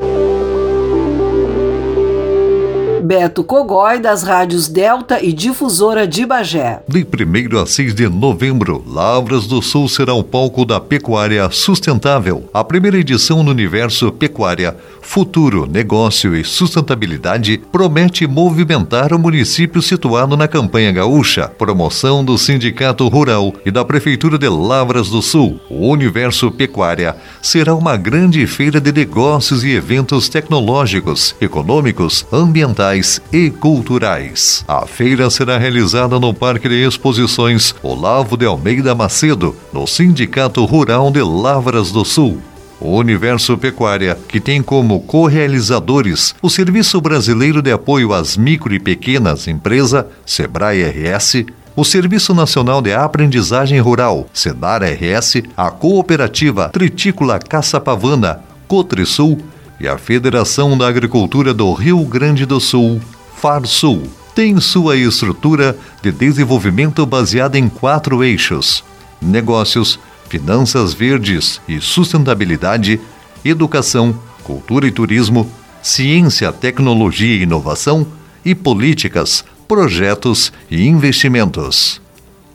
Beto 3.05 3.43
Cogói, 3.43 3.99
das 3.99 4.23
rádios 4.23 4.67
Delta 4.67 5.23
e 5.23 5.31
Difusora 5.31 6.07
de 6.07 6.25
Bagé. 6.25 6.81
De 6.87 7.05
1 7.05 7.61
a 7.61 7.65
6 7.67 7.93
de 7.93 8.09
novembro, 8.09 8.83
Lavras 8.87 9.45
do 9.45 9.61
Sul 9.61 9.87
será 9.87 10.15
o 10.15 10.23
palco 10.23 10.65
da 10.65 10.79
pecuária 10.79 11.47
sustentável. 11.51 12.49
A 12.51 12.63
primeira 12.63 12.97
edição 12.97 13.43
no 13.43 13.51
universo 13.51 14.11
pecuária, 14.11 14.75
futuro, 15.03 15.67
negócio 15.67 16.35
e 16.35 16.43
sustentabilidade 16.43 17.61
promete 17.71 18.25
movimentar 18.25 19.13
o 19.13 19.19
município 19.19 19.83
situado 19.83 20.35
na 20.35 20.47
campanha 20.47 20.91
gaúcha, 20.91 21.47
promoção 21.47 22.25
do 22.25 22.39
Sindicato 22.39 23.07
Rural 23.07 23.53
e 23.63 23.69
da 23.69 23.85
Prefeitura 23.85 24.39
de 24.39 24.49
Lavras 24.49 25.09
do 25.09 25.21
Sul. 25.21 25.59
O 25.69 25.89
universo 25.89 26.49
pecuária 26.49 27.15
será 27.39 27.75
uma 27.75 27.97
grande 27.97 28.47
feira 28.47 28.81
de 28.81 28.91
negócios 28.91 29.63
e 29.63 29.69
eventos 29.69 30.27
tecnológicos, 30.27 31.35
econômicos, 31.39 32.25
ambientais 32.33 32.94
e 33.31 33.49
culturais. 33.49 34.63
A 34.67 34.85
feira 34.85 35.29
será 35.29 35.57
realizada 35.57 36.19
no 36.19 36.33
Parque 36.33 36.69
de 36.69 36.85
Exposições 36.85 37.75
Olavo 37.83 38.37
de 38.37 38.45
Almeida 38.45 38.95
Macedo, 38.95 39.55
no 39.73 39.85
Sindicato 39.85 40.63
Rural 40.65 41.11
de 41.11 41.21
Lavras 41.21 41.91
do 41.91 42.05
Sul. 42.05 42.41
O 42.79 42.97
Universo 42.97 43.57
Pecuária, 43.57 44.17
que 44.27 44.39
tem 44.39 44.61
como 44.61 45.01
co-realizadores 45.01 46.35
o 46.41 46.49
Serviço 46.49 47.01
Brasileiro 47.01 47.61
de 47.61 47.71
Apoio 47.71 48.13
às 48.13 48.37
Micro 48.37 48.73
e 48.73 48.79
Pequenas 48.79 49.47
Empresas, 49.47 50.05
SEBRAE 50.25 50.83
RS, 50.83 51.45
o 51.75 51.83
Serviço 51.83 52.33
Nacional 52.33 52.81
de 52.81 52.93
Aprendizagem 52.93 53.79
Rural, 53.81 54.27
SENAR 54.33 54.81
RS, 54.81 55.43
a 55.57 55.69
Cooperativa 55.69 56.69
Tritícola 56.69 57.37
Caçapavana, 57.37 58.39
Cotrisul 58.67 59.39
e 59.79 59.87
a 59.87 59.97
Federação 59.97 60.77
da 60.77 60.87
Agricultura 60.87 61.53
do 61.53 61.71
Rio 61.73 62.03
Grande 62.05 62.45
do 62.45 62.59
Sul, 62.59 63.01
FARSUL, 63.37 64.03
tem 64.33 64.59
sua 64.59 64.97
estrutura 64.97 65.77
de 66.01 66.11
desenvolvimento 66.11 67.05
baseada 67.05 67.57
em 67.57 67.69
quatro 67.69 68.23
eixos: 68.23 68.83
negócios, 69.21 69.99
finanças 70.29 70.93
verdes 70.93 71.61
e 71.67 71.79
sustentabilidade, 71.79 72.99
educação, 73.43 74.17
cultura 74.43 74.87
e 74.87 74.91
turismo, 74.91 75.49
ciência, 75.81 76.51
tecnologia 76.51 77.35
e 77.35 77.43
inovação 77.43 78.05
e 78.43 78.53
políticas, 78.53 79.45
projetos 79.67 80.51
e 80.69 80.87
investimentos. 80.87 82.01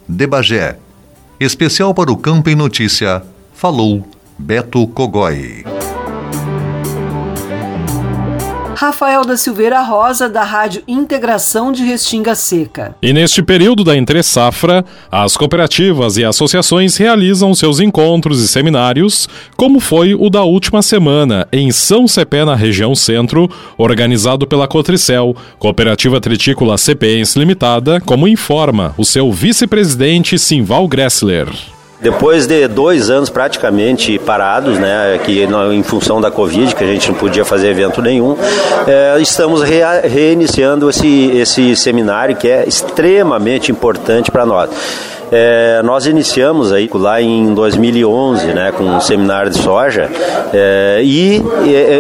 De 0.09 0.27
Bagé, 0.27 0.79
especial 1.39 1.95
para 1.95 2.13
o 2.13 2.17
Campo 2.17 2.51
em 2.51 2.55
Notícia, 2.55 3.23
falou 3.55 4.07
Beto 4.39 4.87
Cogói. 4.89 5.80
Rafael 8.81 9.27
da 9.27 9.37
Silveira 9.37 9.83
Rosa, 9.83 10.27
da 10.27 10.43
Rádio 10.43 10.83
Integração 10.89 11.71
de 11.71 11.85
Restinga 11.85 12.35
Seca. 12.35 12.97
E 13.03 13.13
neste 13.13 13.43
período 13.43 13.85
da 13.85 13.95
entre-safra, 13.95 14.83
as 15.13 15.37
cooperativas 15.37 16.17
e 16.17 16.25
associações 16.25 16.97
realizam 16.97 17.55
seus 17.55 17.79
encontros 17.79 18.43
e 18.43 18.49
seminários, 18.49 19.29
como 19.55 19.81
foi 19.81 20.15
o 20.15 20.31
da 20.31 20.45
última 20.45 20.81
semana, 20.81 21.47
em 21.53 21.71
São 21.71 22.09
Cepé, 22.09 22.43
na 22.43 22.55
região 22.55 22.95
centro, 22.95 23.51
organizado 23.77 24.47
pela 24.47 24.67
Cotricel, 24.67 25.37
Cooperativa 25.59 26.19
Tritícola 26.19 26.79
CPENS 26.79 27.37
Limitada, 27.37 28.01
como 28.01 28.27
informa 28.27 28.95
o 28.97 29.05
seu 29.05 29.31
vice-presidente 29.31 30.39
Simval 30.39 30.89
Gressler. 30.89 31.51
Depois 32.01 32.47
de 32.47 32.67
dois 32.67 33.11
anos 33.11 33.29
praticamente 33.29 34.19
parados, 34.19 34.79
né, 34.79 35.21
que 35.23 35.43
em 35.43 35.83
função 35.83 36.19
da 36.19 36.31
Covid, 36.31 36.75
que 36.75 36.83
a 36.83 36.87
gente 36.87 37.11
não 37.11 37.19
podia 37.19 37.45
fazer 37.45 37.69
evento 37.69 38.01
nenhum, 38.01 38.37
é, 38.87 39.21
estamos 39.21 39.63
re, 39.63 39.83
reiniciando 40.09 40.89
esse, 40.89 41.31
esse 41.37 41.77
seminário 41.77 42.37
que 42.37 42.49
é 42.49 42.67
extremamente 42.67 43.71
importante 43.71 44.31
para 44.31 44.47
nós. 44.47 44.71
É, 45.33 45.81
nós 45.85 46.07
iniciamos 46.07 46.73
aí 46.73 46.91
lá 46.93 47.23
em 47.23 47.55
2011, 47.55 48.47
né, 48.47 48.73
com 48.73 48.85
um 48.85 49.01
seminário 49.01 49.51
de 49.51 49.59
soja, 49.59 50.11
é, 50.53 51.01
e, 51.05 51.41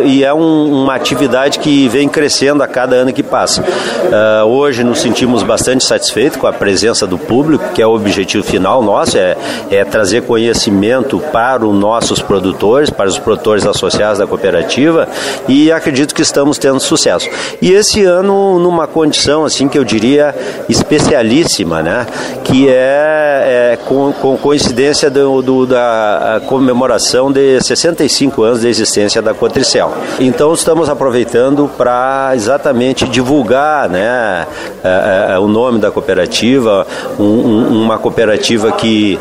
e, 0.07 0.25
é 0.25 0.35
um, 0.35 0.83
uma 0.83 0.95
atividade 0.95 1.61
que 1.61 1.89
vem 1.89 2.09
crescendo 2.09 2.63
a 2.63 2.67
cada 2.67 2.97
ano 2.97 3.13
que 3.13 3.23
passa. 3.23 3.65
É, 4.11 4.43
hoje 4.43 4.83
nos 4.83 5.01
sentimos 5.01 5.45
bastante 5.45 5.85
satisfeitos 5.85 6.39
com 6.39 6.47
a 6.47 6.53
presença 6.53 7.07
do 7.07 7.19
público, 7.19 7.73
que 7.73 7.81
é 7.81 7.87
o 7.87 7.95
objetivo 7.95 8.43
final 8.43 8.83
nosso, 8.83 9.17
é, 9.17 9.37
é 9.71 9.85
trazer 9.85 10.23
conhecimento 10.23 11.21
para 11.33 11.65
os 11.65 11.75
nossos 11.75 12.21
produtores, 12.21 12.91
para 12.91 13.09
os 13.09 13.19
produtores 13.19 13.65
associados 13.65 14.19
da 14.19 14.27
cooperativa, 14.27 15.07
e 15.49 15.71
acredito 15.71 16.15
que 16.15 16.23
estamos 16.23 16.59
tendo 16.59 16.81
sucesso. 16.81 17.29
E 17.63 17.73
esse 17.73 18.03
ano 18.05 18.59
numa 18.59 18.89
condição 18.89 19.45
assim 19.45 19.69
que 19.69 19.79
eu 19.79 19.85
diria 19.85 20.35
especialíssima, 20.69 21.81
né, 21.81 22.07
que 22.43 22.69
é 22.69 23.20
é, 23.21 23.79
com, 23.87 24.13
com, 24.13 24.37
coincidência 24.37 25.11
do, 25.11 25.43
do, 25.43 25.67
da 25.67 26.41
comemoração 26.47 27.31
de 27.31 27.61
65 27.61 28.43
anos 28.43 28.61
de 28.61 28.69
existência 28.69 29.21
da 29.21 29.35
Cotricel. 29.35 29.93
Então 30.19 30.53
estamos 30.53 30.89
aproveitando 30.89 31.71
para 31.77 32.33
exatamente 32.35 33.07
divulgar 33.07 33.89
né, 33.89 34.47
é, 34.83 35.33
é, 35.35 35.39
o 35.39 35.49
nome 35.49 35.79
da 35.79 35.91
cooperativa, 35.91 36.87
um, 37.19 37.25
um, 37.25 37.83
uma 37.83 37.99
cooperativa 37.99 38.73
que 38.73 39.19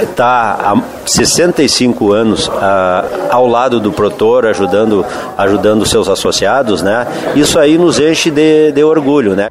está 0.00 0.58
há 0.60 0.82
65 1.06 2.12
anos 2.12 2.50
a, 2.50 3.04
ao 3.30 3.46
lado 3.46 3.80
do 3.80 3.92
Protor, 3.92 4.46
ajudando, 4.46 5.04
ajudando 5.36 5.86
seus 5.86 6.08
associados. 6.08 6.82
Né? 6.82 7.06
Isso 7.34 7.58
aí 7.58 7.78
nos 7.78 7.98
enche 7.98 8.30
de, 8.30 8.72
de 8.72 8.82
orgulho. 8.82 9.34
Né? 9.34 9.48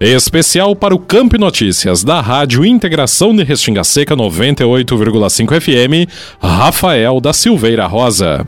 Especial 0.00 0.74
para 0.74 0.92
o 0.92 0.98
Campo 0.98 1.38
Notícias 1.38 2.02
da 2.02 2.20
Rádio 2.20 2.64
Integração 2.64 3.34
de 3.34 3.44
Restinga 3.44 3.84
Seca 3.84 4.16
98,5 4.16 5.60
FM, 5.60 6.10
Rafael 6.42 7.20
da 7.20 7.32
Silveira 7.32 7.86
Rosa. 7.86 8.44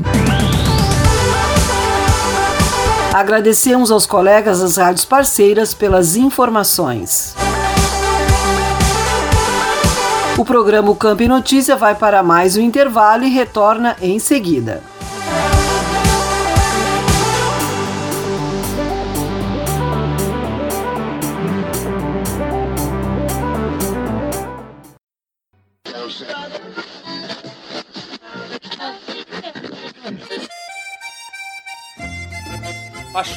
Agradecemos 3.15 3.93
aos 3.93 4.07
colegas 4.07 4.61
das 4.61 4.77
rádios 4.77 5.05
parceiras 5.05 5.73
pelas 5.73 6.17
informações. 6.17 7.37
O 10.37 10.45
programa 10.45 10.95
Campo 10.97 11.27
Notícia 11.29 11.77
vai 11.77 11.95
para 11.95 12.25
mais 12.25 12.57
um 12.57 12.61
intervalo 12.61 13.23
e 13.25 13.31
retorna 13.31 13.97
em 14.03 14.19
seguida. 14.19 14.83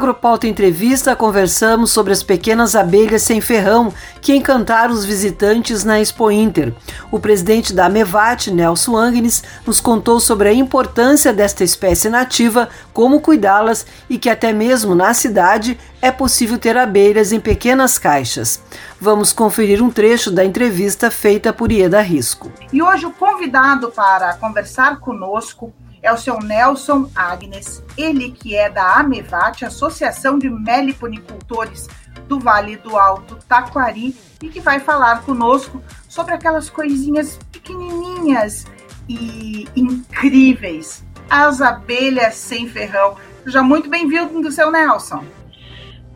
Agropauta 0.00 0.46
Entrevista, 0.46 1.14
conversamos 1.14 1.90
sobre 1.90 2.14
as 2.14 2.22
pequenas 2.22 2.74
abelhas 2.74 3.20
sem 3.20 3.38
ferrão 3.38 3.92
que 4.22 4.34
encantaram 4.34 4.94
os 4.94 5.04
visitantes 5.04 5.84
na 5.84 6.00
Expo 6.00 6.30
Inter. 6.30 6.72
O 7.12 7.20
presidente 7.20 7.74
da 7.74 7.86
Mevat, 7.86 8.50
Nelson 8.50 8.96
Agnes, 8.96 9.44
nos 9.66 9.78
contou 9.78 10.18
sobre 10.18 10.48
a 10.48 10.54
importância 10.54 11.34
desta 11.34 11.64
espécie 11.64 12.08
nativa, 12.08 12.70
como 12.94 13.20
cuidá-las 13.20 13.84
e 14.08 14.16
que 14.16 14.30
até 14.30 14.54
mesmo 14.54 14.94
na 14.94 15.12
cidade 15.12 15.78
é 16.00 16.10
possível 16.10 16.56
ter 16.56 16.78
abelhas 16.78 17.30
em 17.30 17.38
pequenas 17.38 17.98
caixas. 17.98 18.58
Vamos 18.98 19.34
conferir 19.34 19.82
um 19.82 19.90
trecho 19.90 20.30
da 20.30 20.42
entrevista 20.42 21.10
feita 21.10 21.52
por 21.52 21.70
Ieda 21.70 22.00
Risco. 22.00 22.50
E 22.72 22.82
hoje 22.82 23.04
o 23.04 23.12
convidado 23.12 23.90
para 23.90 24.32
conversar 24.36 24.98
conosco 24.98 25.70
é 26.02 26.12
o 26.12 26.16
seu 26.16 26.38
Nelson 26.40 27.10
Agnes, 27.14 27.84
ele 27.96 28.30
que 28.30 28.54
é 28.54 28.70
da 28.70 28.94
Amevat, 28.94 29.64
Associação 29.64 30.38
de 30.38 30.48
Meliponicultores 30.48 31.88
do 32.26 32.38
Vale 32.38 32.76
do 32.76 32.96
Alto 32.96 33.36
Taquari, 33.48 34.16
e 34.42 34.48
que 34.48 34.60
vai 34.60 34.80
falar 34.80 35.22
conosco 35.22 35.82
sobre 36.08 36.34
aquelas 36.34 36.70
coisinhas 36.70 37.38
pequenininhas 37.52 38.66
e 39.08 39.68
incríveis, 39.76 41.04
as 41.28 41.60
abelhas 41.60 42.34
sem 42.34 42.68
ferrão. 42.68 43.16
Seja 43.44 43.62
muito 43.62 43.90
bem-vindo, 43.90 44.50
seu 44.50 44.70
Nelson. 44.70 45.24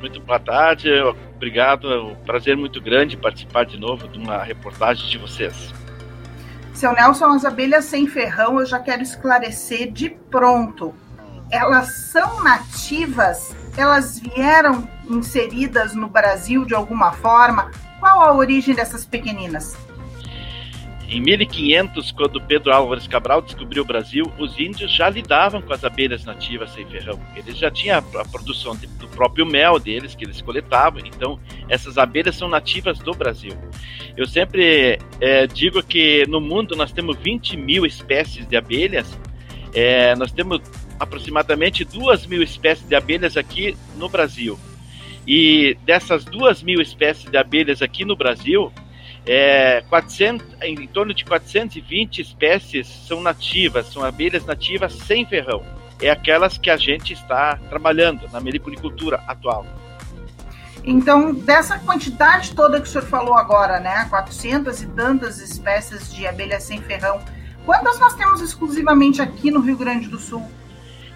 Muito 0.01 0.21
boa 0.21 0.39
tarde, 0.39 0.91
obrigado, 1.35 1.93
é 1.93 2.01
um 2.01 2.15
prazer 2.15 2.57
muito 2.57 2.81
grande 2.81 3.17
participar 3.17 3.65
de 3.65 3.79
novo 3.79 4.07
de 4.09 4.19
uma 4.19 4.43
reportagem 4.43 5.09
de 5.09 5.19
vocês. 5.19 5.73
Seu 6.75 6.93
Nelson, 6.93 7.27
as 7.27 7.45
abelhas 7.45 7.85
sem 7.85 8.07
ferrão, 8.07 8.59
eu 8.59 8.67
já 8.67 8.81
quero 8.81 9.01
esclarecer 9.01 9.93
de 9.93 10.11
pronto. 10.11 10.93
Elas 11.49 12.11
são 12.11 12.43
nativas? 12.43 13.55
Elas 13.77 14.19
vieram 14.19 14.89
inseridas 15.09 15.95
no 15.95 16.09
Brasil 16.09 16.65
de 16.65 16.75
alguma 16.75 17.13
forma? 17.13 17.71
Qual 18.01 18.23
a 18.23 18.35
origem 18.35 18.75
dessas 18.75 19.07
pequeninas? 19.07 19.77
Em 21.15 21.21
1500, 21.21 22.11
quando 22.11 22.41
Pedro 22.41 22.73
Álvares 22.73 23.07
Cabral 23.07 23.41
descobriu 23.41 23.85
o 23.85 23.87
Brasil, 23.87 24.25
os 24.37 24.59
índios 24.59 24.93
já 24.93 25.09
lidavam 25.09 25.63
com 25.63 25.73
as 25.73 25.85
abelhas 25.85 26.25
nativas 26.25 26.73
sem 26.73 26.85
ferrão. 26.87 27.21
Eles 27.37 27.57
já 27.57 27.71
tinham 27.71 27.99
a 27.99 28.25
produção 28.25 28.75
do 28.75 29.07
próprio 29.07 29.47
mel 29.47 29.79
deles, 29.79 30.17
que 30.17 30.25
eles 30.25 30.43
coletavam. 30.43 31.01
Então, 31.07 31.39
essas 31.69 31.99
abelhas 31.99 32.35
são 32.35 32.49
nativas 32.49 32.99
do 32.99 33.13
Brasil. 33.13 33.53
Eu 34.17 34.27
sempre 34.27 34.99
é, 35.21 35.47
digo 35.47 35.85
que 35.85 36.27
no 36.27 36.41
mundo 36.41 36.75
nós 36.75 36.91
temos 36.91 37.17
20 37.19 37.59
mil 37.59 37.87
espécies 37.87 38.45
de 38.45 38.57
abelhas. 38.57 39.17
É, 39.73 40.17
nós 40.17 40.33
temos 40.33 40.63
aproximadamente 40.99 41.85
2 41.85 42.27
mil 42.27 42.43
espécies 42.43 42.89
de 42.89 42.97
abelhas 42.97 43.37
aqui 43.37 43.77
no 43.97 44.09
Brasil. 44.09 44.59
E 45.25 45.77
dessas 45.85 46.25
2 46.25 46.65
mil 46.65 46.81
espécies 46.81 47.31
de 47.31 47.37
abelhas 47.37 47.83
aqui 47.83 48.05
no 48.05 48.17
Brasil, 48.17 48.73
é, 49.27 49.83
400, 49.89 50.47
em 50.63 50.87
torno 50.87 51.15
de 51.15 51.25
420 51.25 52.21
espécies 52.21 52.87
são 52.87 53.23
nativas, 53.23 53.87
são 53.87 54.05
abelhas 54.05 54.45
nativas 54.45 54.93
sem 54.93 55.25
ferrão. 55.25 55.63
É 56.01 56.11
aquelas 56.11 56.59
que 56.59 56.69
a 56.69 56.77
gente 56.77 57.13
está 57.13 57.57
trabalhando 57.69 58.29
na 58.31 58.41
meliponicultura 58.41 59.23
atual. 59.27 59.65
Então, 60.85 61.33
dessa 61.33 61.79
quantidade 61.79 62.55
toda 62.55 62.79
que 62.79 62.87
o 62.87 62.91
senhor 62.91 63.07
falou 63.07 63.35
agora, 63.35 63.81
né, 63.81 64.07
400 64.11 64.83
e 64.83 64.87
tantas 64.89 65.39
espécies 65.39 66.13
de 66.15 66.27
abelhas 66.27 66.63
sem 66.63 66.83
ferrão, 66.83 67.23
quantas 67.65 67.99
nós 67.99 68.15
temos 68.15 68.43
exclusivamente 68.43 69.23
aqui 69.23 69.51
no 69.51 69.61
Rio 69.61 69.79
Grande 69.79 70.09
do 70.09 70.19
Sul? 70.19 70.47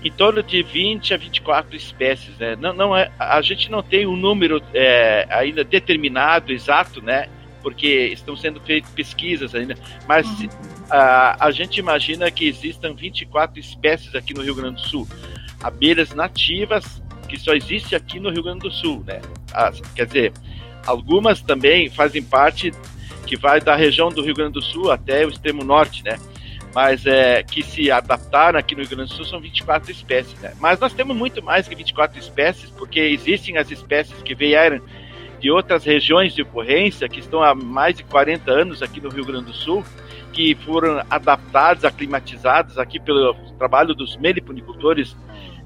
Em 0.02 0.10
torno 0.10 0.42
de 0.42 0.62
20 0.62 1.12
a 1.12 1.16
24 1.18 1.76
espécies, 1.76 2.34
né? 2.38 2.56
Não, 2.56 2.72
não 2.72 2.96
é, 2.96 3.10
a 3.18 3.42
gente 3.42 3.70
não 3.70 3.82
tem 3.82 4.06
um 4.06 4.16
número 4.16 4.62
é, 4.72 5.26
ainda 5.28 5.64
determinado, 5.64 6.52
exato, 6.52 7.02
né? 7.02 7.28
Porque 7.62 8.10
estão 8.12 8.36
sendo 8.36 8.60
feitas 8.60 8.90
pesquisas 8.92 9.54
ainda, 9.54 9.76
mas 10.06 10.26
uhum. 10.26 10.48
a, 10.90 11.46
a 11.46 11.50
gente 11.50 11.78
imagina 11.78 12.30
que 12.30 12.46
existam 12.46 12.94
24 12.94 13.58
espécies 13.58 14.14
aqui 14.14 14.34
no 14.34 14.42
Rio 14.42 14.54
Grande 14.54 14.76
do 14.82 14.88
Sul, 14.88 15.08
abelhas 15.62 16.14
nativas 16.14 17.02
que 17.28 17.38
só 17.38 17.52
existe 17.52 17.94
aqui 17.94 18.18
no 18.18 18.30
Rio 18.30 18.42
Grande 18.42 18.60
do 18.60 18.70
Sul, 18.70 19.04
né? 19.06 19.20
As, 19.52 19.80
quer 19.94 20.06
dizer, 20.06 20.32
algumas 20.86 21.42
também 21.42 21.90
fazem 21.90 22.22
parte 22.22 22.72
que 23.26 23.36
vai 23.36 23.60
da 23.60 23.76
região 23.76 24.08
do 24.08 24.22
Rio 24.22 24.34
Grande 24.34 24.54
do 24.54 24.62
Sul 24.62 24.90
até 24.90 25.24
o 25.26 25.28
extremo 25.28 25.62
norte, 25.62 26.02
né? 26.02 26.18
Mas 26.74 27.06
é 27.06 27.42
que 27.42 27.62
se 27.62 27.90
adaptaram 27.90 28.58
aqui 28.58 28.74
no 28.74 28.80
Rio 28.82 28.90
Grande 28.90 29.10
do 29.10 29.16
Sul 29.16 29.24
são 29.24 29.40
24 29.40 29.90
espécies, 29.90 30.38
né? 30.40 30.54
Mas 30.58 30.80
nós 30.80 30.92
temos 30.92 31.16
muito 31.16 31.42
mais 31.42 31.68
que 31.68 31.74
24 31.74 32.18
espécies, 32.18 32.70
porque 32.70 33.00
existem 33.00 33.58
as 33.58 33.70
espécies 33.70 34.20
que 34.22 34.34
vieram 34.34 34.80
de 35.40 35.50
outras 35.50 35.84
regiões 35.84 36.34
de 36.34 36.42
ocorrência 36.42 37.08
que 37.08 37.20
estão 37.20 37.42
há 37.42 37.54
mais 37.54 37.96
de 37.96 38.04
40 38.04 38.50
anos 38.50 38.82
aqui 38.82 39.00
no 39.00 39.08
Rio 39.08 39.24
Grande 39.24 39.46
do 39.46 39.52
Sul, 39.52 39.84
que 40.32 40.54
foram 40.54 41.02
adaptados, 41.10 41.84
aclimatizados 41.84 42.78
aqui 42.78 43.00
pelo 43.00 43.34
trabalho 43.58 43.94
dos 43.94 44.16
meliponicultores, 44.16 45.16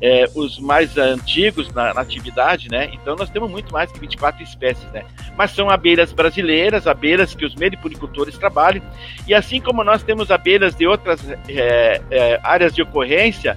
é, 0.00 0.24
os 0.34 0.58
mais 0.58 0.96
antigos 0.98 1.72
na, 1.72 1.94
na, 1.94 2.00
atividade, 2.00 2.68
né? 2.68 2.90
Então 2.92 3.14
nós 3.14 3.30
temos 3.30 3.50
muito 3.50 3.72
mais 3.72 3.90
que 3.92 4.00
24 4.00 4.42
espécies, 4.42 4.90
né? 4.90 5.04
Mas 5.36 5.52
são 5.52 5.70
abelhas 5.70 6.12
brasileiras, 6.12 6.86
abelhas 6.86 7.34
que 7.34 7.44
os 7.44 7.54
meliponicultores 7.54 8.36
trabalham, 8.36 8.82
e 9.28 9.34
assim 9.34 9.60
como 9.60 9.84
nós 9.84 10.02
temos 10.02 10.30
abelhas 10.30 10.74
de 10.74 10.86
outras 10.86 11.20
é, 11.48 12.00
é, 12.10 12.40
áreas 12.42 12.74
de 12.74 12.82
ocorrência, 12.82 13.56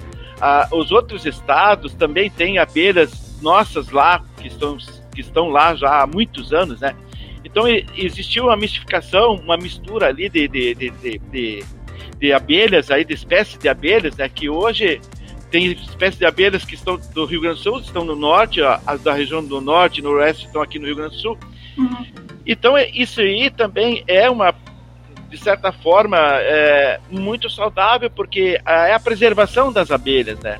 os 0.69 0.91
outros 0.91 1.25
estados 1.25 1.93
também 1.93 2.29
têm 2.29 2.57
abelhas 2.57 3.41
nossas 3.41 3.89
lá 3.89 4.21
que 4.37 4.47
estão 4.47 4.77
que 5.15 5.21
estão 5.21 5.49
lá 5.49 5.73
já 5.73 6.01
há 6.01 6.05
muitos 6.05 6.53
anos, 6.53 6.81
né? 6.81 6.93
Então 7.43 7.65
existiu 7.95 8.45
uma 8.45 8.57
mistificação, 8.57 9.35
uma 9.35 9.55
mistura 9.55 10.07
ali 10.07 10.27
de, 10.27 10.47
de, 10.47 10.75
de, 10.75 10.89
de, 10.91 11.65
de 12.19 12.33
abelhas, 12.33 12.91
aí, 12.91 13.05
de 13.05 13.13
espécies 13.13 13.57
de 13.57 13.69
abelhas, 13.69 14.17
né? 14.17 14.27
Que 14.27 14.49
hoje 14.49 14.99
tem 15.49 15.71
espécies 15.71 16.19
de 16.19 16.25
abelhas 16.25 16.65
que 16.65 16.75
estão 16.75 16.99
do 17.13 17.25
Rio 17.25 17.41
Grande 17.41 17.57
do 17.57 17.63
Sul, 17.63 17.79
estão 17.79 18.03
no 18.03 18.15
norte, 18.15 18.61
as 18.85 19.01
da 19.01 19.13
região 19.13 19.43
do 19.43 19.61
norte 19.61 19.99
e 19.99 20.03
noroeste 20.03 20.47
estão 20.47 20.61
aqui 20.61 20.77
no 20.77 20.85
Rio 20.85 20.97
Grande 20.97 21.15
do 21.15 21.21
Sul. 21.21 21.37
Uhum. 21.77 22.05
Então 22.45 22.77
isso 22.77 23.21
aí 23.21 23.49
também 23.49 24.03
é 24.07 24.29
uma, 24.29 24.53
de 25.29 25.37
certa 25.37 25.71
forma, 25.71 26.17
é, 26.19 26.99
muito 27.09 27.49
saudável, 27.49 28.09
porque 28.09 28.59
é 28.65 28.93
a 28.93 28.99
preservação 28.99 29.71
das 29.71 29.91
abelhas, 29.91 30.39
né? 30.39 30.59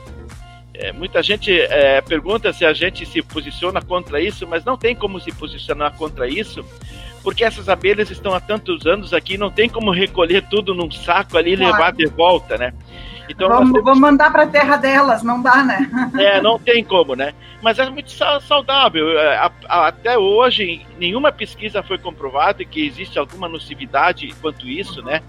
É, 0.79 0.91
muita 0.91 1.23
gente 1.23 1.51
é, 1.51 2.01
pergunta 2.01 2.51
se 2.51 2.65
a 2.65 2.73
gente 2.73 3.05
se 3.05 3.21
posiciona 3.21 3.81
contra 3.81 4.21
isso, 4.21 4.47
mas 4.47 4.65
não 4.65 4.77
tem 4.77 4.95
como 4.95 5.19
se 5.19 5.31
posicionar 5.31 5.95
contra 5.95 6.27
isso, 6.27 6.65
porque 7.23 7.43
essas 7.43 7.69
abelhas 7.69 8.11
estão 8.11 8.33
há 8.33 8.39
tantos 8.39 8.85
anos 8.85 9.13
aqui, 9.13 9.37
não 9.37 9.49
tem 9.49 9.69
como 9.69 9.91
recolher 9.91 10.43
tudo 10.49 10.75
num 10.75 10.91
saco 10.91 11.37
ali 11.37 11.53
e 11.53 11.57
claro. 11.57 11.73
levar 11.73 11.91
de 11.93 12.05
volta, 12.07 12.57
né? 12.57 12.73
Então 13.29 13.49
vamos, 13.49 13.71
temos... 13.71 13.83
vamos 13.83 13.99
mandar 13.99 14.31
para 14.31 14.43
a 14.43 14.47
terra 14.47 14.77
delas, 14.77 15.23
não 15.23 15.41
dá, 15.41 15.63
né? 15.63 15.89
É, 16.15 16.41
não 16.41 16.59
tem 16.59 16.83
como, 16.83 17.15
né? 17.15 17.33
Mas 17.61 17.79
é 17.79 17.89
muito 17.89 18.11
saudável. 18.41 19.17
É, 19.17 19.51
até 19.67 20.17
hoje, 20.17 20.85
nenhuma 20.99 21.31
pesquisa 21.31 21.81
foi 21.81 21.97
comprovada 21.97 22.63
que 22.63 22.85
existe 22.85 23.17
alguma 23.17 23.49
nocividade 23.49 24.33
quanto 24.41 24.67
isso, 24.67 25.01
né? 25.01 25.21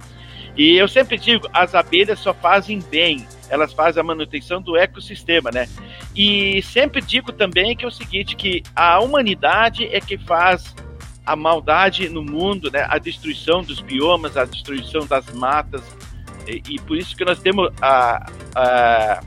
E 0.56 0.76
eu 0.76 0.88
sempre 0.88 1.18
digo, 1.18 1.48
as 1.52 1.74
abelhas 1.74 2.18
só 2.18 2.32
fazem 2.32 2.80
bem, 2.90 3.26
elas 3.48 3.72
fazem 3.72 4.00
a 4.00 4.04
manutenção 4.04 4.60
do 4.60 4.76
ecossistema, 4.76 5.50
né? 5.50 5.68
E 6.14 6.62
sempre 6.62 7.00
digo 7.02 7.32
também 7.32 7.76
que 7.76 7.84
é 7.84 7.88
o 7.88 7.90
seguinte, 7.90 8.34
que 8.34 8.62
a 8.74 8.98
humanidade 9.00 9.86
é 9.86 10.00
que 10.00 10.16
faz 10.16 10.74
a 11.24 11.36
maldade 11.36 12.08
no 12.08 12.22
mundo, 12.22 12.70
né? 12.70 12.86
A 12.88 12.98
destruição 12.98 13.62
dos 13.62 13.80
biomas, 13.80 14.36
a 14.36 14.44
destruição 14.44 15.06
das 15.06 15.30
matas, 15.34 15.82
e, 16.46 16.62
e 16.70 16.80
por 16.80 16.96
isso 16.96 17.16
que 17.16 17.24
nós 17.24 17.38
temos 17.40 17.70
a, 17.82 18.30
a, 18.54 19.20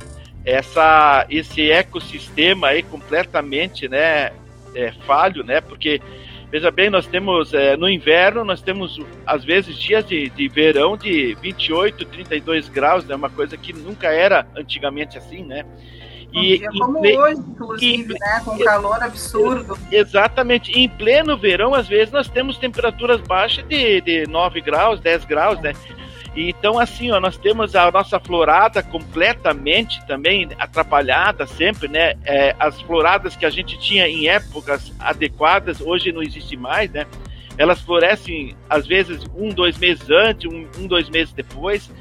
essa, 0.44 1.26
esse 1.30 1.70
ecossistema 1.70 2.70
aí 2.70 2.82
completamente, 2.82 3.88
né? 3.88 4.32
É, 4.74 4.94
falho, 5.06 5.44
né? 5.44 5.62
Porque 5.62 6.02
Veja 6.52 6.72
bem, 6.72 6.90
nós 6.90 7.06
temos 7.06 7.54
é, 7.54 7.78
no 7.78 7.88
inverno, 7.88 8.44
nós 8.44 8.62
temos 8.62 9.00
às 9.26 9.46
vezes 9.46 9.78
dias 9.78 10.04
de, 10.04 10.30
de 10.30 10.48
verão 10.48 10.98
de 10.98 11.36
28, 11.42 12.06
32 12.06 12.68
graus, 12.70 13.06
é 13.06 13.10
né? 13.10 13.16
uma 13.16 13.30
coisa 13.30 13.56
que 13.56 13.72
nunca 13.72 14.08
era 14.08 14.48
antigamente 14.56 15.18
assim, 15.18 15.44
né? 15.44 15.64
E, 16.34 16.56
um 16.56 16.58
dia 16.58 16.70
como 16.80 17.06
em, 17.06 17.18
hoje, 17.18 17.40
inclusive, 17.40 18.14
e, 18.14 18.20
né? 18.20 18.42
Com 18.46 18.58
calor 18.60 19.02
absurdo. 19.02 19.78
Exatamente. 19.92 20.72
Em 20.72 20.88
pleno 20.88 21.38
verão, 21.38 21.74
às 21.74 21.88
vezes, 21.88 22.12
nós 22.12 22.28
temos 22.28 22.58
temperaturas 22.58 23.20
baixas 23.22 23.68
de, 23.68 24.02
de 24.02 24.28
9 24.28 24.62
graus, 24.62 25.00
10 25.00 25.26
graus, 25.26 25.60
né? 25.60 25.74
Então, 26.36 26.78
assim, 26.78 27.12
ó, 27.12 27.20
nós 27.20 27.38
temos 27.38 27.76
a 27.76 27.92
nossa 27.92 28.20
florada 28.20 28.84
completamente 28.84 30.06
também 30.06 30.48
atrapalhada 30.60 31.48
sempre, 31.48 31.88
né? 31.88 32.14
É, 32.24 32.56
as 32.60 32.80
floradas 32.82 33.36
que 33.36 33.46
a 33.46 33.50
gente 33.50 33.80
tinha 33.80 34.08
em 34.08 34.28
épocas 34.28 34.94
adequadas, 35.00 35.82
hoje 35.82 36.12
não 36.12 36.22
existe 36.22 36.56
mais, 36.56 36.92
né? 36.92 37.06
Elas 37.58 37.82
florescem, 37.82 38.56
às 38.70 38.88
vezes, 38.88 39.26
um, 39.36 39.50
dois 39.50 39.78
meses 39.78 40.10
antes, 40.10 40.50
um, 40.50 40.68
um 40.78 40.88
dois 40.88 41.10
meses 41.10 41.34
depois. 41.34 41.92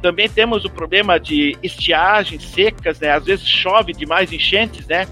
Também 0.00 0.28
temos 0.28 0.64
o 0.64 0.70
problema 0.70 1.18
de 1.20 1.56
estiagens 1.62 2.42
secas, 2.44 2.98
né? 2.98 3.10
Às 3.10 3.24
vezes 3.24 3.46
chove 3.46 3.92
demais, 3.92 4.32
enchentes, 4.32 4.86
né? 4.86 5.06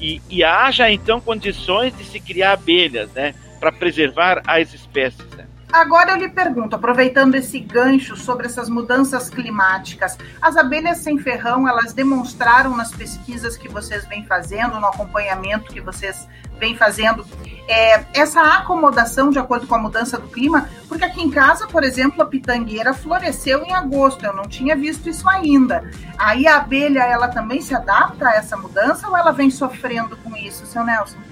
E, 0.00 0.22
e 0.30 0.42
haja, 0.42 0.90
então, 0.90 1.20
condições 1.20 1.96
de 1.96 2.04
se 2.04 2.18
criar 2.18 2.52
abelhas, 2.52 3.12
né? 3.12 3.34
Para 3.60 3.70
preservar 3.70 4.42
as 4.46 4.72
espécies, 4.72 5.28
né? 5.36 5.46
Agora 5.72 6.10
eu 6.10 6.16
lhe 6.16 6.28
pergunto, 6.28 6.76
aproveitando 6.76 7.34
esse 7.34 7.58
gancho 7.58 8.14
sobre 8.14 8.46
essas 8.46 8.68
mudanças 8.68 9.30
climáticas, 9.30 10.18
as 10.40 10.54
abelhas 10.54 10.98
sem 10.98 11.18
ferrão, 11.18 11.66
elas 11.66 11.94
demonstraram 11.94 12.76
nas 12.76 12.92
pesquisas 12.92 13.56
que 13.56 13.70
vocês 13.70 14.06
vêm 14.06 14.26
fazendo, 14.26 14.78
no 14.78 14.86
acompanhamento 14.86 15.72
que 15.72 15.80
vocês 15.80 16.28
vêm 16.58 16.76
fazendo, 16.76 17.24
é, 17.66 18.04
essa 18.12 18.42
acomodação 18.58 19.30
de 19.30 19.38
acordo 19.38 19.66
com 19.66 19.74
a 19.74 19.78
mudança 19.78 20.18
do 20.18 20.28
clima? 20.28 20.68
Porque 20.86 21.04
aqui 21.04 21.22
em 21.22 21.30
casa, 21.30 21.66
por 21.66 21.82
exemplo, 21.82 22.20
a 22.20 22.26
pitangueira 22.26 22.92
floresceu 22.92 23.64
em 23.64 23.72
agosto, 23.72 24.26
eu 24.26 24.34
não 24.34 24.44
tinha 24.44 24.76
visto 24.76 25.08
isso 25.08 25.26
ainda. 25.26 25.90
Aí 26.18 26.46
a 26.46 26.58
abelha, 26.58 27.00
ela 27.00 27.28
também 27.28 27.62
se 27.62 27.74
adapta 27.74 28.28
a 28.28 28.34
essa 28.34 28.58
mudança 28.58 29.08
ou 29.08 29.16
ela 29.16 29.32
vem 29.32 29.50
sofrendo 29.50 30.18
com 30.18 30.36
isso, 30.36 30.66
seu 30.66 30.84
Nelson? 30.84 31.31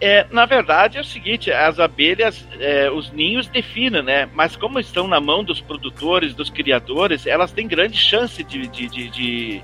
É, 0.00 0.26
na 0.30 0.44
verdade 0.44 0.98
é 0.98 1.00
o 1.00 1.04
seguinte, 1.04 1.50
as 1.50 1.80
abelhas, 1.80 2.46
é, 2.60 2.90
os 2.90 3.10
ninhos 3.12 3.48
definem, 3.48 4.02
né? 4.02 4.28
Mas 4.34 4.54
como 4.54 4.78
estão 4.78 5.08
na 5.08 5.20
mão 5.20 5.42
dos 5.42 5.60
produtores, 5.60 6.34
dos 6.34 6.50
criadores, 6.50 7.26
elas 7.26 7.50
têm 7.50 7.66
grande 7.66 7.96
chance 7.96 8.44
de, 8.44 8.66
de, 8.66 8.88
de, 8.88 9.08
de, 9.08 9.62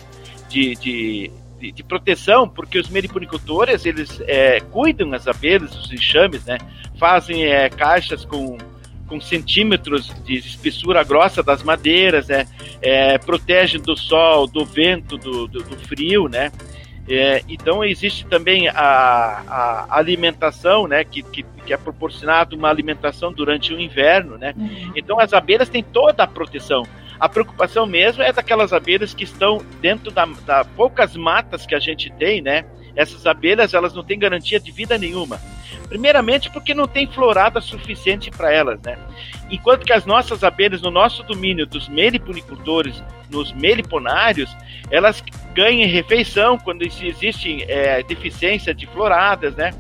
de, 0.48 1.30
de, 1.60 1.72
de 1.72 1.82
proteção, 1.82 2.48
porque 2.48 2.78
os 2.78 2.88
meliponicultores, 2.88 3.84
eles 3.84 4.22
é, 4.26 4.58
cuidam 4.60 5.10
das 5.10 5.28
abelhas, 5.28 5.76
os 5.76 5.92
enxames, 5.92 6.46
né? 6.46 6.56
Fazem 6.98 7.44
é, 7.44 7.68
caixas 7.68 8.24
com, 8.24 8.56
com 9.06 9.20
centímetros 9.20 10.10
de 10.24 10.36
espessura 10.38 11.04
grossa 11.04 11.42
das 11.42 11.62
madeiras, 11.62 12.28
né? 12.28 12.46
É, 12.80 13.18
protegem 13.18 13.82
do 13.82 13.94
sol, 13.94 14.46
do 14.46 14.64
vento, 14.64 15.18
do, 15.18 15.46
do, 15.46 15.62
do 15.62 15.76
frio, 15.76 16.26
né? 16.26 16.50
É, 17.08 17.42
então 17.48 17.84
existe 17.84 18.24
também 18.26 18.68
a, 18.68 18.74
a 18.76 19.98
alimentação, 19.98 20.86
né, 20.86 21.02
que, 21.02 21.22
que, 21.22 21.44
que, 21.66 21.72
é 21.72 21.76
proporcionado 21.76 22.54
uma 22.56 22.68
alimentação 22.68 23.32
durante 23.32 23.74
o 23.74 23.80
inverno, 23.80 24.38
né? 24.38 24.54
Uhum. 24.56 24.92
Então 24.94 25.18
as 25.18 25.32
abelhas 25.32 25.68
têm 25.68 25.82
toda 25.82 26.22
a 26.22 26.26
proteção. 26.26 26.86
A 27.18 27.28
preocupação 27.28 27.86
mesmo 27.86 28.22
é 28.22 28.32
daquelas 28.32 28.72
abelhas 28.72 29.14
que 29.14 29.24
estão 29.24 29.60
dentro 29.80 30.10
da, 30.10 30.26
da 30.46 30.64
poucas 30.64 31.16
matas 31.16 31.66
que 31.66 31.74
a 31.74 31.80
gente 31.80 32.10
tem, 32.12 32.40
né? 32.40 32.64
Essas 32.94 33.26
abelhas 33.26 33.74
elas 33.74 33.94
não 33.94 34.04
têm 34.04 34.18
garantia 34.18 34.60
de 34.60 34.70
vida 34.70 34.98
nenhuma. 34.98 35.40
Primeiramente 35.88 36.50
porque 36.50 36.74
não 36.74 36.86
tem 36.86 37.06
florada 37.06 37.60
suficiente 37.60 38.30
para 38.30 38.52
elas, 38.52 38.80
né? 38.82 38.98
Enquanto 39.50 39.84
que 39.84 39.92
as 39.92 40.06
nossas 40.06 40.42
abelhas 40.42 40.80
no 40.80 40.90
nosso 40.90 41.22
domínio 41.22 41.66
dos 41.66 41.88
meliponicultores, 41.88 43.02
nos 43.30 43.52
meliponários, 43.52 44.54
elas 44.90 45.22
ganham 45.54 45.90
refeição 45.90 46.58
quando 46.58 46.82
existe 46.82 47.62
é, 47.68 48.02
deficiência 48.02 48.74
de 48.74 48.86
floradas, 48.86 49.54
né? 49.54 49.72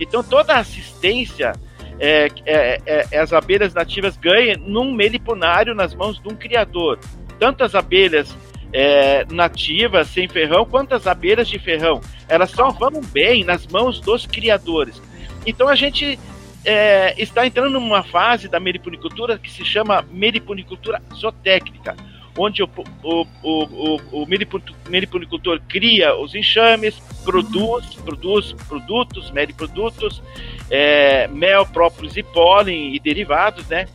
Então 0.00 0.22
toda 0.22 0.54
a 0.54 0.58
assistência 0.58 1.52
é, 2.00 2.28
é, 2.44 3.06
é, 3.12 3.18
as 3.18 3.32
abelhas 3.32 3.74
nativas 3.74 4.16
ganham 4.16 4.58
num 4.60 4.92
meliponário 4.92 5.74
nas 5.74 5.94
mãos 5.94 6.20
de 6.20 6.28
um 6.28 6.34
criador. 6.34 6.98
Tanto 7.38 7.62
as 7.62 7.74
abelhas 7.74 8.36
é, 8.72 9.26
nativas 9.30 10.08
sem 10.08 10.26
ferrão 10.28 10.64
quanto 10.64 10.94
as 10.94 11.06
abelhas 11.06 11.48
de 11.48 11.58
ferrão. 11.58 12.00
Elas 12.28 12.50
só 12.50 12.70
vão 12.70 13.00
bem 13.00 13.44
nas 13.44 13.66
mãos 13.66 14.00
dos 14.00 14.26
criadores. 14.26 15.00
Então 15.46 15.68
a 15.68 15.74
gente 15.74 16.18
é, 16.64 17.14
está 17.20 17.46
entrando 17.46 17.70
numa 17.70 18.02
fase 18.02 18.48
da 18.48 18.60
meliponicultura 18.60 19.38
que 19.38 19.50
se 19.50 19.64
chama 19.64 20.04
meliponicultura 20.10 21.02
zootécnica, 21.14 21.96
onde 22.38 22.62
o, 22.62 22.70
o, 23.02 23.26
o, 23.42 24.00
o, 24.12 24.26
meliponicultor 24.88 25.60
cria 25.68 26.16
os 26.16 26.34
enxames, 26.34 26.98
produz, 27.24 27.94
produz 27.96 28.52
produtos, 28.68 29.30
meliprodutos, 29.30 30.22
é, 30.70 31.28
mel, 31.28 31.66
própolis 31.66 32.16
e 32.16 32.22
pólen 32.22 32.94
e 32.94 32.98
derivados, 32.98 33.66
né? 33.68 33.86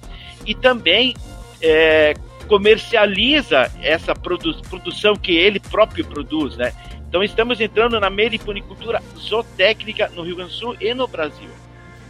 E 0.45 0.53
também 0.53 1.15
é, 1.61 2.13
comercializa 2.47 3.71
essa 3.81 4.15
produ 4.15 4.61
produção 4.69 5.15
que 5.15 5.35
ele 5.35 5.59
próprio 5.59 6.05
produz, 6.05 6.55
né? 6.57 6.73
Então 7.07 7.23
estamos 7.23 7.61
entrando 7.61 7.99
na 7.99 8.09
meliponicultura 8.09 9.01
zootécnica 9.17 10.09
no 10.13 10.23
Rio 10.23 10.35
Grande 10.35 10.51
do 10.51 10.57
Sul 10.57 10.75
e 10.79 10.93
no 10.93 11.07
Brasil. 11.07 11.49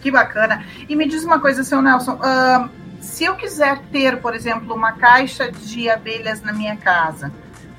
Que 0.01 0.09
bacana. 0.09 0.65
E 0.87 0.95
me 0.95 1.07
diz 1.07 1.23
uma 1.23 1.39
coisa, 1.39 1.63
seu 1.63 1.81
Nelson, 1.81 2.13
uh, 2.13 2.69
se 2.99 3.25
eu 3.25 3.35
quiser 3.35 3.79
ter, 3.91 4.21
por 4.21 4.35
exemplo, 4.35 4.73
uma 4.73 4.93
caixa 4.93 5.51
de 5.51 5.89
abelhas 5.89 6.41
na 6.41 6.51
minha 6.53 6.75
casa, 6.75 7.31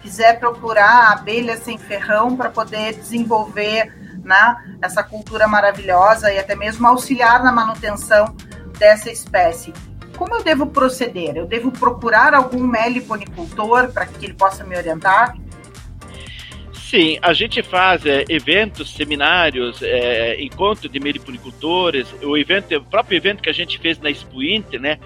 quiser 0.03 0.39
procurar 0.39 1.13
abelhas 1.13 1.61
sem 1.61 1.77
ferrão 1.77 2.37
para 2.37 2.51
poder 2.51 2.95
desenvolver 2.95 3.93
né, 4.23 4.57
essa 4.81 5.03
cultura 5.03 5.49
maravilhosa 5.49 6.33
e 6.33 6.39
até 6.39 6.55
mesmo 6.55 6.87
auxiliar 6.87 7.43
na 7.43 7.51
manutenção 7.51 8.35
dessa 8.79 9.11
espécie. 9.11 9.73
Como 10.19 10.35
eu 10.35 10.43
devo 10.43 10.67
proceder? 10.67 11.37
Eu 11.37 11.47
devo 11.47 11.71
procurar 11.71 12.35
algum 12.35 12.67
meliponicultor 12.67 13.93
para 13.93 14.05
que 14.05 14.27
ele 14.27 14.35
possa 14.35 14.65
me 14.65 14.77
orientar? 14.77 15.37
Sim, 16.73 17.19
a 17.23 17.33
gente 17.33 17.63
faz 17.63 18.05
é, 18.05 18.25
eventos, 18.29 18.95
seminários, 18.95 19.81
é, 19.81 20.43
encontro 20.43 20.89
de 20.89 20.99
meliponicultores, 20.99 22.13
o 22.23 22.37
evento, 22.37 22.75
o 22.75 22.85
próprio 22.85 23.17
evento 23.17 23.43
que 23.43 23.51
a 23.51 23.53
gente 23.53 23.79
fez 23.79 24.01
na 24.01 24.11
Expo 24.11 24.43
Inter, 24.43 24.81
né, 24.81 24.99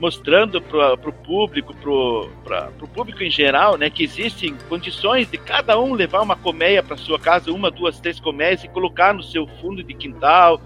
mostrando 0.00 0.62
para 0.62 0.94
o 0.94 1.12
público, 1.12 1.74
para 1.74 2.70
o 2.80 2.88
público 2.88 3.22
em 3.22 3.30
geral, 3.30 3.76
né, 3.76 3.90
que 3.90 4.04
existem 4.04 4.56
condições 4.68 5.28
de 5.28 5.36
cada 5.36 5.78
um 5.78 5.92
levar 5.92 6.22
uma 6.22 6.36
colmeia 6.36 6.82
para 6.84 6.96
sua 6.96 7.18
casa, 7.18 7.50
uma, 7.52 7.70
duas, 7.70 7.98
três 8.00 8.20
colmeias 8.20 8.62
e 8.62 8.68
colocar 8.68 9.12
no 9.12 9.22
seu 9.22 9.46
fundo 9.60 9.82
de 9.82 9.92
quintal, 9.92 10.60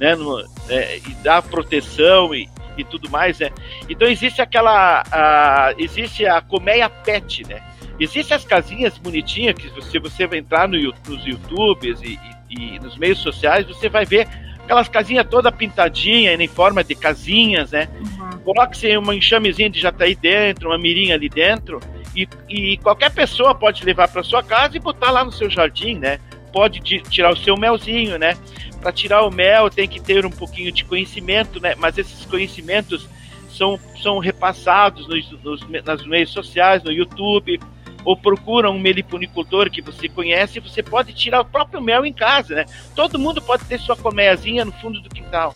né, 0.00 0.16
no, 0.16 0.40
é, 0.68 0.98
e 0.98 1.14
dar 1.22 1.42
proteção 1.42 2.34
e, 2.34 2.48
e 2.78 2.84
tudo 2.84 3.10
mais, 3.10 3.38
né. 3.40 3.50
Então 3.88 4.08
existe 4.08 4.40
aquela, 4.40 5.02
a, 5.10 5.74
existe 5.76 6.24
a 6.24 6.40
colmeia 6.40 6.88
pet, 6.88 7.46
né, 7.46 7.60
Existem 8.00 8.36
as 8.36 8.44
casinhas 8.44 8.96
bonitinhas 8.96 9.56
que 9.56 9.68
se 9.82 9.98
você 9.98 10.26
vai 10.26 10.38
entrar 10.38 10.68
no, 10.68 10.78
nos 11.08 11.26
YouTubes 11.26 12.00
e, 12.00 12.18
e, 12.48 12.76
e, 12.76 12.78
nos 12.78 12.96
meios 12.96 13.18
sociais, 13.18 13.66
você 13.66 13.88
vai 13.88 14.04
ver 14.04 14.28
aquelas 14.60 14.88
casinhas 14.88 15.26
toda 15.28 15.50
pintadinha 15.50 16.32
em 16.34 16.46
forma 16.46 16.84
de 16.84 16.94
casinhas, 16.94 17.72
né? 17.72 17.88
Uhum. 17.98 18.38
Coloque-se 18.40 18.96
uma 18.96 19.16
enxamezinha 19.16 19.68
de 19.68 19.80
jataí 19.80 20.14
dentro, 20.14 20.68
uma 20.68 20.78
mirinha 20.78 21.16
ali 21.16 21.28
dentro, 21.28 21.80
e, 22.14 22.28
e 22.48 22.76
qualquer 22.78 23.10
pessoa 23.10 23.54
pode 23.54 23.84
levar 23.84 24.06
para 24.08 24.22
sua 24.22 24.44
casa 24.44 24.76
e 24.76 24.80
botar 24.80 25.10
lá 25.10 25.24
no 25.24 25.32
seu 25.32 25.50
jardim, 25.50 25.98
né? 25.98 26.20
Pode 26.58 26.80
tirar 26.80 27.32
o 27.32 27.36
seu 27.36 27.56
melzinho, 27.56 28.18
né? 28.18 28.36
Para 28.80 28.90
tirar 28.90 29.22
o 29.22 29.30
mel 29.30 29.70
tem 29.70 29.86
que 29.86 30.00
ter 30.00 30.26
um 30.26 30.30
pouquinho 30.30 30.72
de 30.72 30.84
conhecimento, 30.84 31.60
né? 31.60 31.76
Mas 31.76 31.96
esses 31.96 32.24
conhecimentos 32.24 33.08
são, 33.48 33.78
são 34.02 34.18
repassados 34.18 35.06
nos, 35.06 35.30
nos, 35.40 35.84
nas 35.84 36.04
meios 36.04 36.32
sociais, 36.32 36.82
no 36.82 36.90
YouTube, 36.90 37.60
ou 38.04 38.16
procura 38.16 38.68
um 38.68 38.76
meliponicultor 38.76 39.70
que 39.70 39.80
você 39.80 40.08
conhece, 40.08 40.58
você 40.58 40.82
pode 40.82 41.12
tirar 41.12 41.42
o 41.42 41.44
próprio 41.44 41.80
mel 41.80 42.04
em 42.04 42.12
casa, 42.12 42.56
né? 42.56 42.64
Todo 42.96 43.20
mundo 43.20 43.40
pode 43.40 43.64
ter 43.64 43.78
sua 43.78 43.94
colmeiazinha 43.94 44.64
no 44.64 44.72
fundo 44.72 45.00
do 45.00 45.08
quintal. 45.08 45.54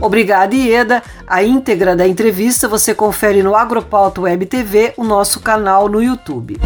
Obrigada, 0.00 0.56
Ieda. 0.56 1.04
A 1.24 1.44
íntegra 1.44 1.94
da 1.94 2.04
entrevista 2.08 2.66
você 2.66 2.92
confere 2.96 3.44
no 3.44 3.54
Agropauta 3.54 4.22
Web 4.22 4.46
TV, 4.46 4.92
o 4.96 5.04
nosso 5.04 5.38
canal 5.38 5.88
no 5.88 6.02
YouTube. 6.02 6.58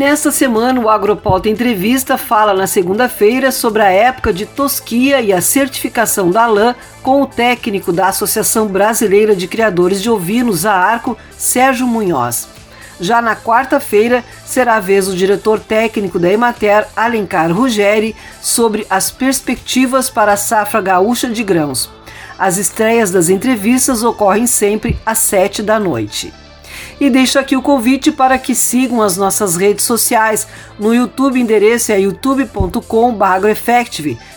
Nesta 0.00 0.30
semana, 0.30 0.80
o 0.80 0.88
Agropauta 0.88 1.50
Entrevista 1.50 2.16
fala 2.16 2.54
na 2.54 2.66
segunda-feira 2.66 3.52
sobre 3.52 3.82
a 3.82 3.90
época 3.90 4.32
de 4.32 4.46
tosquia 4.46 5.20
e 5.20 5.30
a 5.30 5.42
certificação 5.42 6.30
da 6.30 6.46
lã 6.46 6.74
com 7.02 7.20
o 7.20 7.26
técnico 7.26 7.92
da 7.92 8.08
Associação 8.08 8.66
Brasileira 8.66 9.36
de 9.36 9.46
Criadores 9.46 10.00
de 10.00 10.08
Ovinos, 10.08 10.64
a 10.64 10.72
ARCO, 10.72 11.18
Sérgio 11.36 11.86
Munhoz. 11.86 12.48
Já 12.98 13.20
na 13.20 13.36
quarta-feira, 13.36 14.24
será 14.46 14.76
a 14.76 14.80
vez 14.80 15.04
do 15.04 15.14
diretor 15.14 15.60
técnico 15.60 16.18
da 16.18 16.32
Emater, 16.32 16.88
Alencar 16.96 17.52
Ruggeri, 17.52 18.16
sobre 18.40 18.86
as 18.88 19.10
perspectivas 19.10 20.08
para 20.08 20.32
a 20.32 20.36
safra 20.38 20.80
gaúcha 20.80 21.28
de 21.28 21.44
grãos. 21.44 21.90
As 22.38 22.56
estreias 22.56 23.10
das 23.10 23.28
entrevistas 23.28 24.02
ocorrem 24.02 24.46
sempre 24.46 24.98
às 25.04 25.18
sete 25.18 25.62
da 25.62 25.78
noite. 25.78 26.32
E 27.00 27.08
deixo 27.08 27.38
aqui 27.38 27.56
o 27.56 27.62
convite 27.62 28.12
para 28.12 28.38
que 28.38 28.54
sigam 28.54 29.00
as 29.00 29.16
nossas 29.16 29.56
redes 29.56 29.86
sociais. 29.86 30.46
No 30.78 30.94
YouTube, 30.94 31.40
endereço 31.40 31.92
é 31.92 32.00
youtube.com.br 32.00 32.82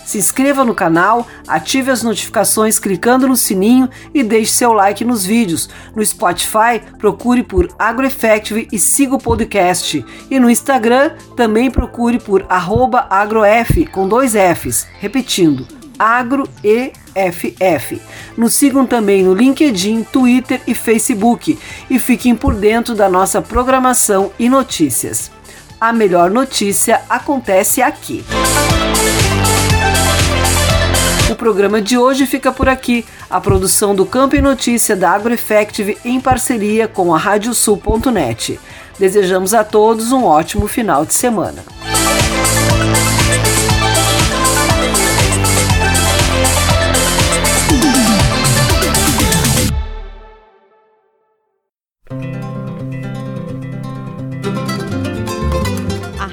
Se 0.05 0.17
inscreva 0.17 0.63
no 0.63 0.73
canal, 0.73 1.27
ative 1.45 1.91
as 1.91 2.03
notificações 2.03 2.79
clicando 2.79 3.27
no 3.27 3.35
sininho 3.35 3.89
e 4.13 4.23
deixe 4.23 4.53
seu 4.53 4.71
like 4.71 5.03
nos 5.03 5.25
vídeos. 5.25 5.69
No 5.93 6.05
Spotify, 6.05 6.79
procure 6.97 7.43
por 7.43 7.67
AgroEffective 7.77 8.69
e 8.71 8.79
siga 8.79 9.15
o 9.15 9.19
podcast. 9.19 10.05
E 10.31 10.39
no 10.39 10.49
Instagram, 10.49 11.11
também 11.35 11.69
procure 11.69 12.17
por 12.17 12.45
agrof 12.47 13.85
com 13.91 14.07
dois 14.07 14.35
Fs. 14.35 14.87
Repetindo, 14.99 15.67
AgroEFF. 17.15 18.01
Nos 18.37 18.53
sigam 18.53 18.85
também 18.85 19.23
no 19.23 19.33
LinkedIn, 19.33 20.03
Twitter 20.03 20.61
e 20.67 20.73
Facebook 20.73 21.57
e 21.89 21.99
fiquem 21.99 22.35
por 22.35 22.55
dentro 22.55 22.95
da 22.95 23.09
nossa 23.09 23.41
programação 23.41 24.31
e 24.39 24.49
notícias. 24.49 25.31
A 25.79 25.91
melhor 25.91 26.29
notícia 26.29 27.01
acontece 27.09 27.81
aqui. 27.81 28.23
O 31.29 31.35
programa 31.35 31.81
de 31.81 31.97
hoje 31.97 32.25
fica 32.25 32.51
por 32.51 32.69
aqui. 32.69 33.05
A 33.29 33.41
produção 33.41 33.95
do 33.95 34.05
Campo 34.05 34.35
e 34.35 34.41
Notícia 34.41 34.95
da 34.95 35.11
AgroEffective 35.11 35.97
em 36.05 36.19
parceria 36.19 36.87
com 36.87 37.13
a 37.13 37.17
Radiosul.net. 37.17 38.59
Desejamos 38.99 39.53
a 39.53 39.63
todos 39.63 40.11
um 40.11 40.23
ótimo 40.23 40.67
final 40.67 41.05
de 41.05 41.13
semana. 41.13 41.63